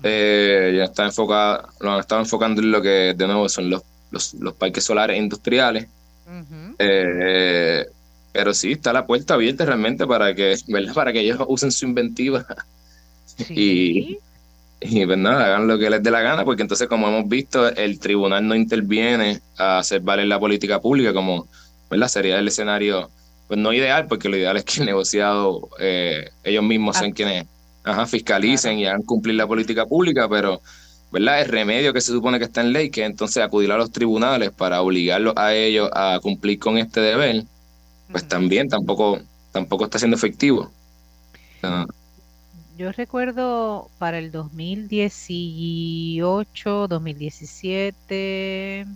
Eh, 0.04 0.74
ya 0.78 0.86
está 0.86 1.06
enfocado, 1.06 1.70
lo 1.80 1.94
han 1.94 2.00
estado 2.00 2.22
enfocando 2.22 2.62
en 2.62 2.72
lo 2.72 2.82
que 2.82 3.14
de 3.16 3.28
nuevo 3.28 3.48
son 3.48 3.70
los, 3.70 3.84
los, 4.12 4.54
parques 4.56 4.84
solares 4.84 5.18
industriales. 5.18 5.88
Pero 8.34 8.54
sí, 8.54 8.74
está 8.74 8.94
la 8.94 9.06
puerta 9.06 9.34
abierta 9.34 9.66
realmente 9.66 10.08
para 10.08 10.34
que, 10.34 10.56
¿verdad? 10.68 10.94
Para 10.94 11.14
que 11.14 11.20
ellos 11.20 11.40
usen 11.48 11.72
su 11.72 11.86
inventiva 11.86 12.46
y, 13.50 14.18
y 14.80 15.06
¿verdad? 15.06 15.42
hagan 15.42 15.68
lo 15.68 15.78
que 15.78 15.90
les 15.90 16.02
dé 16.02 16.12
la 16.12 16.22
gana, 16.22 16.46
porque 16.46 16.62
entonces, 16.62 16.88
como 16.88 17.08
hemos 17.08 17.28
visto, 17.28 17.68
el 17.68 18.00
tribunal 18.00 18.48
no 18.48 18.56
interviene 18.56 19.42
a 19.58 19.80
hacer 19.80 20.02
valer 20.02 20.28
la 20.28 20.40
política 20.40 20.80
pública, 20.80 21.14
como 21.14 21.48
¿verdad? 21.90 22.08
sería 22.08 22.40
el 22.40 22.48
escenario, 22.48 23.10
pues 23.48 23.60
no 23.60 23.74
ideal, 23.74 24.08
porque 24.08 24.30
lo 24.30 24.38
ideal 24.38 24.56
es 24.58 24.64
que 24.64 24.80
el 24.80 24.86
negociado, 24.86 25.70
eh, 25.80 26.30
ellos 26.44 26.64
mismos 26.64 26.98
sean 26.98 27.12
quienes 27.12 27.46
ajá, 27.84 28.06
fiscalicen 28.06 28.80
y 28.80 28.86
hagan 28.86 29.02
cumplir 29.04 29.36
la 29.36 29.48
política 29.48 29.86
pública, 29.86 30.30
pero 30.30 30.62
¿verdad? 31.12 31.42
El 31.42 31.50
remedio 31.50 31.94
que 31.94 32.02
se 32.02 32.12
supone 32.12 32.40
que 32.40 32.46
está 32.46 32.62
en 32.62 32.74
ley, 32.74 32.90
que 32.90 33.06
entonces 33.06 33.44
acudir 33.44 33.72
a 33.72 33.78
los 33.78 33.92
tribunales 33.92 34.52
para 34.52 34.82
obligarlos 34.82 35.36
a 35.38 35.54
ellos 35.54 35.90
a 35.94 36.20
cumplir 36.22 36.60
con 36.60 36.78
este 36.78 37.00
deber, 37.02 37.44
pues 38.12 38.28
también 38.28 38.68
tampoco, 38.70 39.20
tampoco 39.52 39.86
está 39.86 40.00
siendo 40.00 40.18
efectivo. 40.18 40.72
Yo 42.78 42.92
recuerdo 42.94 43.90
para 44.00 44.18
el 44.18 44.32
2018, 44.32 46.88
2017, 46.88 48.88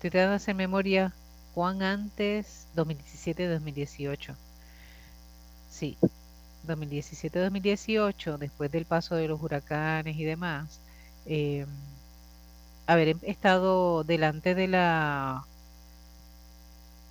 te 0.00 0.10
de 0.10 0.22
hacer 0.22 0.54
memoria, 0.54 1.12
Juan 1.54 1.82
antes, 1.82 2.66
2017, 2.74 3.48
2018. 3.48 4.34
Sí, 5.70 5.96
2017-2018, 6.66 8.38
después 8.38 8.70
del 8.70 8.84
paso 8.84 9.14
de 9.14 9.28
los 9.28 9.42
huracanes 9.42 10.16
y 10.16 10.24
demás, 10.24 10.80
eh, 11.26 11.66
haber 12.86 13.16
estado 13.22 14.04
delante 14.04 14.54
de 14.54 14.68
la 14.68 15.44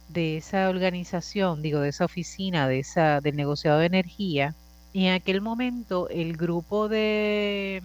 de 0.09 0.37
esa 0.37 0.69
organización, 0.69 1.61
digo, 1.61 1.79
de 1.81 1.89
esa 1.89 2.05
oficina, 2.05 2.67
de 2.67 2.79
esa, 2.79 3.21
del 3.21 3.35
negociado 3.35 3.79
de 3.79 3.85
energía, 3.87 4.55
y 4.91 5.05
en 5.05 5.13
aquel 5.13 5.41
momento 5.41 6.09
el 6.09 6.35
grupo 6.37 6.89
de, 6.89 7.83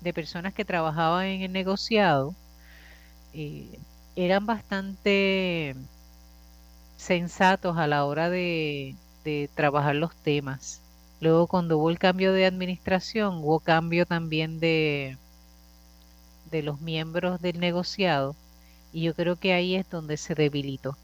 de 0.00 0.12
personas 0.14 0.54
que 0.54 0.64
trabajaban 0.64 1.26
en 1.26 1.42
el 1.42 1.52
negociado 1.52 2.36
eh, 3.32 3.80
eran 4.16 4.46
bastante 4.46 5.76
sensatos 6.96 7.76
a 7.78 7.86
la 7.86 8.04
hora 8.06 8.30
de, 8.30 8.98
de 9.24 9.50
trabajar 9.54 9.96
los 9.96 10.16
temas. 10.16 10.81
Luego 11.22 11.46
cuando 11.46 11.78
hubo 11.78 11.88
el 11.88 12.00
cambio 12.00 12.32
de 12.32 12.46
administración, 12.46 13.36
hubo 13.44 13.60
cambio 13.60 14.06
también 14.06 14.58
de, 14.58 15.16
de 16.50 16.62
los 16.64 16.80
miembros 16.80 17.40
del 17.40 17.60
negociado 17.60 18.34
y 18.92 19.02
yo 19.02 19.14
creo 19.14 19.36
que 19.36 19.52
ahí 19.52 19.76
es 19.76 19.88
donde 19.88 20.16
se 20.16 20.34
debilitó. 20.34 20.96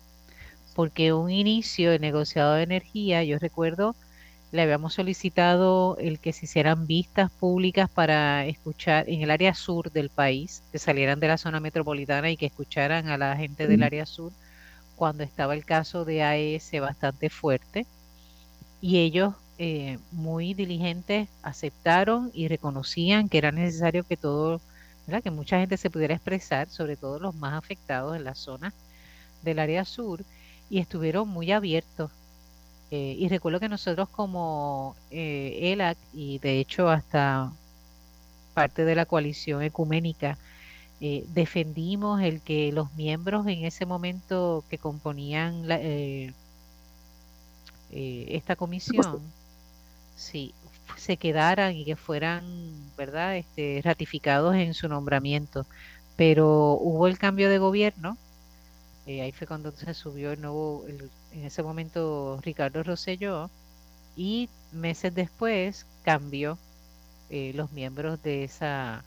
Porque 0.74 1.12
un 1.12 1.30
inicio 1.30 1.92
de 1.92 2.00
negociado 2.00 2.54
de 2.54 2.64
energía, 2.64 3.22
yo 3.22 3.38
recuerdo, 3.38 3.94
le 4.50 4.62
habíamos 4.62 4.94
solicitado 4.94 5.96
el 5.98 6.18
que 6.18 6.32
se 6.32 6.46
hicieran 6.46 6.88
vistas 6.88 7.30
públicas 7.30 7.88
para 7.88 8.44
escuchar 8.46 9.08
en 9.08 9.22
el 9.22 9.30
área 9.30 9.54
sur 9.54 9.92
del 9.92 10.10
país, 10.10 10.64
que 10.72 10.80
salieran 10.80 11.20
de 11.20 11.28
la 11.28 11.38
zona 11.38 11.60
metropolitana 11.60 12.28
y 12.28 12.36
que 12.36 12.46
escucharan 12.46 13.08
a 13.08 13.18
la 13.18 13.36
gente 13.36 13.68
del 13.68 13.84
área 13.84 14.04
sur 14.04 14.32
cuando 14.96 15.22
estaba 15.22 15.54
el 15.54 15.64
caso 15.64 16.04
de 16.04 16.24
AES 16.24 16.72
bastante 16.80 17.30
fuerte. 17.30 17.86
Y 18.80 18.98
ellos 18.98 19.34
eh, 19.58 19.98
muy 20.12 20.54
diligentes 20.54 21.28
aceptaron 21.42 22.30
y 22.32 22.48
reconocían 22.48 23.28
que 23.28 23.38
era 23.38 23.52
necesario 23.52 24.04
que 24.04 24.16
todo 24.16 24.60
que 25.22 25.30
mucha 25.30 25.58
gente 25.58 25.76
se 25.76 25.90
pudiera 25.90 26.14
expresar, 26.14 26.68
sobre 26.68 26.96
todo 26.96 27.18
los 27.18 27.34
más 27.34 27.54
afectados 27.54 28.16
en 28.16 28.24
la 28.24 28.34
zona 28.34 28.74
del 29.42 29.58
área 29.58 29.84
sur, 29.84 30.22
y 30.70 30.78
estuvieron 30.78 31.28
muy 31.28 31.50
abiertos. 31.50 32.10
Eh, 32.90 33.16
y 33.18 33.28
recuerdo 33.28 33.60
que 33.60 33.68
nosotros 33.68 34.08
como 34.08 34.96
eh, 35.10 35.72
ELAC 35.72 35.98
y 36.14 36.38
de 36.38 36.58
hecho 36.58 36.88
hasta 36.88 37.52
parte 38.54 38.84
de 38.84 38.94
la 38.94 39.06
coalición 39.06 39.62
ecuménica, 39.62 40.38
eh, 41.00 41.24
defendimos 41.28 42.20
el 42.22 42.40
que 42.40 42.72
los 42.72 42.92
miembros 42.94 43.46
en 43.46 43.64
ese 43.64 43.86
momento 43.86 44.64
que 44.68 44.78
componían 44.78 45.64
esta 47.90 48.56
comisión, 48.56 49.22
sí, 50.18 50.54
se 50.96 51.16
quedaran 51.16 51.74
y 51.76 51.84
que 51.84 51.96
fueran, 51.96 52.44
¿verdad?, 52.96 53.36
este, 53.36 53.80
ratificados 53.84 54.54
en 54.56 54.74
su 54.74 54.88
nombramiento. 54.88 55.66
Pero 56.16 56.72
hubo 56.80 57.06
el 57.06 57.18
cambio 57.18 57.48
de 57.50 57.58
gobierno, 57.58 58.18
eh, 59.06 59.22
ahí 59.22 59.32
fue 59.32 59.46
cuando 59.46 59.72
se 59.72 59.94
subió 59.94 60.32
el 60.32 60.40
nuevo, 60.42 60.84
en 61.32 61.44
ese 61.44 61.62
momento 61.62 62.40
Ricardo 62.42 62.82
Rosselló, 62.82 63.50
y 64.16 64.50
meses 64.72 65.14
después 65.14 65.86
cambió 66.02 66.58
eh, 67.30 67.52
los 67.54 67.72
miembros 67.72 68.22
de 68.22 68.44
esa 68.44 69.04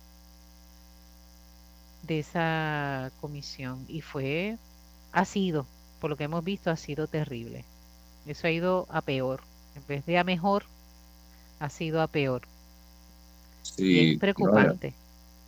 de 2.03 2.19
esa 2.19 3.11
comisión 3.21 3.85
y 3.87 4.01
fue 4.01 4.57
ha 5.11 5.25
sido 5.25 5.67
por 5.99 6.09
lo 6.09 6.17
que 6.17 6.25
hemos 6.25 6.43
visto 6.43 6.71
ha 6.71 6.75
sido 6.77 7.07
terrible 7.07 7.65
eso 8.25 8.47
ha 8.47 8.51
ido 8.51 8.87
a 8.89 9.01
peor 9.01 9.41
en 9.75 9.85
vez 9.87 10.05
de 10.05 10.17
a 10.17 10.23
mejor 10.23 10.65
ha 11.61 11.69
sido 11.69 12.01
a 12.01 12.07
peor 12.07 12.41
Sí, 13.61 14.11
es 14.11 14.19
preocupante 14.19 14.93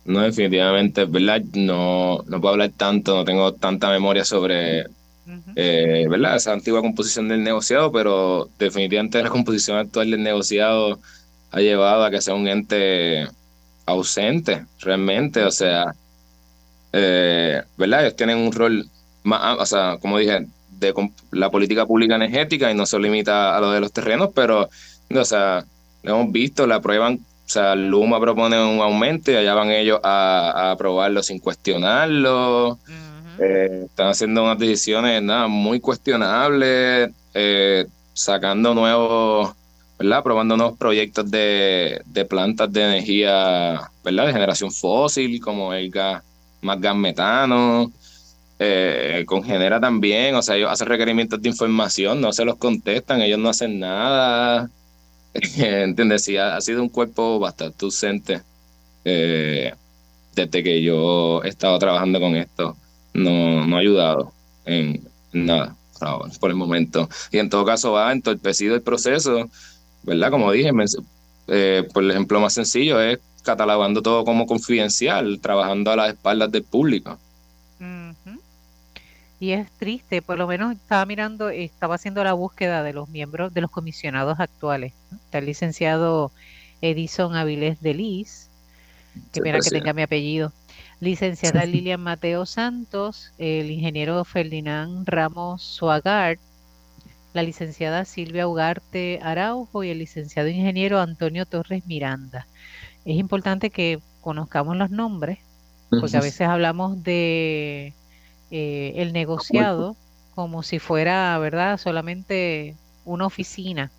no, 0.04 0.20
definitivamente, 0.20 1.06
¿verdad? 1.06 1.42
No, 1.54 2.22
no 2.26 2.40
puedo 2.40 2.52
hablar 2.52 2.70
tanto, 2.76 3.14
no 3.16 3.24
tengo 3.24 3.54
tanta 3.54 3.90
memoria 3.90 4.24
sobre, 4.24 4.86
eh, 5.56 6.06
¿verdad? 6.08 6.36
Esa 6.36 6.52
antigua 6.52 6.82
composición 6.82 7.28
del 7.28 7.42
negociado, 7.42 7.90
pero 7.90 8.50
definitivamente 8.58 9.22
la 9.22 9.30
composición 9.30 9.78
actual 9.78 10.10
del 10.10 10.22
negociado 10.22 10.98
ha 11.50 11.60
llevado 11.60 12.04
a 12.04 12.10
que 12.10 12.20
sea 12.20 12.34
un 12.34 12.48
ente 12.48 13.26
ausente, 13.86 14.66
realmente, 14.80 15.42
o 15.42 15.50
sea, 15.50 15.94
eh, 16.92 17.62
¿verdad? 17.78 18.02
Ellos 18.02 18.16
tienen 18.16 18.38
un 18.38 18.52
rol 18.52 18.86
más, 19.22 19.58
o 19.58 19.66
sea, 19.66 19.98
como 20.00 20.18
dije, 20.18 20.46
de 20.70 20.94
la 21.30 21.50
política 21.50 21.86
pública 21.86 22.16
energética 22.16 22.70
y 22.70 22.74
no 22.74 22.84
se 22.84 22.98
limita 22.98 23.56
a 23.56 23.60
lo 23.60 23.70
de 23.72 23.80
los 23.80 23.92
terrenos, 23.92 24.30
pero, 24.34 24.68
o 25.10 25.24
sea, 25.24 25.64
lo 26.04 26.20
hemos 26.20 26.32
visto, 26.32 26.66
la 26.66 26.76
aprueban 26.76 27.20
o 27.46 27.48
sea, 27.48 27.74
Luma 27.74 28.18
propone 28.20 28.56
un 28.64 28.80
aumento 28.80 29.30
y 29.30 29.36
allá 29.36 29.54
van 29.54 29.70
ellos 29.70 30.00
a, 30.02 30.70
aprobarlo 30.72 31.22
sin 31.22 31.38
cuestionarlo. 31.38 32.78
Eh, 33.38 33.82
están 33.86 34.08
haciendo 34.08 34.42
unas 34.44 34.58
decisiones 34.58 35.22
nada 35.22 35.46
muy 35.46 35.78
cuestionables, 35.78 37.10
eh, 37.34 37.84
sacando 38.14 38.74
nuevos, 38.74 39.54
¿verdad? 39.98 40.18
Aprobando 40.18 40.56
nuevos 40.56 40.78
proyectos 40.78 41.30
de, 41.30 42.02
plantas 42.30 42.72
de 42.72 42.82
energía, 42.82 43.90
¿verdad? 44.02 44.26
De 44.26 44.32
generación 44.32 44.72
fósil, 44.72 45.38
como 45.40 45.74
el 45.74 45.90
gas, 45.90 46.22
más 46.62 46.80
gas 46.80 46.96
metano. 46.96 47.92
Eh, 48.58 49.24
con 49.26 49.42
Genera 49.42 49.80
también, 49.80 50.34
o 50.36 50.40
sea, 50.40 50.56
ellos 50.56 50.70
hacen 50.70 50.86
requerimientos 50.86 51.42
de 51.42 51.48
información, 51.48 52.20
no 52.20 52.32
se 52.32 52.44
los 52.44 52.56
contestan, 52.56 53.20
ellos 53.20 53.38
no 53.38 53.50
hacen 53.50 53.80
nada. 53.80 54.70
¿Entiendes? 55.58 56.24
Sí, 56.24 56.36
ha, 56.36 56.60
sido 56.60 56.82
un 56.82 56.88
cuerpo 56.88 57.38
bastante 57.38 57.84
ausente 57.84 58.42
eh, 59.04 59.72
desde 60.34 60.62
que 60.62 60.82
yo 60.82 61.42
he 61.42 61.48
estado 61.48 61.78
trabajando 61.78 62.20
con 62.20 62.36
esto. 62.36 62.76
No, 63.12 63.66
no 63.66 63.76
ha 63.76 63.80
ayudado 63.80 64.32
en, 64.64 65.06
nada 65.32 65.76
por 66.40 66.50
el 66.50 66.56
momento. 66.56 67.08
Y 67.30 67.38
en 67.38 67.48
todo 67.48 67.64
caso 67.64 67.92
va 67.92 68.12
entorpecido 68.12 68.74
el 68.74 68.82
proceso, 68.82 69.48
¿verdad? 70.02 70.30
Como 70.30 70.52
dije, 70.52 70.70
eh, 71.48 71.88
por 71.92 72.08
ejemplo, 72.10 72.40
más 72.40 72.54
sencillo 72.54 73.00
es 73.00 73.18
catalogando 73.42 74.02
todo 74.02 74.24
como 74.24 74.46
confidencial, 74.46 75.40
trabajando 75.40 75.90
a 75.90 75.96
las 75.96 76.08
espaldas 76.10 76.50
del 76.50 76.64
público. 76.64 77.18
Y 79.40 79.52
es 79.52 79.70
triste, 79.72 80.22
por 80.22 80.38
lo 80.38 80.46
menos 80.46 80.74
estaba 80.74 81.04
mirando, 81.06 81.50
estaba 81.50 81.96
haciendo 81.96 82.22
la 82.24 82.32
búsqueda 82.32 82.82
de 82.82 82.92
los 82.92 83.08
miembros, 83.08 83.52
de 83.52 83.60
los 83.60 83.70
comisionados 83.70 84.40
actuales. 84.40 84.92
Está 85.12 85.38
el 85.38 85.46
licenciado 85.46 86.30
Edison 86.80 87.34
Avilés 87.34 87.80
de 87.80 87.94
Liz, 87.94 88.50
que 89.32 89.40
mira 89.40 89.60
que 89.60 89.70
tenga 89.70 89.92
mi 89.92 90.02
apellido. 90.02 90.52
Licenciada 91.00 91.66
Lilian 91.66 92.00
Mateo 92.00 92.46
Santos, 92.46 93.32
el 93.38 93.70
ingeniero 93.70 94.24
Ferdinand 94.24 95.06
Ramos 95.08 95.62
Suagart, 95.62 96.40
la 97.32 97.42
licenciada 97.42 98.04
Silvia 98.04 98.46
Ugarte 98.46 99.18
Araujo 99.22 99.82
y 99.82 99.90
el 99.90 99.98
licenciado 99.98 100.48
ingeniero 100.48 101.00
Antonio 101.00 101.44
Torres 101.46 101.84
Miranda. 101.86 102.46
Es 103.04 103.16
importante 103.16 103.70
que 103.70 103.98
conozcamos 104.20 104.76
los 104.76 104.90
nombres, 104.90 105.38
porque 105.90 106.16
a 106.16 106.20
veces 106.20 106.48
hablamos 106.48 107.02
de 107.02 107.92
eh, 108.56 109.02
el 109.02 109.12
negociado 109.12 109.96
como 110.36 110.62
si 110.62 110.78
fuera, 110.78 111.36
¿verdad?, 111.38 111.76
solamente 111.76 112.76
una 113.04 113.26
oficina 113.26 113.90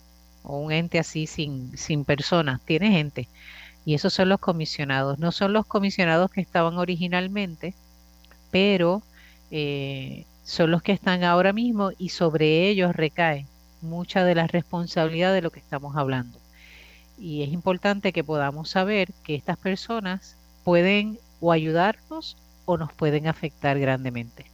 o 0.44 0.60
un 0.60 0.72
ente 0.72 0.98
así 0.98 1.28
sin, 1.28 1.78
sin 1.78 2.06
personas, 2.06 2.62
tiene 2.64 2.90
gente. 2.90 3.28
Y 3.84 3.96
esos 3.96 4.14
son 4.14 4.30
los 4.30 4.40
comisionados. 4.40 5.20
No 5.20 5.34
son 5.34 5.52
los 5.52 5.66
comisionados 5.66 6.32
que 6.32 6.40
estaban 6.40 6.78
originalmente, 6.78 7.74
pero 8.50 9.04
eh, 9.52 10.24
son 10.46 10.72
los 10.72 10.82
que 10.82 10.94
están 10.94 11.26
ahora 11.26 11.52
mismo 11.52 11.92
y 11.98 12.10
sobre 12.10 12.70
ellos 12.70 12.96
recae 12.96 13.48
mucha 13.82 14.24
de 14.24 14.36
la 14.36 14.48
responsabilidad 14.48 15.34
de 15.34 15.42
lo 15.42 15.52
que 15.52 15.60
estamos 15.60 15.98
hablando. 15.98 16.40
Y 17.18 17.44
es 17.44 17.50
importante 17.50 18.14
que 18.14 18.24
podamos 18.24 18.70
saber 18.70 19.12
que 19.22 19.36
estas 19.36 19.58
personas 19.58 20.38
pueden 20.64 21.20
o 21.42 21.52
ayudarnos 21.52 22.38
o 22.66 22.78
nos 22.78 22.92
pueden 22.94 23.28
afectar 23.28 23.80
grandemente. 23.80 24.46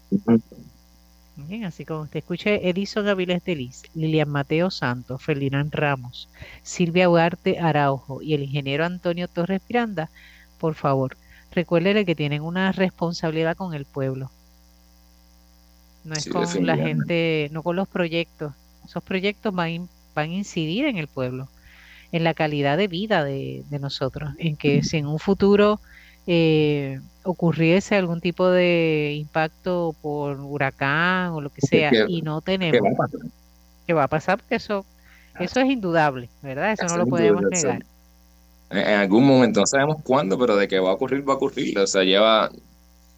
Bien, 1.48 1.64
así 1.64 1.86
como 1.86 2.02
usted 2.02 2.20
escuche 2.20 2.70
Edison 2.70 3.08
Avilés 3.08 3.44
de 3.44 3.56
Liz, 3.56 3.84
Lilian 3.96 4.30
Mateo 4.30 4.70
Santos, 4.70 5.22
Ferdinand 5.22 5.74
Ramos, 5.74 6.30
Silvia 6.62 7.10
Ugarte 7.10 7.60
Araujo 7.60 8.22
y 8.22 8.34
el 8.34 8.44
ingeniero 8.44 8.86
Antonio 8.86 9.28
Torres 9.28 9.62
Miranda, 9.68 10.10
por 10.60 10.76
favor, 10.76 11.18
recuérdele 11.52 12.06
que 12.06 12.16
tienen 12.16 12.42
una 12.42 12.72
responsabilidad 12.72 13.56
con 13.56 13.74
el 13.74 13.86
pueblo. 13.86 14.30
No 16.04 16.14
es 16.14 16.28
con 16.28 16.66
la 16.66 16.78
gente, 16.78 17.50
no 17.52 17.64
con 17.64 17.76
los 17.76 17.88
proyectos. 17.88 18.54
Esos 18.86 19.04
proyectos 19.04 19.54
van, 19.54 19.88
van 20.14 20.30
a 20.32 20.34
incidir 20.34 20.86
en 20.86 20.98
el 20.98 21.08
pueblo, 21.08 21.48
en 22.12 22.24
la 22.24 22.34
calidad 22.34 22.78
de 22.78 22.88
vida 22.88 23.24
de, 23.24 23.64
de 23.70 23.80
nosotros, 23.80 24.32
en 24.38 24.58
que 24.58 24.84
si 24.84 24.98
en 24.98 25.08
un 25.08 25.20
futuro 25.20 25.80
eh, 26.34 27.02
ocurriese 27.24 27.96
algún 27.96 28.22
tipo 28.22 28.50
de 28.50 29.16
impacto 29.18 29.94
por 30.02 30.40
huracán 30.40 31.32
o 31.32 31.42
lo 31.42 31.50
que 31.50 31.60
sea 31.60 31.92
y 32.08 32.22
no 32.22 32.40
tenemos 32.40 32.80
¿qué 33.86 33.92
va 33.94 34.04
a 34.04 34.08
pasar? 34.08 34.38
porque 34.40 34.56
eso 34.56 34.86
eso 35.40 35.60
es 35.60 35.70
indudable 35.70 36.30
verdad 36.42 36.72
eso, 36.72 36.86
no 36.86 36.98
lo 36.98 37.06
podemos 37.06 37.44
negar. 37.44 37.84
en 38.70 39.00
algún 39.00 39.26
momento 39.26 39.60
no 39.60 39.68
sabemos 39.68 39.98
cuándo 40.04 40.40
pero 40.40 40.56
de 40.56 40.70
que 40.70 40.80
va 40.80 40.92
a 40.92 40.94
ocurrir 40.94 41.28
va 41.28 41.34
a 41.34 41.36
ocurrir. 41.36 41.78
O 41.80 41.86
sea 41.86 42.04
lleva 42.04 42.50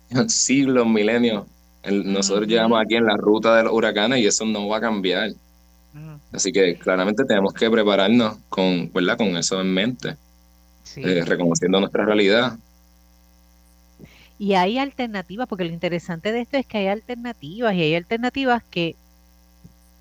siglos 0.27 0.87
milenios 0.87 1.45
nosotros 1.91 2.47
llevamos 2.47 2.81
aquí 2.81 2.95
en 2.95 3.05
la 3.05 3.15
ruta 3.17 3.55
de 3.57 3.63
los 3.63 3.73
huracanes 3.73 4.19
y 4.19 4.25
eso 4.25 4.45
no 4.45 4.67
va 4.67 4.77
a 4.77 4.81
cambiar. 4.81 5.31
Así 6.31 6.51
que 6.51 6.75
claramente 6.77 7.25
tenemos 7.25 7.53
que 7.53 7.69
prepararnos 7.69 8.37
con 8.49 8.89
verdad 8.91 9.17
con 9.17 9.35
eso 9.37 9.61
en 9.61 9.71
mente 9.71 10.15
eh, 10.95 11.23
reconociendo 11.25 11.79
nuestra 11.79 12.05
realidad 12.05 12.57
y 14.43 14.55
hay 14.55 14.77
alternativas, 14.77 15.47
porque 15.47 15.63
lo 15.63 15.71
interesante 15.71 16.33
de 16.33 16.41
esto 16.41 16.57
es 16.57 16.65
que 16.65 16.79
hay 16.79 16.87
alternativas 16.87 17.73
y 17.75 17.81
hay 17.81 17.95
alternativas 17.95 18.61
que 18.61 18.97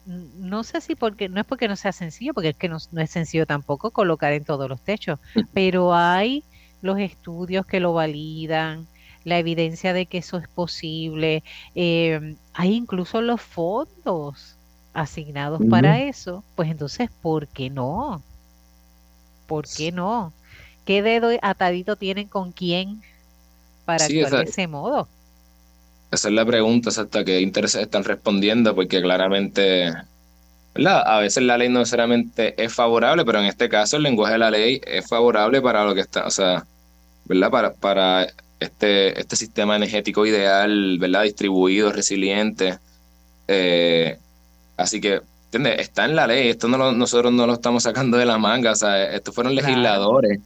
no 0.05 0.65
sé 0.65 0.81
si 0.81 0.97
porque 0.97 1.29
no 1.29 1.41
es 1.41 1.47
porque 1.47 1.69
no 1.69 1.77
sea 1.77 1.93
sencillo, 1.93 2.35
porque 2.35 2.49
es 2.49 2.57
que 2.57 2.69
no, 2.69 2.79
es 2.79 3.11
sencillo 3.11 3.47
tampoco 3.47 3.93
colocar 3.93 4.33
en 4.33 4.45
todos 4.45 4.69
los 4.69 4.81
techos, 4.81 5.21
pero 5.55 5.95
hay 5.95 6.43
los 6.81 6.99
estudios 6.99 7.65
que 7.67 7.79
lo 7.79 7.93
validan, 7.93 8.89
la 9.23 9.39
evidencia 9.39 9.93
de 9.93 10.07
que 10.07 10.19
eso 10.19 10.39
es 10.39 10.49
posible, 10.49 11.45
eh, 11.77 12.35
hay 12.53 12.75
incluso 12.75 13.21
los 13.21 13.41
fondos 13.41 14.57
asignados 14.93 15.63
para 15.71 16.01
eso, 16.01 16.43
pues 16.57 16.69
entonces, 16.69 17.11
¿por 17.23 17.47
qué 17.47 17.71
no? 17.71 18.25
¿Por 19.47 19.69
qué 19.69 19.93
no? 19.93 20.33
¿Qué 20.85 21.01
dedo 21.01 21.31
atadito 21.43 21.95
tienen 21.95 22.27
con 22.27 22.51
quién? 22.51 23.03
Para 23.99 24.05
actuar 24.05 24.45
de 24.45 24.51
ese 24.51 24.67
modo. 24.67 25.09
Esa 26.11 26.29
es 26.29 26.35
la 26.35 26.45
pregunta, 26.45 26.91
hasta 26.91 27.25
qué 27.25 27.41
intereses 27.41 27.81
están 27.81 28.05
respondiendo, 28.05 28.75
porque 28.75 29.01
claramente, 29.01 29.91
¿verdad? 30.75 31.03
A 31.07 31.21
veces 31.21 31.43
la 31.43 31.57
ley 31.57 31.71
no 31.71 31.79
necesariamente 31.79 32.63
es 32.63 32.73
favorable, 32.75 33.25
pero 33.25 33.41
en 33.41 33.47
este 33.47 33.69
caso 33.71 33.97
el 33.97 34.03
lenguaje 34.03 34.35
de 34.35 34.39
la 34.39 34.51
ley 34.51 34.81
es 34.87 35.09
favorable 35.09 35.63
para 35.63 35.85
lo 35.85 35.95
que 35.95 36.03
está, 36.03 36.27
o 36.27 36.31
sea, 36.31 36.67
¿verdad? 37.25 37.51
Para, 37.51 37.73
para 37.73 38.27
este, 38.61 39.19
este 39.19 39.37
sistema 39.37 39.77
energético 39.77 40.27
ideal, 40.27 40.99
¿verdad? 40.99 41.23
Distribuido, 41.23 41.91
resiliente. 41.93 42.79
Eh, 43.49 44.19
así 44.77 45.01
que, 45.01 45.23
¿entiendes? 45.47 45.81
Está 45.81 46.05
en 46.05 46.15
la 46.15 46.27
ley, 46.27 46.51
esto 46.51 46.69
no 46.69 46.93
nosotros 46.93 47.33
no 47.33 47.47
lo 47.47 47.55
estamos 47.55 47.85
sacando 47.85 48.19
de 48.19 48.27
la 48.27 48.37
manga, 48.37 48.73
o 48.73 48.77
sea, 48.77 49.15
estos 49.15 49.35
fueron 49.35 49.55
legisladores 49.55 50.41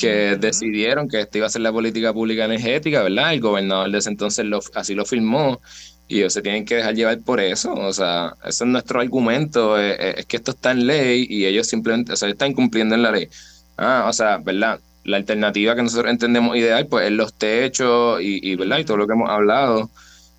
que 0.00 0.36
decidieron 0.36 1.08
que 1.08 1.20
esta 1.20 1.38
iba 1.38 1.46
a 1.46 1.50
ser 1.50 1.62
la 1.62 1.72
política 1.72 2.12
pública 2.12 2.46
energética, 2.46 3.02
¿verdad? 3.02 3.34
El 3.34 3.40
gobernador 3.40 3.90
de 3.90 3.98
ese 3.98 4.08
entonces 4.08 4.46
lo, 4.46 4.60
así 4.74 4.94
lo 4.94 5.04
firmó 5.04 5.60
y 6.08 6.18
ellos 6.18 6.32
se 6.32 6.42
tienen 6.42 6.64
que 6.64 6.76
dejar 6.76 6.94
llevar 6.94 7.20
por 7.20 7.38
eso. 7.40 7.74
O 7.74 7.92
sea, 7.92 8.34
ese 8.44 8.64
es 8.64 8.70
nuestro 8.70 9.00
argumento, 9.00 9.78
eh, 9.78 9.96
eh, 9.98 10.14
es, 10.18 10.26
que 10.26 10.38
esto 10.38 10.52
está 10.52 10.72
en 10.72 10.86
ley 10.86 11.26
y 11.28 11.44
ellos 11.44 11.66
simplemente, 11.68 12.12
o 12.12 12.16
sea, 12.16 12.28
están 12.28 12.52
incumpliendo 12.52 12.94
en 12.94 13.02
la 13.02 13.12
ley. 13.12 13.28
Ah, 13.76 14.06
o 14.08 14.12
sea, 14.12 14.38
¿verdad? 14.38 14.80
La 15.04 15.18
alternativa 15.18 15.76
que 15.76 15.82
nosotros 15.82 16.10
entendemos 16.10 16.56
ideal, 16.56 16.86
pues 16.86 17.06
es 17.06 17.12
los 17.12 17.34
techos 17.34 18.20
y, 18.22 18.40
y 18.50 18.56
¿verdad? 18.56 18.78
Y 18.78 18.84
todo 18.84 18.96
lo 18.96 19.06
que 19.06 19.12
hemos 19.12 19.30
hablado, 19.30 19.90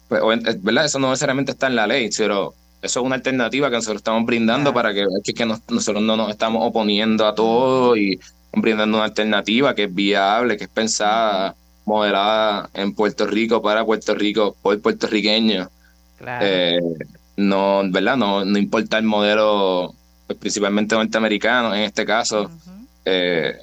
pues, 0.09 0.22
¿verdad? 0.62 0.86
Eso 0.86 0.99
no 0.99 1.09
necesariamente 1.09 1.51
está 1.51 1.68
en 1.68 1.76
la 1.76 1.88
ley, 1.88 2.09
pero 2.18 2.55
eso 2.82 2.99
es 2.99 3.05
una 3.05 3.16
alternativa 3.16 3.70
que 3.70 3.76
nosotros 3.76 3.99
estamos 3.99 4.26
brindando 4.26 4.74
para 4.74 4.93
que, 4.93 5.05
que, 5.24 5.34
que 5.34 5.45
nosotros 5.45 6.01
no 6.01 6.18
nos 6.18 6.32
estamos 6.32 6.68
oponiendo 6.68 7.28
a 7.28 7.36
todo 7.36 7.95
y 7.95 8.20
brindando 8.54 8.97
una 8.97 9.06
alternativa 9.06 9.74
que 9.76 9.86
es 9.86 9.93
viable, 9.93 10.58
que 10.58 10.66
es 10.66 10.70
pensada 10.70 11.56
modelada 11.86 12.70
en 12.74 12.93
Puerto 12.93 13.26
Rico 13.26 13.62
para 13.62 13.86
Puerto 13.86 14.14
Rico 14.16 14.56
por 14.62 14.80
puertorriqueños. 14.82 15.68
Eh, 16.41 16.80
no, 17.38 17.82
¿verdad? 17.89 18.18
No, 18.18 18.45
no 18.45 18.58
importa 18.58 18.97
el 18.97 19.06
modelo, 19.06 19.93
pues, 20.28 20.38
principalmente 20.38 20.95
norteamericano 20.95 21.74
en 21.74 21.82
este 21.82 22.06
caso, 22.06 22.52
eh, 23.06 23.58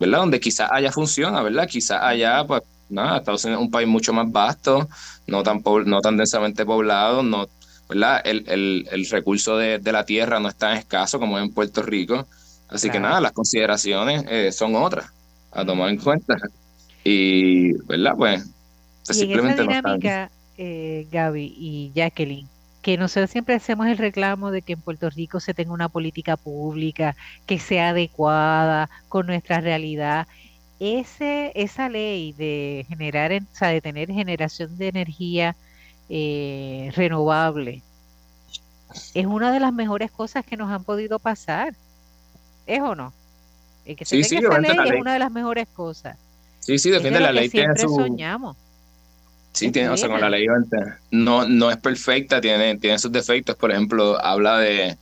¿verdad? 0.00 0.18
Donde 0.18 0.40
quizás 0.40 0.70
haya 0.72 0.90
funciona, 0.90 1.42
¿verdad? 1.42 1.68
Quizás 1.68 2.00
allá, 2.02 2.44
pues, 2.46 2.62
nada, 2.88 3.18
Estados 3.18 3.44
Unidos 3.44 3.60
es 3.60 3.66
un 3.66 3.70
país 3.70 3.88
mucho 3.88 4.12
más 4.12 4.30
vasto, 4.30 4.88
no 5.26 5.42
tan, 5.42 5.62
no 5.84 6.00
tan 6.00 6.16
densamente 6.16 6.64
poblado, 6.64 7.22
no, 7.22 7.48
¿verdad? 7.88 8.22
El, 8.24 8.44
el, 8.48 8.88
el 8.90 9.06
recurso 9.10 9.56
de, 9.58 9.78
de, 9.78 9.92
la 9.92 10.04
tierra 10.04 10.40
no 10.40 10.48
es 10.48 10.56
tan 10.56 10.76
escaso 10.76 11.18
como 11.18 11.38
en 11.38 11.52
Puerto 11.52 11.82
Rico. 11.82 12.26
Así 12.68 12.90
que 12.90 13.00
nada, 13.00 13.20
las 13.20 13.32
consideraciones 13.32 14.24
eh, 14.28 14.52
son 14.52 14.74
otras 14.76 15.10
a 15.52 15.64
tomar 15.64 15.88
en 15.90 15.98
cuenta. 15.98 16.36
Y, 17.04 17.72
¿verdad? 17.84 18.14
Pues, 18.16 18.50
simplemente 19.02 19.62
en 19.62 19.70
esa 19.70 19.80
dinámica, 19.80 20.30
eh, 20.58 21.06
Gaby 21.10 21.54
y 21.56 21.92
Jacqueline, 21.94 22.46
que 22.82 22.98
nosotros 22.98 23.30
siempre 23.30 23.54
hacemos 23.54 23.86
el 23.86 23.96
reclamo 23.96 24.50
de 24.50 24.62
que 24.62 24.74
en 24.74 24.80
Puerto 24.80 25.08
Rico 25.08 25.40
se 25.40 25.54
tenga 25.54 25.72
una 25.72 25.88
política 25.88 26.36
pública 26.36 27.16
que 27.46 27.58
sea 27.58 27.90
adecuada 27.90 28.90
con 29.08 29.26
nuestra 29.26 29.60
realidad. 29.60 30.26
Ese, 30.80 31.52
esa 31.54 31.88
ley 31.88 32.32
de 32.34 32.84
generar, 32.88 33.32
o 33.32 33.56
sea, 33.56 33.68
de 33.68 33.80
tener 33.80 34.12
generación 34.12 34.76
de 34.76 34.88
energía 34.88 35.56
eh, 36.08 36.92
renovable 36.94 37.82
es 39.14 39.26
una 39.26 39.52
de 39.52 39.60
las 39.60 39.72
mejores 39.72 40.10
cosas 40.10 40.44
que 40.44 40.56
nos 40.56 40.70
han 40.70 40.84
podido 40.84 41.18
pasar. 41.18 41.74
¿Es 42.68 42.80
o 42.80 42.94
no? 42.94 43.12
El 43.86 43.96
que 43.96 44.04
se 44.04 44.22
sí, 44.22 44.36
tenga 44.36 44.58
esa 44.58 44.84
ley, 44.84 44.96
es 44.96 45.00
una 45.00 45.14
de 45.14 45.18
las 45.18 45.32
mejores 45.32 45.66
cosas. 45.74 46.16
Sí, 46.60 46.78
sí, 46.78 46.90
defiende 46.90 47.18
la 47.18 47.32
ley. 47.32 47.48
Siempre 47.48 47.82
soñamos. 47.82 48.56
Sí, 49.52 49.72
tiene, 49.72 49.88
o 49.88 49.96
sea, 49.96 50.08
con 50.08 50.20
la 50.20 50.28
ley 50.28 50.46
no, 51.10 51.48
no 51.48 51.70
es 51.70 51.78
perfecta, 51.78 52.40
tiene, 52.40 52.76
tiene 52.76 52.98
sus 52.98 53.10
defectos. 53.10 53.56
Por 53.56 53.72
ejemplo, 53.72 54.22
habla 54.22 54.58
de, 54.58 54.98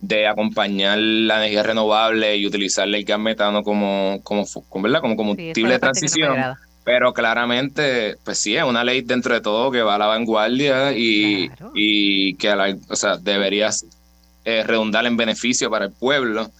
de 0.00 0.26
acompañar 0.26 0.98
la 0.98 1.38
energía 1.38 1.62
renovable 1.62 2.36
y 2.36 2.46
utilizar 2.46 2.88
el 2.88 3.04
gas 3.04 3.20
metano 3.20 3.62
como, 3.62 4.20
como, 4.24 4.44
¿verdad? 4.82 5.00
como 5.00 5.16
combustible 5.16 5.74
de 5.74 5.78
transición. 5.78 6.36
pero 6.82 7.14
claramente, 7.14 8.16
pues 8.24 8.38
sí, 8.38 8.56
es 8.56 8.64
una 8.64 8.82
ley 8.82 9.02
dentro 9.02 9.32
de 9.32 9.40
todo 9.40 9.70
que 9.70 9.82
va 9.82 9.94
a 9.94 9.98
la 9.98 10.06
vanguardia 10.06 10.92
y, 10.92 11.48
y 11.74 12.34
que 12.34 12.50
o 12.88 12.96
sea, 12.96 13.16
deberías 13.16 13.86
eh, 14.44 14.64
redundar 14.64 15.06
en 15.06 15.16
beneficio 15.16 15.70
para 15.70 15.84
el 15.84 15.92
pueblo, 15.92 16.50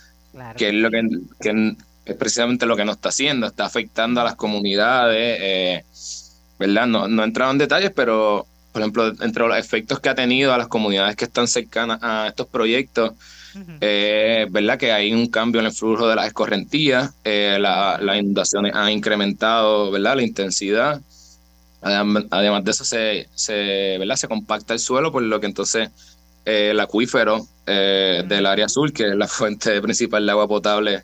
que 0.57 0.69
es 0.69 0.75
lo 0.75 0.91
que, 0.91 1.09
que 1.41 1.77
es 2.05 2.17
precisamente 2.17 2.67
lo 2.67 2.77
que 2.77 2.85
no 2.85 2.93
está 2.93 3.11
haciendo, 3.11 3.47
está 3.47 3.65
afectando 3.65 4.21
a 4.21 4.25
las 4.25 4.35
comunidades, 4.35 5.39
eh, 5.41 5.85
¿verdad? 6.59 6.87
No, 6.87 7.09
no 7.09 7.23
he 7.23 7.27
entrado 7.27 7.53
en 7.53 7.59
detalles, 7.59 7.93
pero, 7.95 8.47
por 8.73 8.83
ejemplo, 8.83 9.13
entre 9.21 9.47
los 9.47 9.57
efectos 9.57 10.01
que 10.01 10.09
ha 10.09 10.15
tenido 10.15 10.53
a 10.53 10.59
las 10.59 10.69
comunidades 10.69 11.17
que 11.17 11.27
están 11.27 11.47
cercanas 11.47 11.99
a 12.03 12.29
estos 12.29 12.47
proyectos, 12.47 13.13
eh, 13.81 14.47
¿verdad? 14.51 14.79
Que 14.79 14.93
hay 14.93 15.13
un 15.13 15.29
cambio 15.29 15.61
en 15.61 15.67
el 15.67 15.73
flujo 15.73 16.09
de 16.09 16.17
las 16.17 16.27
escorrentías, 16.27 17.13
eh, 17.23 17.59
las 17.61 18.17
inundaciones 18.19 18.75
han 18.75 18.91
incrementado, 18.91 19.91
¿verdad? 19.91 20.17
La 20.17 20.23
intensidad. 20.23 21.01
Además 21.83 22.65
de 22.65 22.71
eso, 22.71 22.85
se, 22.85 23.29
se, 23.35 23.99
¿verdad? 23.99 24.15
se 24.15 24.29
compacta 24.29 24.73
el 24.73 24.79
suelo, 24.79 25.11
por 25.11 25.23
lo 25.23 25.41
que 25.41 25.47
entonces 25.47 25.91
el 26.45 26.79
acuífero 26.81 27.47
del 27.67 28.47
área 28.47 28.67
azul, 28.67 28.93
que 28.93 29.09
es 29.09 29.15
la 29.15 29.29
fuente 29.29 29.81
principal 29.81 30.25
de 30.27 30.33
agua 30.33 30.49
potable 30.49 31.03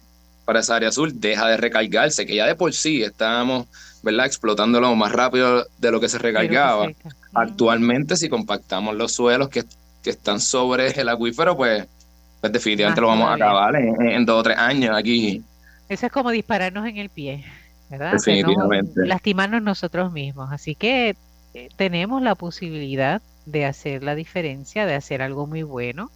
para 0.48 0.60
esa 0.60 0.76
área 0.76 0.88
azul 0.88 1.12
deja 1.14 1.46
de 1.46 1.58
recargarse, 1.58 2.24
que 2.24 2.34
ya 2.34 2.46
de 2.46 2.54
por 2.54 2.72
sí 2.72 3.02
estábamos 3.02 3.66
¿verdad? 4.02 4.24
explotándolo 4.24 4.94
más 4.96 5.12
rápido 5.12 5.66
de 5.76 5.90
lo 5.90 6.00
que 6.00 6.08
se 6.08 6.16
recargaba. 6.16 6.88
Actualmente, 7.34 8.16
si 8.16 8.30
compactamos 8.30 8.96
los 8.96 9.12
suelos 9.12 9.50
que, 9.50 9.64
están 10.04 10.40
sobre 10.40 10.98
el 10.98 11.10
acuífero, 11.10 11.54
pues, 11.54 11.86
pues 12.40 12.50
definitivamente 12.50 13.02
lo 13.02 13.08
vamos 13.08 13.28
a 13.28 13.34
acabar 13.34 13.76
en, 13.76 14.24
dos 14.24 14.40
o 14.40 14.42
tres 14.42 14.56
años 14.56 14.96
aquí. 14.96 15.42
Eso 15.86 16.06
es 16.06 16.12
como 16.12 16.30
dispararnos 16.30 16.86
en 16.86 16.96
el 16.96 17.10
pie, 17.10 17.44
¿verdad? 17.90 18.12
Definitivamente. 18.12 19.04
lastimarnos 19.04 19.60
nosotros 19.60 20.10
mismos. 20.10 20.50
Así 20.50 20.74
que 20.74 21.14
eh, 21.52 21.68
tenemos 21.76 22.22
la 22.22 22.34
posibilidad 22.36 23.20
de 23.50 23.64
hacer 23.64 24.02
la 24.02 24.14
diferencia, 24.14 24.86
de 24.86 24.94
hacer 24.94 25.22
algo 25.22 25.46
muy 25.46 25.62
bueno 25.62 26.10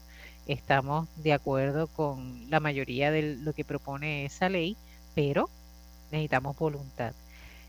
estamos 0.46 1.08
de 1.16 1.32
acuerdo 1.32 1.86
con 1.86 2.50
la 2.50 2.60
mayoría 2.60 3.10
de 3.10 3.36
lo 3.36 3.52
que 3.52 3.64
propone 3.64 4.24
esa 4.24 4.48
ley, 4.48 4.76
pero 5.14 5.48
necesitamos 6.10 6.56
voluntad. 6.56 7.12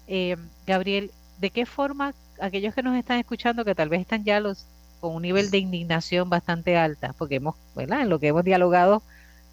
Eh, 0.08 0.38
Gabriel, 0.66 1.12
¿de 1.40 1.50
qué 1.50 1.66
forma 1.66 2.14
aquellos 2.40 2.74
que 2.74 2.84
nos 2.84 2.98
están 2.98 3.20
escuchando, 3.20 3.66
que 3.66 3.76
tal 3.76 3.90
vez 3.90 4.02
están 4.02 4.24
ya 4.24 4.40
los 4.40 4.66
con 5.00 5.16
un 5.16 5.22
nivel 5.22 5.52
de 5.52 5.58
indignación 5.58 6.30
bastante 6.30 6.78
alta, 6.78 7.14
porque 7.18 7.36
hemos, 7.36 7.56
¿verdad? 7.76 8.02
En 8.02 8.10
lo 8.10 8.20
que 8.20 8.28
hemos 8.28 8.46
dialogado, 8.46 9.04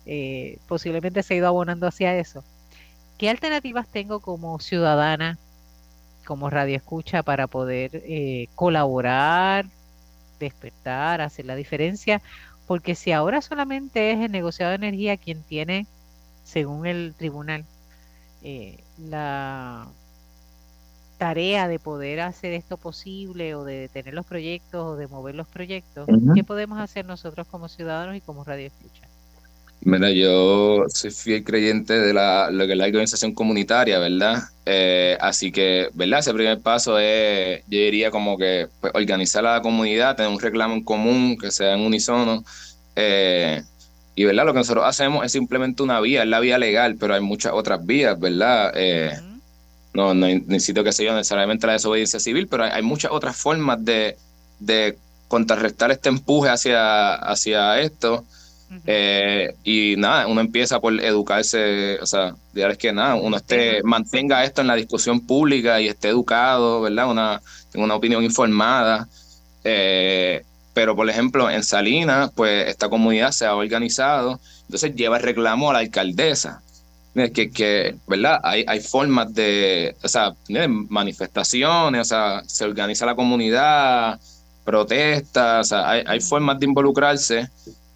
eh, 0.07 0.59
posiblemente 0.69 1.23
se 1.25 1.35
ha 1.35 1.37
ido 1.39 1.49
abonando 1.49 1.89
hacia 1.89 2.17
eso. 2.17 2.45
¿Qué 3.19 3.29
alternativas 3.29 3.89
tengo 3.89 4.21
como 4.21 4.61
ciudadana, 4.61 5.39
como 6.25 6.51
radio 6.51 6.77
escucha, 6.77 7.25
para 7.25 7.49
poder 7.49 7.91
eh, 8.07 8.47
colaborar, 8.55 9.67
despertar, 10.41 11.21
hacer 11.21 11.47
la 11.47 11.57
diferencia? 11.57 12.23
Porque 12.67 12.95
si 12.97 13.13
ahora 13.13 13.43
solamente 13.43 14.13
es 14.13 14.21
el 14.21 14.33
negociado 14.33 14.71
de 14.71 14.77
energía 14.77 15.17
quien 15.17 15.43
tiene, 15.45 15.87
según 16.45 16.87
el 16.87 17.15
tribunal, 17.17 17.67
eh, 18.43 18.85
la 18.97 19.95
tarea 21.19 21.69
de 21.69 21.79
poder 21.79 22.21
hacer 22.21 22.55
esto 22.55 22.79
posible 22.79 23.55
o 23.55 23.65
de 23.65 23.75
detener 23.81 24.15
los 24.15 24.27
proyectos 24.27 24.85
o 24.87 24.97
de 24.97 25.09
mover 25.09 25.35
los 25.35 25.49
proyectos, 25.49 26.11
¿qué 26.35 26.45
podemos 26.45 26.81
hacer 26.81 27.07
nosotros 27.07 27.47
como 27.47 27.69
ciudadanos 27.69 28.17
y 28.17 28.23
como 28.23 28.45
radio 28.45 28.67
escucha? 28.69 29.10
Mira, 29.83 30.11
yo 30.11 30.85
soy 30.89 31.11
fiel 31.11 31.43
creyente 31.43 31.99
de 31.99 32.13
la, 32.13 32.51
lo 32.51 32.67
que 32.67 32.73
es 32.73 32.79
la 32.79 32.85
organización 32.85 33.33
comunitaria, 33.33 33.99
¿verdad? 33.99 34.43
Eh, 34.67 35.17
así 35.21 35.51
que, 35.51 35.89
¿verdad? 35.95 36.21
Ese 36.21 36.35
primer 36.35 36.61
paso 36.61 36.99
es, 36.99 37.61
yo 37.67 37.79
diría 37.79 38.11
como 38.11 38.37
que 38.37 38.69
pues, 38.81 38.93
organizar 38.95 39.47
a 39.47 39.55
la 39.55 39.63
comunidad, 39.63 40.17
tener 40.17 40.31
un 40.31 40.39
reclamo 40.39 40.75
en 40.75 40.85
común, 40.85 41.39
que 41.39 41.51
sea 41.51 41.75
en 41.75 41.81
unisono. 41.81 42.45
Eh, 42.95 43.63
y, 44.15 44.25
¿verdad? 44.25 44.45
Lo 44.45 44.53
que 44.53 44.59
nosotros 44.59 44.85
hacemos 44.87 45.25
es 45.25 45.33
simplemente 45.33 45.83
una 45.83 45.99
vía, 46.01 46.25
es 46.25 46.29
la 46.29 46.41
vía 46.41 46.59
legal, 46.59 46.97
pero 47.01 47.15
hay 47.15 47.23
muchas 47.23 47.53
otras 47.55 47.85
vías, 47.87 48.21
¿verdad? 48.21 48.73
Eh, 48.77 49.19
no, 49.95 50.13
no 50.13 50.27
necesito 50.27 50.85
que 50.85 50.93
sea 50.93 51.15
necesariamente 51.15 51.67
la 51.67 51.73
desobediencia 51.73 52.21
civil, 52.21 52.49
pero 52.49 52.65
hay, 52.65 52.83
muchas 52.83 53.13
otras 53.13 53.35
formas 53.35 53.83
de, 53.83 54.19
de 54.59 54.99
contrarrestar 55.29 55.91
este 55.91 56.11
empuje 56.11 56.51
hacia, 56.51 57.15
hacia 57.15 57.81
esto. 57.81 58.27
Eh, 58.87 59.55
y 59.65 59.97
nada, 59.97 60.29
uno 60.29 60.41
empieza 60.41 60.81
por 60.81 60.93
educarse, 61.03 61.99
o 62.01 62.07
sea, 62.07 62.35
es 62.55 62.79
que 62.79 62.93
nada, 62.93 63.17
uno 63.17 63.37
esté, 63.37 63.83
mantenga 63.83 64.45
esto 64.45 64.61
en 64.61 64.69
la 64.69 64.77
discusión 64.77 65.27
pública 65.27 65.81
y 65.81 65.89
esté 65.89 66.09
educado, 66.09 66.81
¿verdad? 66.81 67.11
Una, 67.11 67.43
tenga 67.73 67.85
una 67.85 67.97
opinión 67.97 68.23
informada. 68.23 69.09
Eh, 69.65 70.45
pero, 70.73 70.95
por 70.95 71.11
ejemplo, 71.11 71.51
en 71.51 71.65
Salinas, 71.65 72.31
pues 72.35 72.69
esta 72.69 72.89
comunidad 72.89 73.33
se 73.33 73.45
ha 73.45 73.57
organizado, 73.57 74.39
entonces 74.63 74.95
lleva 74.95 75.17
el 75.17 75.25
reclamo 75.25 75.71
a 75.71 75.73
la 75.75 75.79
alcaldesa. 75.81 76.63
Que, 77.13 77.51
que 77.51 77.97
¿verdad? 78.07 78.39
Hay, 78.45 78.65
hay 78.69 78.81
formas 78.81 79.35
de, 79.35 79.97
o 80.01 80.09
sea, 80.09 80.33
manifestaciones, 80.89 82.01
o 82.03 82.05
sea, 82.05 82.43
se 82.47 82.65
organiza 82.65 83.05
la 83.05 83.17
comunidad, 83.17 84.21
protestas, 84.65 85.67
o 85.67 85.69
sea, 85.69 85.91
hay, 85.91 86.05
hay 86.07 86.21
formas 86.21 86.61
de 86.61 86.67
involucrarse 86.67 87.51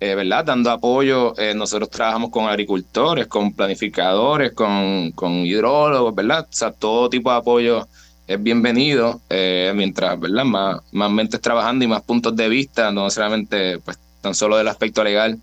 eh, 0.05 0.15
¿verdad? 0.15 0.45
Dando 0.45 0.71
apoyo. 0.71 1.35
Eh, 1.39 1.55
nosotros 1.55 1.89
trabajamos 1.89 2.29
con 2.31 2.45
agricultores, 2.45 3.27
con 3.27 3.55
planificadores, 3.55 4.53
con, 4.53 5.13
con 5.13 5.33
hidrólogos, 5.47 6.15
¿verdad? 6.15 6.41
O 6.43 6.53
sea, 6.53 6.73
todo 6.73 7.09
tipo 7.09 7.31
de 7.31 7.39
apoyo 7.39 7.89
es 8.27 8.43
bienvenido, 8.43 9.23
eh, 9.31 9.73
mientras, 9.75 10.21
¿verdad? 10.21 10.45
Más, 10.45 10.83
más 10.93 11.11
mentes 11.11 11.41
trabajando 11.41 11.87
y 11.87 11.89
más 11.89 12.03
puntos 12.03 12.37
de 12.37 12.51
vista, 12.51 12.93
no 12.93 13.05
necesariamente, 13.05 13.79
pues, 13.79 13.99
tan 14.21 14.35
solo 14.35 14.59
del 14.59 14.69
aspecto 14.69 15.03
legal, 15.03 15.39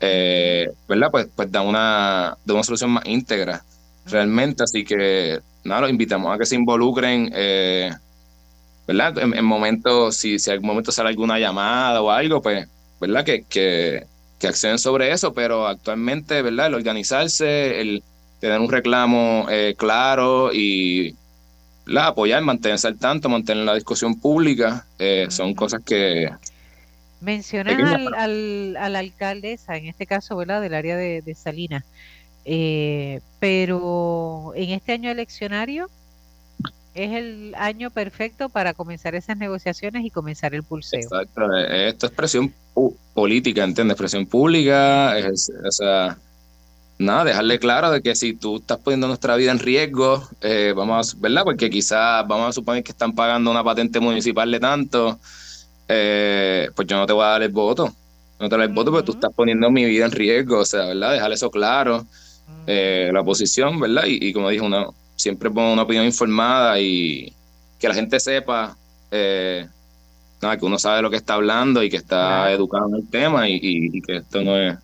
¿verdad? 0.00 1.10
Pues, 1.12 1.28
pues 1.36 1.52
da 1.52 1.62
una, 1.62 2.36
da 2.44 2.54
una 2.54 2.64
solución 2.64 2.90
más 2.90 3.06
íntegra, 3.06 3.62
realmente. 4.06 4.64
Así 4.64 4.84
que, 4.84 5.38
nada, 5.62 5.82
los 5.82 5.90
invitamos 5.90 6.34
a 6.34 6.38
que 6.38 6.46
se 6.46 6.56
involucren 6.56 7.30
¿verdad? 8.84 9.16
En, 9.18 9.44
momentos, 9.44 10.16
si, 10.16 10.40
si 10.40 10.50
algún 10.50 10.66
momento 10.66 10.90
sale 10.90 11.10
alguna 11.10 11.38
llamada 11.38 12.02
o 12.02 12.10
algo, 12.10 12.42
pues, 12.42 12.66
¿verdad? 13.02 13.24
Que, 13.24 13.42
que, 13.42 14.06
que 14.38 14.46
acceden 14.46 14.78
sobre 14.78 15.10
eso, 15.10 15.34
pero 15.34 15.66
actualmente, 15.66 16.40
¿verdad? 16.40 16.68
El 16.68 16.74
organizarse, 16.74 17.80
el 17.80 18.04
tener 18.38 18.60
un 18.60 18.70
reclamo 18.70 19.46
eh, 19.50 19.74
claro 19.76 20.52
y 20.52 21.16
la 21.84 22.06
apoyar, 22.06 22.42
mantenerse 22.42 22.86
al 22.86 22.98
tanto, 22.98 23.28
mantener 23.28 23.64
la 23.64 23.74
discusión 23.74 24.20
pública, 24.20 24.86
eh, 25.00 25.26
son 25.30 25.52
cosas 25.54 25.82
que... 25.84 26.30
Mencionas 27.20 27.76
al, 28.14 28.76
al, 28.76 28.96
alcaldesa, 28.96 29.76
en 29.76 29.88
este 29.88 30.06
caso, 30.06 30.36
¿verdad? 30.36 30.60
Del 30.62 30.74
área 30.74 30.96
de, 30.96 31.22
de 31.22 31.34
Salinas. 31.34 31.82
Eh, 32.44 33.20
pero 33.40 34.52
en 34.54 34.70
este 34.70 34.92
año 34.92 35.10
eleccionario 35.10 35.90
es 36.94 37.12
el 37.12 37.54
año 37.56 37.90
perfecto 37.90 38.48
para 38.48 38.74
comenzar 38.74 39.14
esas 39.14 39.36
negociaciones 39.38 40.04
y 40.04 40.10
comenzar 40.10 40.54
el 40.54 40.62
pulseo. 40.62 41.00
Exacto, 41.00 41.56
eh, 41.56 41.88
esto 41.88 42.06
es 42.06 42.12
presión 42.12 42.52
política, 43.14 43.64
¿entiendes? 43.64 43.96
Presión 43.96 44.26
pública, 44.26 45.18
es, 45.18 45.50
o 45.66 45.72
sea, 45.72 46.18
nada, 46.98 47.24
dejarle 47.24 47.58
claro 47.58 47.90
de 47.90 48.02
que 48.02 48.14
si 48.14 48.34
tú 48.34 48.56
estás 48.56 48.78
poniendo 48.78 49.06
nuestra 49.06 49.36
vida 49.36 49.52
en 49.52 49.58
riesgo, 49.58 50.28
eh, 50.42 50.74
vamos 50.76 51.14
a, 51.14 51.18
¿verdad? 51.18 51.44
Porque 51.44 51.70
quizás 51.70 52.26
vamos 52.28 52.50
a 52.50 52.52
suponer 52.52 52.82
que 52.82 52.92
están 52.92 53.14
pagando 53.14 53.50
una 53.50 53.64
patente 53.64 53.98
municipal 53.98 54.50
de 54.50 54.60
tanto, 54.60 55.18
eh, 55.88 56.68
pues 56.74 56.86
yo 56.86 56.96
no 56.96 57.06
te 57.06 57.12
voy 57.14 57.24
a 57.24 57.28
dar 57.28 57.42
el 57.42 57.50
voto. 57.50 57.86
No 58.38 58.48
te 58.48 58.56
voy 58.56 58.64
a 58.64 58.66
dar 58.66 58.68
el 58.68 58.74
voto 58.74 58.90
porque 58.90 59.06
tú 59.06 59.12
estás 59.12 59.32
poniendo 59.32 59.70
mi 59.70 59.84
vida 59.84 60.04
en 60.04 60.10
riesgo, 60.10 60.58
o 60.58 60.64
sea, 60.64 60.86
¿verdad? 60.86 61.12
Dejarle 61.12 61.36
eso 61.36 61.50
claro. 61.50 62.04
la 62.66 63.20
oposición, 63.20 63.80
¿verdad? 63.80 64.04
Y, 64.06 64.28
y 64.28 64.32
como 64.32 64.50
dije, 64.50 64.64
una, 64.64 64.86
siempre 65.22 65.50
pongo 65.50 65.72
una 65.72 65.82
opinión 65.82 66.04
informada 66.04 66.80
y 66.80 67.32
que 67.78 67.88
la 67.88 67.94
gente 67.94 68.18
sepa 68.18 68.76
eh, 69.10 69.66
nada, 70.40 70.56
que 70.56 70.64
uno 70.64 70.78
sabe 70.78 71.02
lo 71.02 71.10
que 71.10 71.16
está 71.16 71.34
hablando 71.34 71.82
y 71.82 71.90
que 71.90 71.96
está 71.96 72.50
educado 72.50 72.88
en 72.88 72.94
el 72.96 73.08
tema 73.08 73.48
y, 73.48 74.00
que 74.02 74.16
esto 74.16 74.42
no 74.42 74.56
es... 74.56 74.78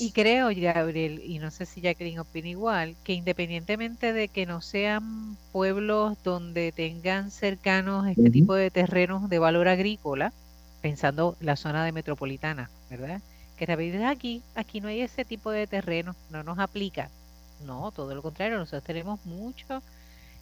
Y 0.00 0.12
creo, 0.12 0.48
Gabriel, 0.54 1.20
y 1.24 1.38
no 1.38 1.50
sé 1.50 1.66
si 1.66 1.80
Jacqueline 1.80 2.18
opina 2.18 2.48
igual, 2.48 2.94
que 3.04 3.12
independientemente 3.12 4.12
de 4.12 4.28
que 4.28 4.46
no 4.46 4.60
sean 4.60 5.36
pueblos 5.52 6.16
donde 6.24 6.72
tengan 6.72 7.30
cercanos 7.30 8.06
este 8.08 8.30
tipo 8.30 8.54
de 8.54 8.70
terrenos 8.70 9.28
de 9.28 9.38
valor 9.38 9.68
agrícola, 9.68 10.32
pensando 10.80 11.36
la 11.40 11.56
zona 11.56 11.84
de 11.84 11.92
metropolitana, 11.92 12.70
¿verdad? 12.88 13.20
Que 13.58 13.66
te 13.66 14.04
aquí, 14.06 14.42
aquí 14.54 14.80
no 14.80 14.88
hay 14.88 15.00
ese 15.00 15.24
tipo 15.24 15.50
de 15.50 15.66
terreno, 15.66 16.16
no 16.30 16.42
nos 16.42 16.58
aplica. 16.58 17.10
No, 17.58 17.92
todo 17.92 18.14
lo 18.14 18.22
contrario, 18.22 18.58
nosotros 18.58 18.84
tenemos 18.84 19.24
mucho 19.24 19.82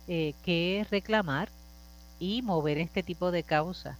eh, 0.06 0.34
que 0.42 0.86
reclamar 0.90 1.52
y 2.18 2.42
mover 2.42 2.78
este 2.78 3.02
tipo 3.04 3.30
de 3.32 3.44
causas 3.44 3.98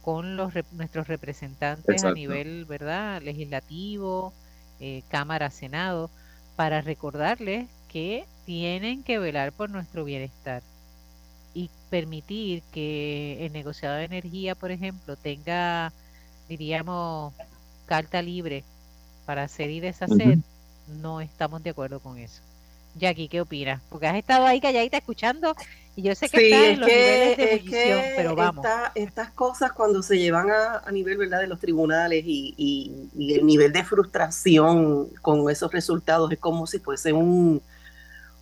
con 0.00 0.36
los 0.36 0.52
nuestros 0.72 1.08
representantes 1.08 2.02
a 2.04 2.12
nivel 2.12 2.64
verdad 2.66 3.22
legislativo 3.22 4.34
eh, 4.78 5.04
cámara 5.08 5.50
senado 5.50 6.12
para 6.56 6.82
recordarles 6.82 7.70
que 7.88 8.28
tienen 8.44 9.04
que 9.04 9.18
velar 9.18 9.52
por 9.52 9.70
nuestro 9.70 10.04
bienestar 10.04 10.64
y 11.54 11.70
permitir 11.88 12.64
que 12.70 13.44
el 13.46 13.52
negociado 13.52 13.96
de 13.96 14.04
energía 14.04 14.54
por 14.54 14.70
ejemplo 14.70 15.16
tenga 15.16 15.94
diríamos 16.48 17.34
carta 17.86 18.22
libre 18.22 18.66
para 19.24 19.44
hacer 19.44 19.70
y 19.70 19.80
deshacer 19.80 20.40
no 20.88 21.20
estamos 21.20 21.62
de 21.62 21.70
acuerdo 21.70 22.00
con 22.00 22.18
eso. 22.18 22.40
Jackie, 22.94 23.28
¿qué 23.28 23.40
opinas? 23.40 23.80
Porque 23.88 24.06
has 24.06 24.16
estado 24.16 24.46
ahí 24.46 24.60
calladita 24.60 24.96
escuchando 24.96 25.54
y 25.94 26.02
yo 26.02 26.14
sé 26.14 26.28
que 26.28 26.38
sí, 26.38 26.52
en 26.52 26.80
los 26.80 26.88
niveles 26.88 27.36
de 27.36 27.54
ebullición, 27.54 28.00
pero 28.16 28.36
vamos. 28.36 28.66
estas 28.94 29.30
cosas 29.30 29.72
cuando 29.72 30.02
se 30.02 30.18
llevan 30.18 30.48
a, 30.50 30.90
nivel 30.92 31.16
¿verdad? 31.18 31.40
de 31.40 31.48
los 31.48 31.58
tribunales 31.60 32.24
y, 32.26 33.08
el 33.16 33.44
nivel 33.44 33.72
de 33.72 33.84
frustración 33.84 35.08
con 35.22 35.50
esos 35.50 35.72
resultados 35.72 36.30
es 36.30 36.38
como 36.38 36.66
si 36.66 36.78
fuese 36.78 37.12
un, 37.12 37.60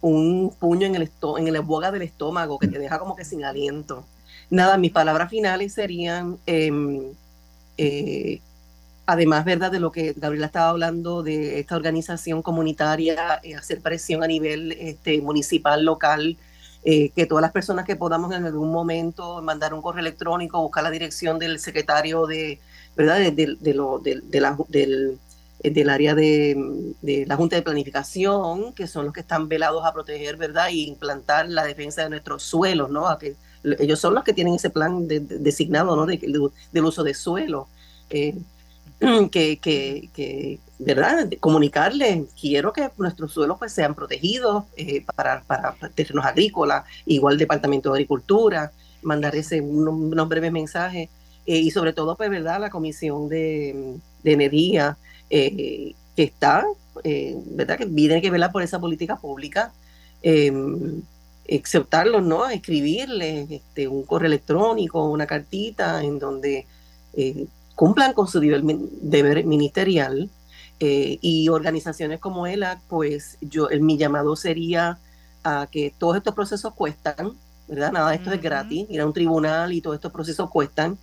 un 0.00 0.54
puño 0.58 0.86
en 0.86 0.96
el, 0.96 1.10
en 1.38 1.48
el 1.48 1.60
boga 1.62 1.90
del 1.90 2.02
estómago 2.02 2.58
que 2.58 2.68
te 2.68 2.78
deja 2.78 2.98
como 2.98 3.16
que 3.16 3.24
sin 3.24 3.44
aliento. 3.44 4.04
Nada, 4.50 4.76
mis 4.78 4.92
palabras 4.92 5.30
finales 5.30 5.72
serían 5.72 6.38
em, 6.46 7.12
eh, 7.78 8.40
además, 9.06 9.44
¿verdad? 9.44 9.70
De 9.70 9.80
lo 9.80 9.92
que 9.92 10.12
Gabriela 10.16 10.46
estaba 10.46 10.70
hablando 10.70 11.22
de 11.22 11.60
esta 11.60 11.76
organización 11.76 12.42
comunitaria, 12.42 13.40
eh, 13.42 13.54
hacer 13.54 13.80
presión 13.80 14.22
a 14.22 14.26
nivel 14.26 14.72
este, 14.72 15.20
municipal, 15.20 15.84
local, 15.84 16.36
eh, 16.84 17.10
que 17.10 17.26
todas 17.26 17.42
las 17.42 17.52
personas 17.52 17.84
que 17.86 17.96
podamos 17.96 18.34
en 18.34 18.44
algún 18.44 18.70
momento 18.70 19.40
mandar 19.42 19.74
un 19.74 19.82
correo 19.82 20.00
electrónico, 20.00 20.60
buscar 20.60 20.84
la 20.84 20.90
dirección 20.90 21.38
del 21.38 21.58
secretario 21.60 22.26
de, 22.26 22.60
¿verdad? 22.96 23.32
De, 23.32 23.74
lo, 23.74 24.02
la, 24.32 24.56
del, 24.68 25.18
eh, 25.60 25.70
del 25.70 25.88
área 25.88 26.14
de, 26.14 27.24
la 27.26 27.36
Junta 27.36 27.56
de 27.56 27.62
Planificación, 27.62 28.72
que 28.72 28.86
son 28.86 29.06
los 29.06 29.14
que 29.14 29.20
están 29.20 29.48
velados 29.48 29.84
a 29.84 29.92
proteger, 29.92 30.36
¿verdad? 30.36 30.68
Y 30.70 30.84
implantar 30.84 31.48
la 31.48 31.64
defensa 31.64 32.02
de 32.02 32.10
nuestros 32.10 32.42
suelos, 32.42 32.90
¿no? 32.90 33.08
A 33.08 33.18
que, 33.18 33.36
ellos 33.80 33.98
son 33.98 34.14
los 34.14 34.22
que 34.22 34.32
tienen 34.32 34.54
ese 34.54 34.70
plan 34.70 35.08
designado, 35.08 35.96
¿no? 35.96 36.06
De, 36.06 36.18
del 36.72 36.84
uso 36.84 37.02
de 37.02 37.14
suelo. 37.14 37.68
que, 39.30 39.58
que, 39.58 40.08
que, 40.14 40.58
¿verdad? 40.78 41.28
Comunicarles, 41.40 42.28
quiero 42.38 42.72
que 42.72 42.90
nuestros 42.98 43.32
suelos 43.32 43.58
pues 43.58 43.72
sean 43.72 43.94
protegidos 43.94 44.64
eh, 44.76 45.04
para, 45.14 45.42
para, 45.42 45.74
terrenos 45.94 46.24
agrícolas, 46.24 46.84
igual 47.06 47.38
Departamento 47.38 47.90
de 47.90 47.96
Agricultura, 47.96 48.72
mandar 49.02 49.34
ese, 49.36 49.60
unos, 49.60 50.28
breves 50.28 50.52
mensajes 50.52 51.08
eh, 51.46 51.58
y 51.58 51.70
sobre 51.70 51.92
todo, 51.92 52.16
pues, 52.16 52.28
¿verdad? 52.28 52.60
La 52.60 52.70
Comisión 52.70 53.28
de, 53.28 53.96
Energía 54.24 54.96
eh, 55.30 55.94
que 56.16 56.22
está, 56.24 56.64
¿verdad? 57.04 57.78
Que 57.78 57.86
tiene 57.86 58.20
que 58.20 58.30
velar 58.30 58.50
por 58.50 58.62
esa 58.62 58.80
política 58.80 59.16
pública. 59.16 59.72
exhortarlos, 61.46 62.24
¿no? 62.24 62.48
Escribirles 62.48 63.50
este, 63.50 63.86
un 63.86 64.02
correo 64.04 64.26
electrónico, 64.26 65.04
una 65.04 65.26
cartita 65.26 66.02
en 66.02 66.18
donde 66.18 66.66
cumplan 67.76 68.14
con 68.14 68.26
su 68.26 68.40
deber 68.40 69.44
ministerial 69.44 70.30
eh, 70.80 71.18
y 71.20 71.48
organizaciones 71.48 72.18
como 72.18 72.46
ELA, 72.46 72.80
pues 72.88 73.38
yo, 73.40 73.68
el, 73.68 73.82
mi 73.82 73.96
llamado 73.96 74.34
sería 74.34 74.98
a 75.44 75.68
que 75.70 75.94
todos 75.96 76.16
estos 76.16 76.34
procesos 76.34 76.74
cuestan, 76.74 77.34
¿verdad? 77.68 77.92
Nada 77.92 78.10
de 78.10 78.16
esto 78.16 78.32
es 78.32 78.42
gratis, 78.42 78.86
ir 78.88 79.00
a 79.00 79.06
un 79.06 79.12
tribunal 79.12 79.72
y 79.72 79.80
todos 79.80 79.94
estos 79.94 80.10
procesos 80.10 80.50
cuestan, 80.50 80.98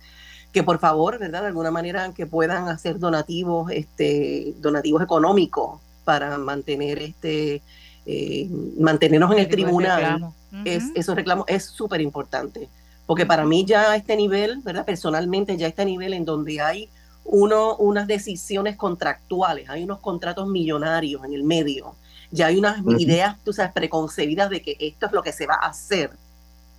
que 0.52 0.62
por 0.62 0.78
favor, 0.78 1.18
¿verdad? 1.18 1.42
De 1.42 1.48
alguna 1.48 1.70
manera 1.70 2.12
que 2.12 2.26
puedan 2.26 2.68
hacer 2.68 2.98
donativos, 2.98 3.70
este, 3.72 4.54
donativos 4.58 5.02
económicos 5.02 5.80
para 6.04 6.36
mantener 6.38 6.98
este, 7.00 7.62
eh, 8.04 8.48
mantenernos 8.78 9.32
en 9.32 9.38
el 9.38 9.48
tribunal. 9.48 10.32
es, 10.64 10.84
esos 10.94 11.14
reclamos 11.14 11.46
es 11.48 11.64
súper 11.64 12.00
importante. 12.00 12.68
Porque 13.06 13.26
para 13.26 13.44
mí 13.44 13.64
ya 13.64 13.92
a 13.92 13.96
este 13.96 14.16
nivel, 14.16 14.60
¿verdad? 14.62 14.84
Personalmente 14.84 15.56
ya 15.56 15.66
a 15.66 15.68
este 15.68 15.84
nivel 15.84 16.14
en 16.14 16.24
donde 16.24 16.60
hay 16.60 16.88
uno, 17.24 17.76
unas 17.76 18.06
decisiones 18.06 18.76
contractuales, 18.76 19.68
hay 19.68 19.84
unos 19.84 20.00
contratos 20.00 20.46
millonarios 20.46 21.24
en 21.24 21.34
el 21.34 21.42
medio, 21.42 21.96
ya 22.30 22.46
hay 22.46 22.58
unas 22.58 22.78
ideas, 22.98 23.36
tú 23.44 23.52
sabes, 23.52 23.72
preconcebidas 23.72 24.50
de 24.50 24.62
que 24.62 24.76
esto 24.80 25.06
es 25.06 25.12
lo 25.12 25.22
que 25.22 25.32
se 25.32 25.46
va 25.46 25.54
a 25.54 25.68
hacer. 25.68 26.10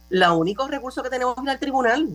Lo 0.09 0.37
único 0.37 0.67
recurso 0.67 1.01
que 1.01 1.09
tenemos 1.09 1.35
es 1.37 1.47
el 1.47 1.59
tribunal. 1.59 2.09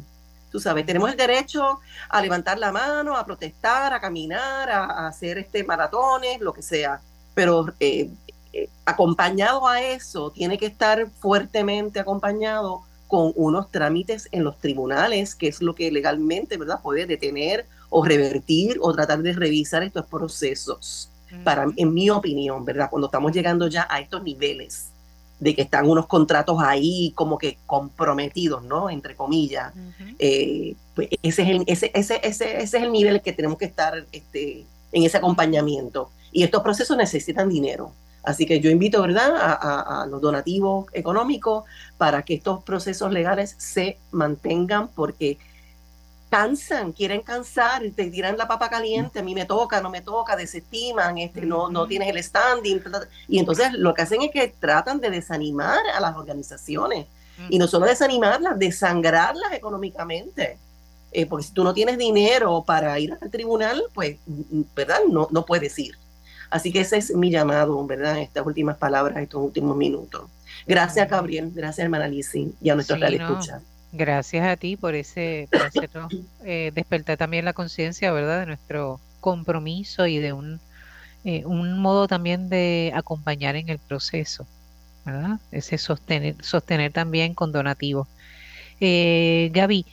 Tú 0.51 0.61
sabes, 0.61 0.85
tenemos 0.85 1.11
el 1.11 1.17
derecho 1.17 1.81
a 2.09 2.21
levantar 2.21 2.59
la 2.59 2.73
mano, 2.73 3.17
a 3.17 3.25
protestar, 3.25 3.93
a 3.93 4.01
caminar, 4.01 4.69
a, 4.69 5.07
hacer 5.07 5.39
este 5.39 5.65
maratones, 5.65 6.41
lo 6.41 6.53
que 6.53 6.63
sea. 6.63 7.01
Pero 7.35 7.73
eh, 7.79 8.11
eh, 8.53 8.69
acompañado 8.85 9.67
a 9.67 9.81
eso, 9.81 10.31
tiene 10.31 10.59
que 10.59 10.67
estar 10.67 11.09
fuertemente 11.21 12.01
acompañado 12.01 12.83
con 13.11 13.33
unos 13.35 13.71
trámites 13.73 14.29
en 14.31 14.45
los 14.45 14.57
tribunales, 14.59 15.35
que 15.35 15.49
es 15.49 15.61
lo 15.61 15.75
que 15.75 15.91
legalmente, 15.91 16.57
¿verdad?, 16.57 16.81
puede 16.81 17.07
detener 17.07 17.67
o 17.91 18.05
revertir 18.05 18.79
o 18.81 18.95
tratar 18.95 19.21
de 19.21 19.33
revisar 19.33 19.83
estos 19.83 20.07
procesos. 20.07 21.11
Para, 21.45 21.67
en 21.77 21.95
mi 21.95 22.11
opinión, 22.11 22.65
¿verdad? 22.65 22.89
Cuando 22.91 23.07
estamos 23.07 23.31
llegando 23.31 23.69
ya 23.69 23.87
a 23.89 24.01
estos 24.01 24.23
niveles 24.23 24.91
de 25.39 25.55
que 25.55 25.63
están 25.63 25.89
unos 25.89 26.07
contratos 26.07 26.59
ahí 26.61 27.13
como 27.15 27.39
que 27.39 27.57
comprometidos, 27.67 28.63
¿no? 28.65 28.91
Entre 28.91 29.15
comillas. 29.15 29.73
Eh, 30.19 30.75
pues 30.95 31.09
ese 31.23 31.43
es, 31.43 31.49
el, 31.49 31.65
ese, 31.67 31.91
ese, 31.95 32.21
ese, 32.23 32.63
es 32.63 32.75
el 32.75 32.91
nivel 32.93 33.23
que 33.23 33.33
tenemos 33.33 33.59
que 33.59 33.65
estar 33.65 34.05
este, 34.13 34.65
en 34.93 35.03
ese 35.05 35.17
acompañamiento. 35.17 36.11
Y 36.33 36.43
estos 36.43 36.63
procesos 36.63 36.97
necesitan 36.97 37.49
dinero. 37.49 37.93
Así 38.23 38.45
que 38.45 38.61
yo 38.61 38.71
invito, 38.71 39.01
¿verdad?, 39.01 39.33
a, 39.35 40.07
los 40.07 40.21
donativos 40.21 40.87
económicos 40.93 41.65
para 42.01 42.23
que 42.23 42.33
estos 42.33 42.65
procesos 42.65 43.13
legales 43.13 43.55
se 43.59 43.99
mantengan 44.11 44.89
porque 44.89 45.37
cansan, 46.31 46.93
quieren 46.93 47.21
cansar, 47.21 47.83
te 47.95 48.11
tiran 48.11 48.39
la 48.39 48.49
papa 48.49 48.71
caliente, 48.71 49.19
a 49.19 49.23
mí 49.23 49.35
me 49.35 49.45
toca, 49.45 49.83
no 49.83 49.91
me 49.91 50.01
toca, 50.01 50.35
desestiman, 50.35 51.19
este, 51.19 51.43
no, 51.43 51.69
no 51.69 51.87
tienes 51.87 52.09
el 52.09 52.25
standing. 52.25 52.81
Y 53.29 53.39
entonces 53.39 53.75
lo 53.75 53.93
que 53.93 54.01
hacen 54.01 54.23
es 54.23 54.31
que 54.31 54.49
tratan 54.49 54.99
de 54.99 55.11
desanimar 55.11 55.81
a 55.95 56.01
las 56.01 56.17
organizaciones. 56.17 57.07
Y 57.51 57.59
no 57.59 57.67
solo 57.67 57.85
desanimarlas, 57.85 58.59
desangrarlas 58.59 59.53
económicamente. 59.53 60.57
Eh, 61.13 61.27
porque 61.27 61.49
si 61.49 61.53
tú 61.53 61.65
no 61.65 61.75
tienes 61.75 61.99
dinero 61.99 62.65
para 62.67 62.99
ir 62.99 63.19
al 63.21 63.31
tribunal, 63.31 63.83
pues, 63.93 64.17
¿verdad? 64.75 65.01
No, 65.07 65.29
no 65.31 65.45
puedes 65.45 65.79
ir. 65.79 65.99
Así 66.49 66.73
que 66.73 66.81
ese 66.81 66.97
es 66.97 67.15
mi 67.15 67.31
llamado, 67.31 67.85
¿verdad? 67.87 68.19
Estas 68.21 68.47
últimas 68.47 68.79
palabras, 68.79 69.19
estos 69.19 69.43
últimos 69.43 69.77
minutos. 69.77 70.23
Gracias, 70.67 71.09
Gabriel. 71.09 71.51
Gracias, 71.55 71.85
hermana 71.85 72.09
Lizzie, 72.09 72.53
y 72.61 72.71
a 72.71 72.75
nuestros 72.75 72.99
sí, 72.99 73.15
escucha. 73.15 73.61
Gracias 73.93 74.47
a 74.47 74.57
ti 74.57 74.77
por 74.77 74.95
ese, 74.95 75.49
por 75.51 76.09
eh, 76.45 76.71
despertar 76.75 77.17
también 77.17 77.45
la 77.45 77.53
conciencia, 77.53 78.13
¿verdad? 78.13 78.41
De 78.41 78.47
nuestro 78.47 79.01
compromiso 79.21 80.07
y 80.07 80.19
de 80.19 80.33
un, 80.33 80.61
eh, 81.25 81.45
un 81.45 81.79
modo 81.81 82.07
también 82.07 82.49
de 82.49 82.93
acompañar 82.95 83.57
en 83.57 83.69
el 83.69 83.79
proceso, 83.79 84.47
¿verdad? 85.05 85.41
Ese 85.51 85.77
sostener, 85.77 86.37
sostener 86.41 86.93
también 86.93 87.35
con 87.35 87.51
donativos. 87.51 88.07
Eh, 88.81 89.51
Gaby, 89.53 89.85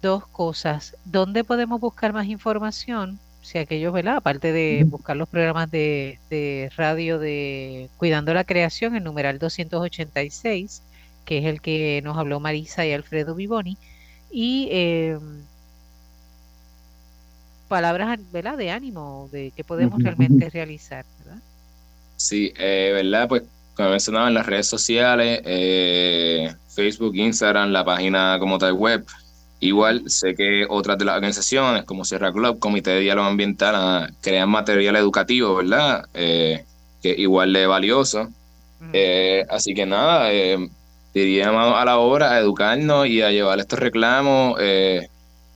dos 0.00 0.26
cosas. 0.26 0.96
¿Dónde 1.04 1.44
podemos 1.44 1.80
buscar 1.80 2.12
más 2.12 2.26
información? 2.26 3.18
Si 3.44 3.58
aquellos, 3.58 3.92
¿verdad? 3.92 4.16
Aparte 4.16 4.52
de 4.52 4.84
buscar 4.86 5.16
los 5.16 5.28
programas 5.28 5.70
de, 5.70 6.18
de 6.30 6.70
radio 6.76 7.18
de 7.18 7.90
Cuidando 7.98 8.32
la 8.32 8.44
Creación, 8.44 8.96
el 8.96 9.04
numeral 9.04 9.38
286, 9.38 10.82
que 11.26 11.38
es 11.38 11.44
el 11.44 11.60
que 11.60 12.00
nos 12.02 12.16
habló 12.16 12.40
Marisa 12.40 12.86
y 12.86 12.92
Alfredo 12.92 13.34
Vivoni, 13.34 13.76
y 14.30 14.68
eh, 14.72 15.18
palabras 17.68 18.18
¿verdad? 18.32 18.56
de 18.56 18.70
ánimo, 18.70 19.28
de 19.30 19.52
que 19.54 19.62
podemos 19.62 20.02
realmente 20.02 20.48
realizar. 20.50 21.04
¿verdad? 21.24 21.40
Sí, 22.16 22.52
eh, 22.56 22.92
¿verdad? 22.94 23.28
Pues 23.28 23.42
como 23.76 23.90
mencionaba 23.90 24.28
en 24.28 24.34
las 24.34 24.46
redes 24.46 24.66
sociales, 24.66 25.40
eh, 25.44 26.54
Facebook, 26.68 27.14
Instagram, 27.14 27.70
la 27.70 27.84
página 27.84 28.36
como 28.38 28.58
tal 28.58 28.72
web. 28.72 29.04
Igual 29.64 30.10
sé 30.10 30.34
que 30.34 30.66
otras 30.68 30.98
de 30.98 31.06
las 31.06 31.14
organizaciones 31.14 31.84
como 31.84 32.04
Sierra 32.04 32.30
Club, 32.30 32.58
Comité 32.58 32.90
de 32.90 33.00
Diálogo 33.00 33.28
Ambiental, 33.28 33.74
ah, 33.74 34.10
crean 34.20 34.50
material 34.50 34.94
educativo, 34.96 35.56
¿verdad? 35.56 36.04
Eh, 36.12 36.66
que 37.02 37.14
igual 37.16 37.50
de 37.54 37.66
valioso. 37.66 38.28
Eh, 38.92 39.42
así 39.48 39.72
que 39.72 39.86
nada, 39.86 40.30
eh, 40.30 40.68
diríamos 41.14 41.80
a 41.80 41.82
la 41.86 41.96
obra 41.96 42.32
a 42.32 42.40
educarnos 42.40 43.06
y 43.06 43.22
a 43.22 43.30
llevar 43.30 43.58
estos 43.58 43.78
reclamos, 43.78 44.58
eh, 44.60 45.08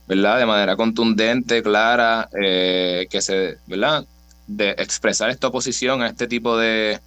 ¿verdad? 0.07 0.39
De 0.39 0.47
manera 0.47 0.75
contundente, 0.75 1.61
clara, 1.61 2.27
que 2.31 3.21
se, 3.21 3.57
¿verdad? 3.67 4.05
De 4.47 4.71
expresar 4.71 5.29
esta 5.29 5.49
oposición 5.49 6.01
a 6.01 6.07
este 6.07 6.27
tipo 6.27 6.57
de, 6.57 6.99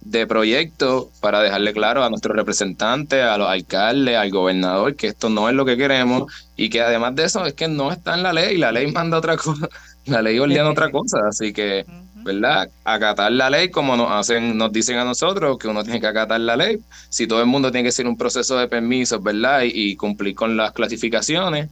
de 0.00 0.26
proyectos 0.26 1.06
para 1.20 1.40
dejarle 1.42 1.72
claro 1.72 2.04
a 2.04 2.10
nuestros 2.10 2.36
representantes, 2.36 3.22
a 3.22 3.36
los 3.36 3.48
alcaldes, 3.48 4.16
al 4.16 4.30
gobernador, 4.30 4.94
que 4.94 5.08
esto 5.08 5.28
no 5.28 5.48
es 5.48 5.54
lo 5.54 5.64
que 5.64 5.76
queremos 5.76 6.32
y 6.56 6.70
que 6.70 6.80
además 6.80 7.14
de 7.16 7.24
eso 7.24 7.44
es 7.44 7.54
que 7.54 7.68
no 7.68 7.90
está 7.92 8.14
en 8.14 8.22
la 8.22 8.32
ley, 8.32 8.56
la 8.56 8.72
ley 8.72 8.90
manda 8.90 9.18
otra 9.18 9.36
cosa, 9.36 9.68
la 10.06 10.22
ley 10.22 10.38
ordena 10.38 10.70
otra 10.70 10.90
cosa, 10.90 11.20
así 11.28 11.52
que, 11.52 11.84
¿verdad? 12.16 12.70
Acatar 12.84 13.32
la 13.32 13.50
ley 13.50 13.70
como 13.70 13.96
nos 13.96 14.10
hacen, 14.10 14.56
nos 14.56 14.72
dicen 14.72 14.98
a 14.98 15.04
nosotros 15.04 15.58
que 15.58 15.68
uno 15.68 15.82
tiene 15.84 16.00
que 16.00 16.06
acatar 16.06 16.40
la 16.40 16.56
ley, 16.56 16.78
si 17.08 17.26
todo 17.26 17.40
el 17.40 17.46
mundo 17.46 17.70
tiene 17.70 17.84
que 17.84 17.90
hacer 17.90 18.06
un 18.06 18.16
proceso 18.16 18.56
de 18.56 18.68
permisos, 18.68 19.22
¿verdad? 19.22 19.62
Y, 19.62 19.72
y 19.74 19.96
cumplir 19.96 20.34
con 20.34 20.56
las 20.56 20.72
clasificaciones, 20.72 21.68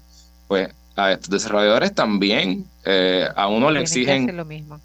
pues 0.49 0.69
a 0.97 1.13
estos 1.13 1.31
desarrolladores 1.31 1.95
también, 1.95 2.67
eh, 2.85 3.29
a 3.35 3.49
uno 3.49 3.71
le 3.71 3.81
exigen... 3.81 4.35
lo 4.37 4.45
mismo. 4.45 4.81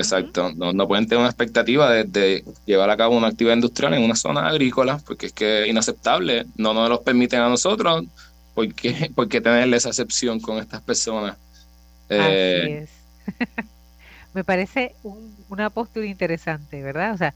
Exacto, 0.00 0.52
no, 0.56 0.72
no, 0.72 0.88
pueden 0.88 1.06
tener 1.06 1.20
una 1.20 1.28
expectativa 1.28 1.90
de, 1.90 2.04
de, 2.04 2.44
llevar 2.66 2.90
a 2.90 2.96
cabo 2.96 3.16
una 3.16 3.28
actividad 3.28 3.54
industrial 3.54 3.94
en 3.94 4.02
una 4.02 4.16
zona 4.16 4.48
agrícola, 4.48 5.00
porque 5.06 5.26
es 5.26 5.32
que 5.32 5.62
es 5.62 5.68
inaceptable, 5.68 6.46
no 6.56 6.74
nos 6.74 6.88
lo 6.88 7.02
permiten 7.02 7.40
a 7.40 7.48
nosotros, 7.48 8.04
¿por 8.54 8.72
qué, 8.74 9.10
por 9.14 9.28
qué 9.28 9.40
tenerle 9.40 9.76
esa 9.76 9.90
excepción 9.90 10.40
con 10.40 10.58
estas 10.58 10.82
personas? 10.82 11.36
Eh, 12.08 12.60
Así 12.62 12.72
es. 12.72 12.90
Me 14.34 14.44
parece 14.44 14.94
un, 15.02 15.34
una 15.48 15.70
postura 15.70 16.06
interesante, 16.06 16.82
¿verdad? 16.82 17.14
O 17.14 17.18
sea, 17.18 17.34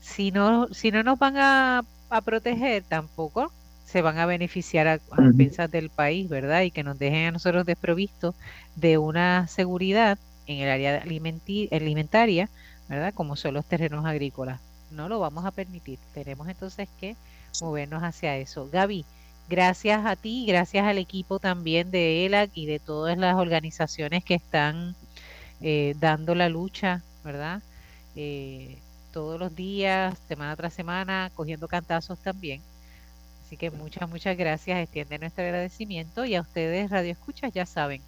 si 0.00 0.30
no, 0.30 0.68
si 0.72 0.90
no 0.90 1.02
nos 1.02 1.18
van 1.18 1.36
a, 1.38 1.84
a 2.10 2.20
proteger, 2.20 2.82
tampoco 2.82 3.50
se 3.86 4.02
van 4.02 4.18
a 4.18 4.26
beneficiar 4.26 4.88
a, 4.88 5.00
a 5.12 5.68
del 5.68 5.90
país, 5.90 6.28
¿verdad? 6.28 6.62
Y 6.62 6.70
que 6.70 6.82
nos 6.82 6.98
dejen 6.98 7.28
a 7.28 7.30
nosotros 7.32 7.64
desprovistos 7.64 8.34
de 8.74 8.98
una 8.98 9.46
seguridad 9.46 10.18
en 10.46 10.58
el 10.58 10.68
área 10.68 11.02
alimentaria, 11.02 12.48
¿verdad? 12.88 13.14
Como 13.14 13.36
son 13.36 13.54
los 13.54 13.64
terrenos 13.64 14.04
agrícolas. 14.04 14.60
No 14.90 15.08
lo 15.08 15.18
vamos 15.18 15.44
a 15.44 15.50
permitir. 15.50 15.98
Tenemos 16.14 16.48
entonces 16.48 16.88
que 17.00 17.16
movernos 17.60 18.02
hacia 18.02 18.36
eso. 18.36 18.68
Gaby, 18.70 19.04
gracias 19.48 20.04
a 20.06 20.16
ti, 20.16 20.44
gracias 20.46 20.86
al 20.86 20.98
equipo 20.98 21.38
también 21.38 21.90
de 21.90 22.26
ELAC 22.26 22.50
y 22.54 22.66
de 22.66 22.78
todas 22.78 23.18
las 23.18 23.36
organizaciones 23.36 24.24
que 24.24 24.34
están 24.34 24.94
eh, 25.60 25.94
dando 25.98 26.34
la 26.34 26.48
lucha, 26.48 27.02
¿verdad? 27.24 27.62
Eh, 28.14 28.78
todos 29.12 29.40
los 29.40 29.54
días, 29.54 30.18
semana 30.28 30.56
tras 30.56 30.74
semana, 30.74 31.30
cogiendo 31.34 31.68
cantazos 31.68 32.18
también. 32.20 32.62
Así 33.44 33.56
que 33.56 33.70
muchas, 33.70 34.08
muchas 34.08 34.36
gracias. 34.36 34.78
Extiende 34.80 35.18
nuestro 35.18 35.44
agradecimiento 35.44 36.24
y 36.24 36.34
a 36.34 36.40
ustedes, 36.42 36.90
Radio 36.90 37.12
Escuchas, 37.12 37.52
ya 37.52 37.64
saben, 37.64 38.02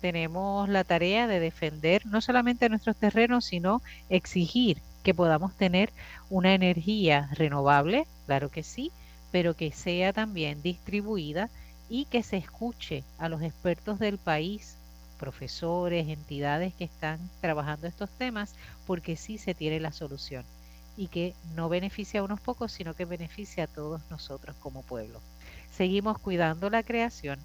tenemos 0.00 0.68
la 0.68 0.84
tarea 0.84 1.26
de 1.26 1.40
defender 1.40 2.06
no 2.06 2.20
solamente 2.20 2.68
nuestros 2.68 2.96
terrenos, 2.96 3.44
sino 3.44 3.82
exigir 4.08 4.80
que 5.02 5.14
podamos 5.14 5.54
tener 5.56 5.92
una 6.28 6.54
energía 6.54 7.28
renovable, 7.32 8.06
claro 8.26 8.50
que 8.50 8.62
sí, 8.62 8.92
pero 9.30 9.54
que 9.54 9.72
sea 9.72 10.12
también 10.12 10.62
distribuida 10.62 11.48
y 11.88 12.04
que 12.06 12.22
se 12.22 12.36
escuche 12.36 13.04
a 13.18 13.28
los 13.28 13.42
expertos 13.42 13.98
del 13.98 14.18
país, 14.18 14.76
profesores, 15.18 16.08
entidades 16.08 16.74
que 16.74 16.84
están 16.84 17.18
trabajando 17.40 17.86
estos 17.86 18.10
temas, 18.10 18.54
porque 18.86 19.16
sí 19.16 19.38
se 19.38 19.54
tiene 19.54 19.80
la 19.80 19.92
solución 19.92 20.44
y 20.96 21.08
que 21.08 21.34
no 21.54 21.68
beneficia 21.68 22.20
a 22.20 22.22
unos 22.24 22.40
pocos, 22.40 22.72
sino 22.72 22.94
que 22.94 23.04
beneficia 23.04 23.64
a 23.64 23.66
todos 23.66 24.02
nosotros 24.10 24.56
como 24.56 24.82
pueblo. 24.82 25.20
Seguimos 25.70 26.18
cuidando 26.18 26.68
la 26.70 26.82
creación. 26.82 27.38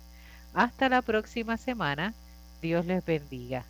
Hasta 0.53 0.89
la 0.89 1.01
próxima 1.01 1.57
semana. 1.57 2.13
Dios 2.61 2.85
les 2.85 3.05
bendiga. 3.05 3.65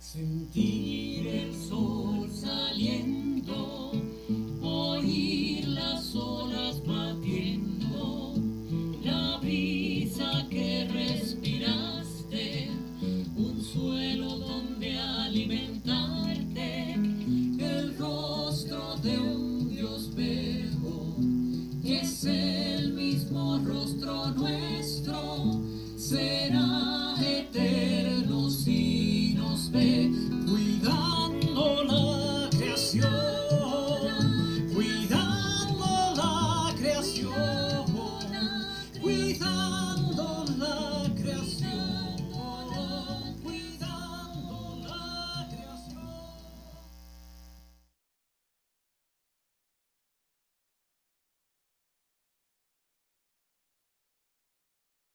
Sentir 0.00 1.26
el 1.28 1.54
sol 1.54 2.30
saliendo, 2.32 3.92
oír 4.62 5.68
las 5.68 6.14
olas 6.14 6.84
batiendo, 6.86 8.34
la 9.04 9.38
brisa 9.38 10.46
que 10.50 10.88
respiraste, 10.90 12.70
un 13.36 13.62
suelo 13.62 14.38
donde 14.38 14.98
alimentarte, 14.98 16.94
el 16.94 17.96
rostro 17.98 18.96
de 18.96 19.18
un 19.18 19.68
Dios 19.68 20.14
veo 20.14 21.16
que 21.82 22.04
se 22.06 22.57
sin. 26.08 26.57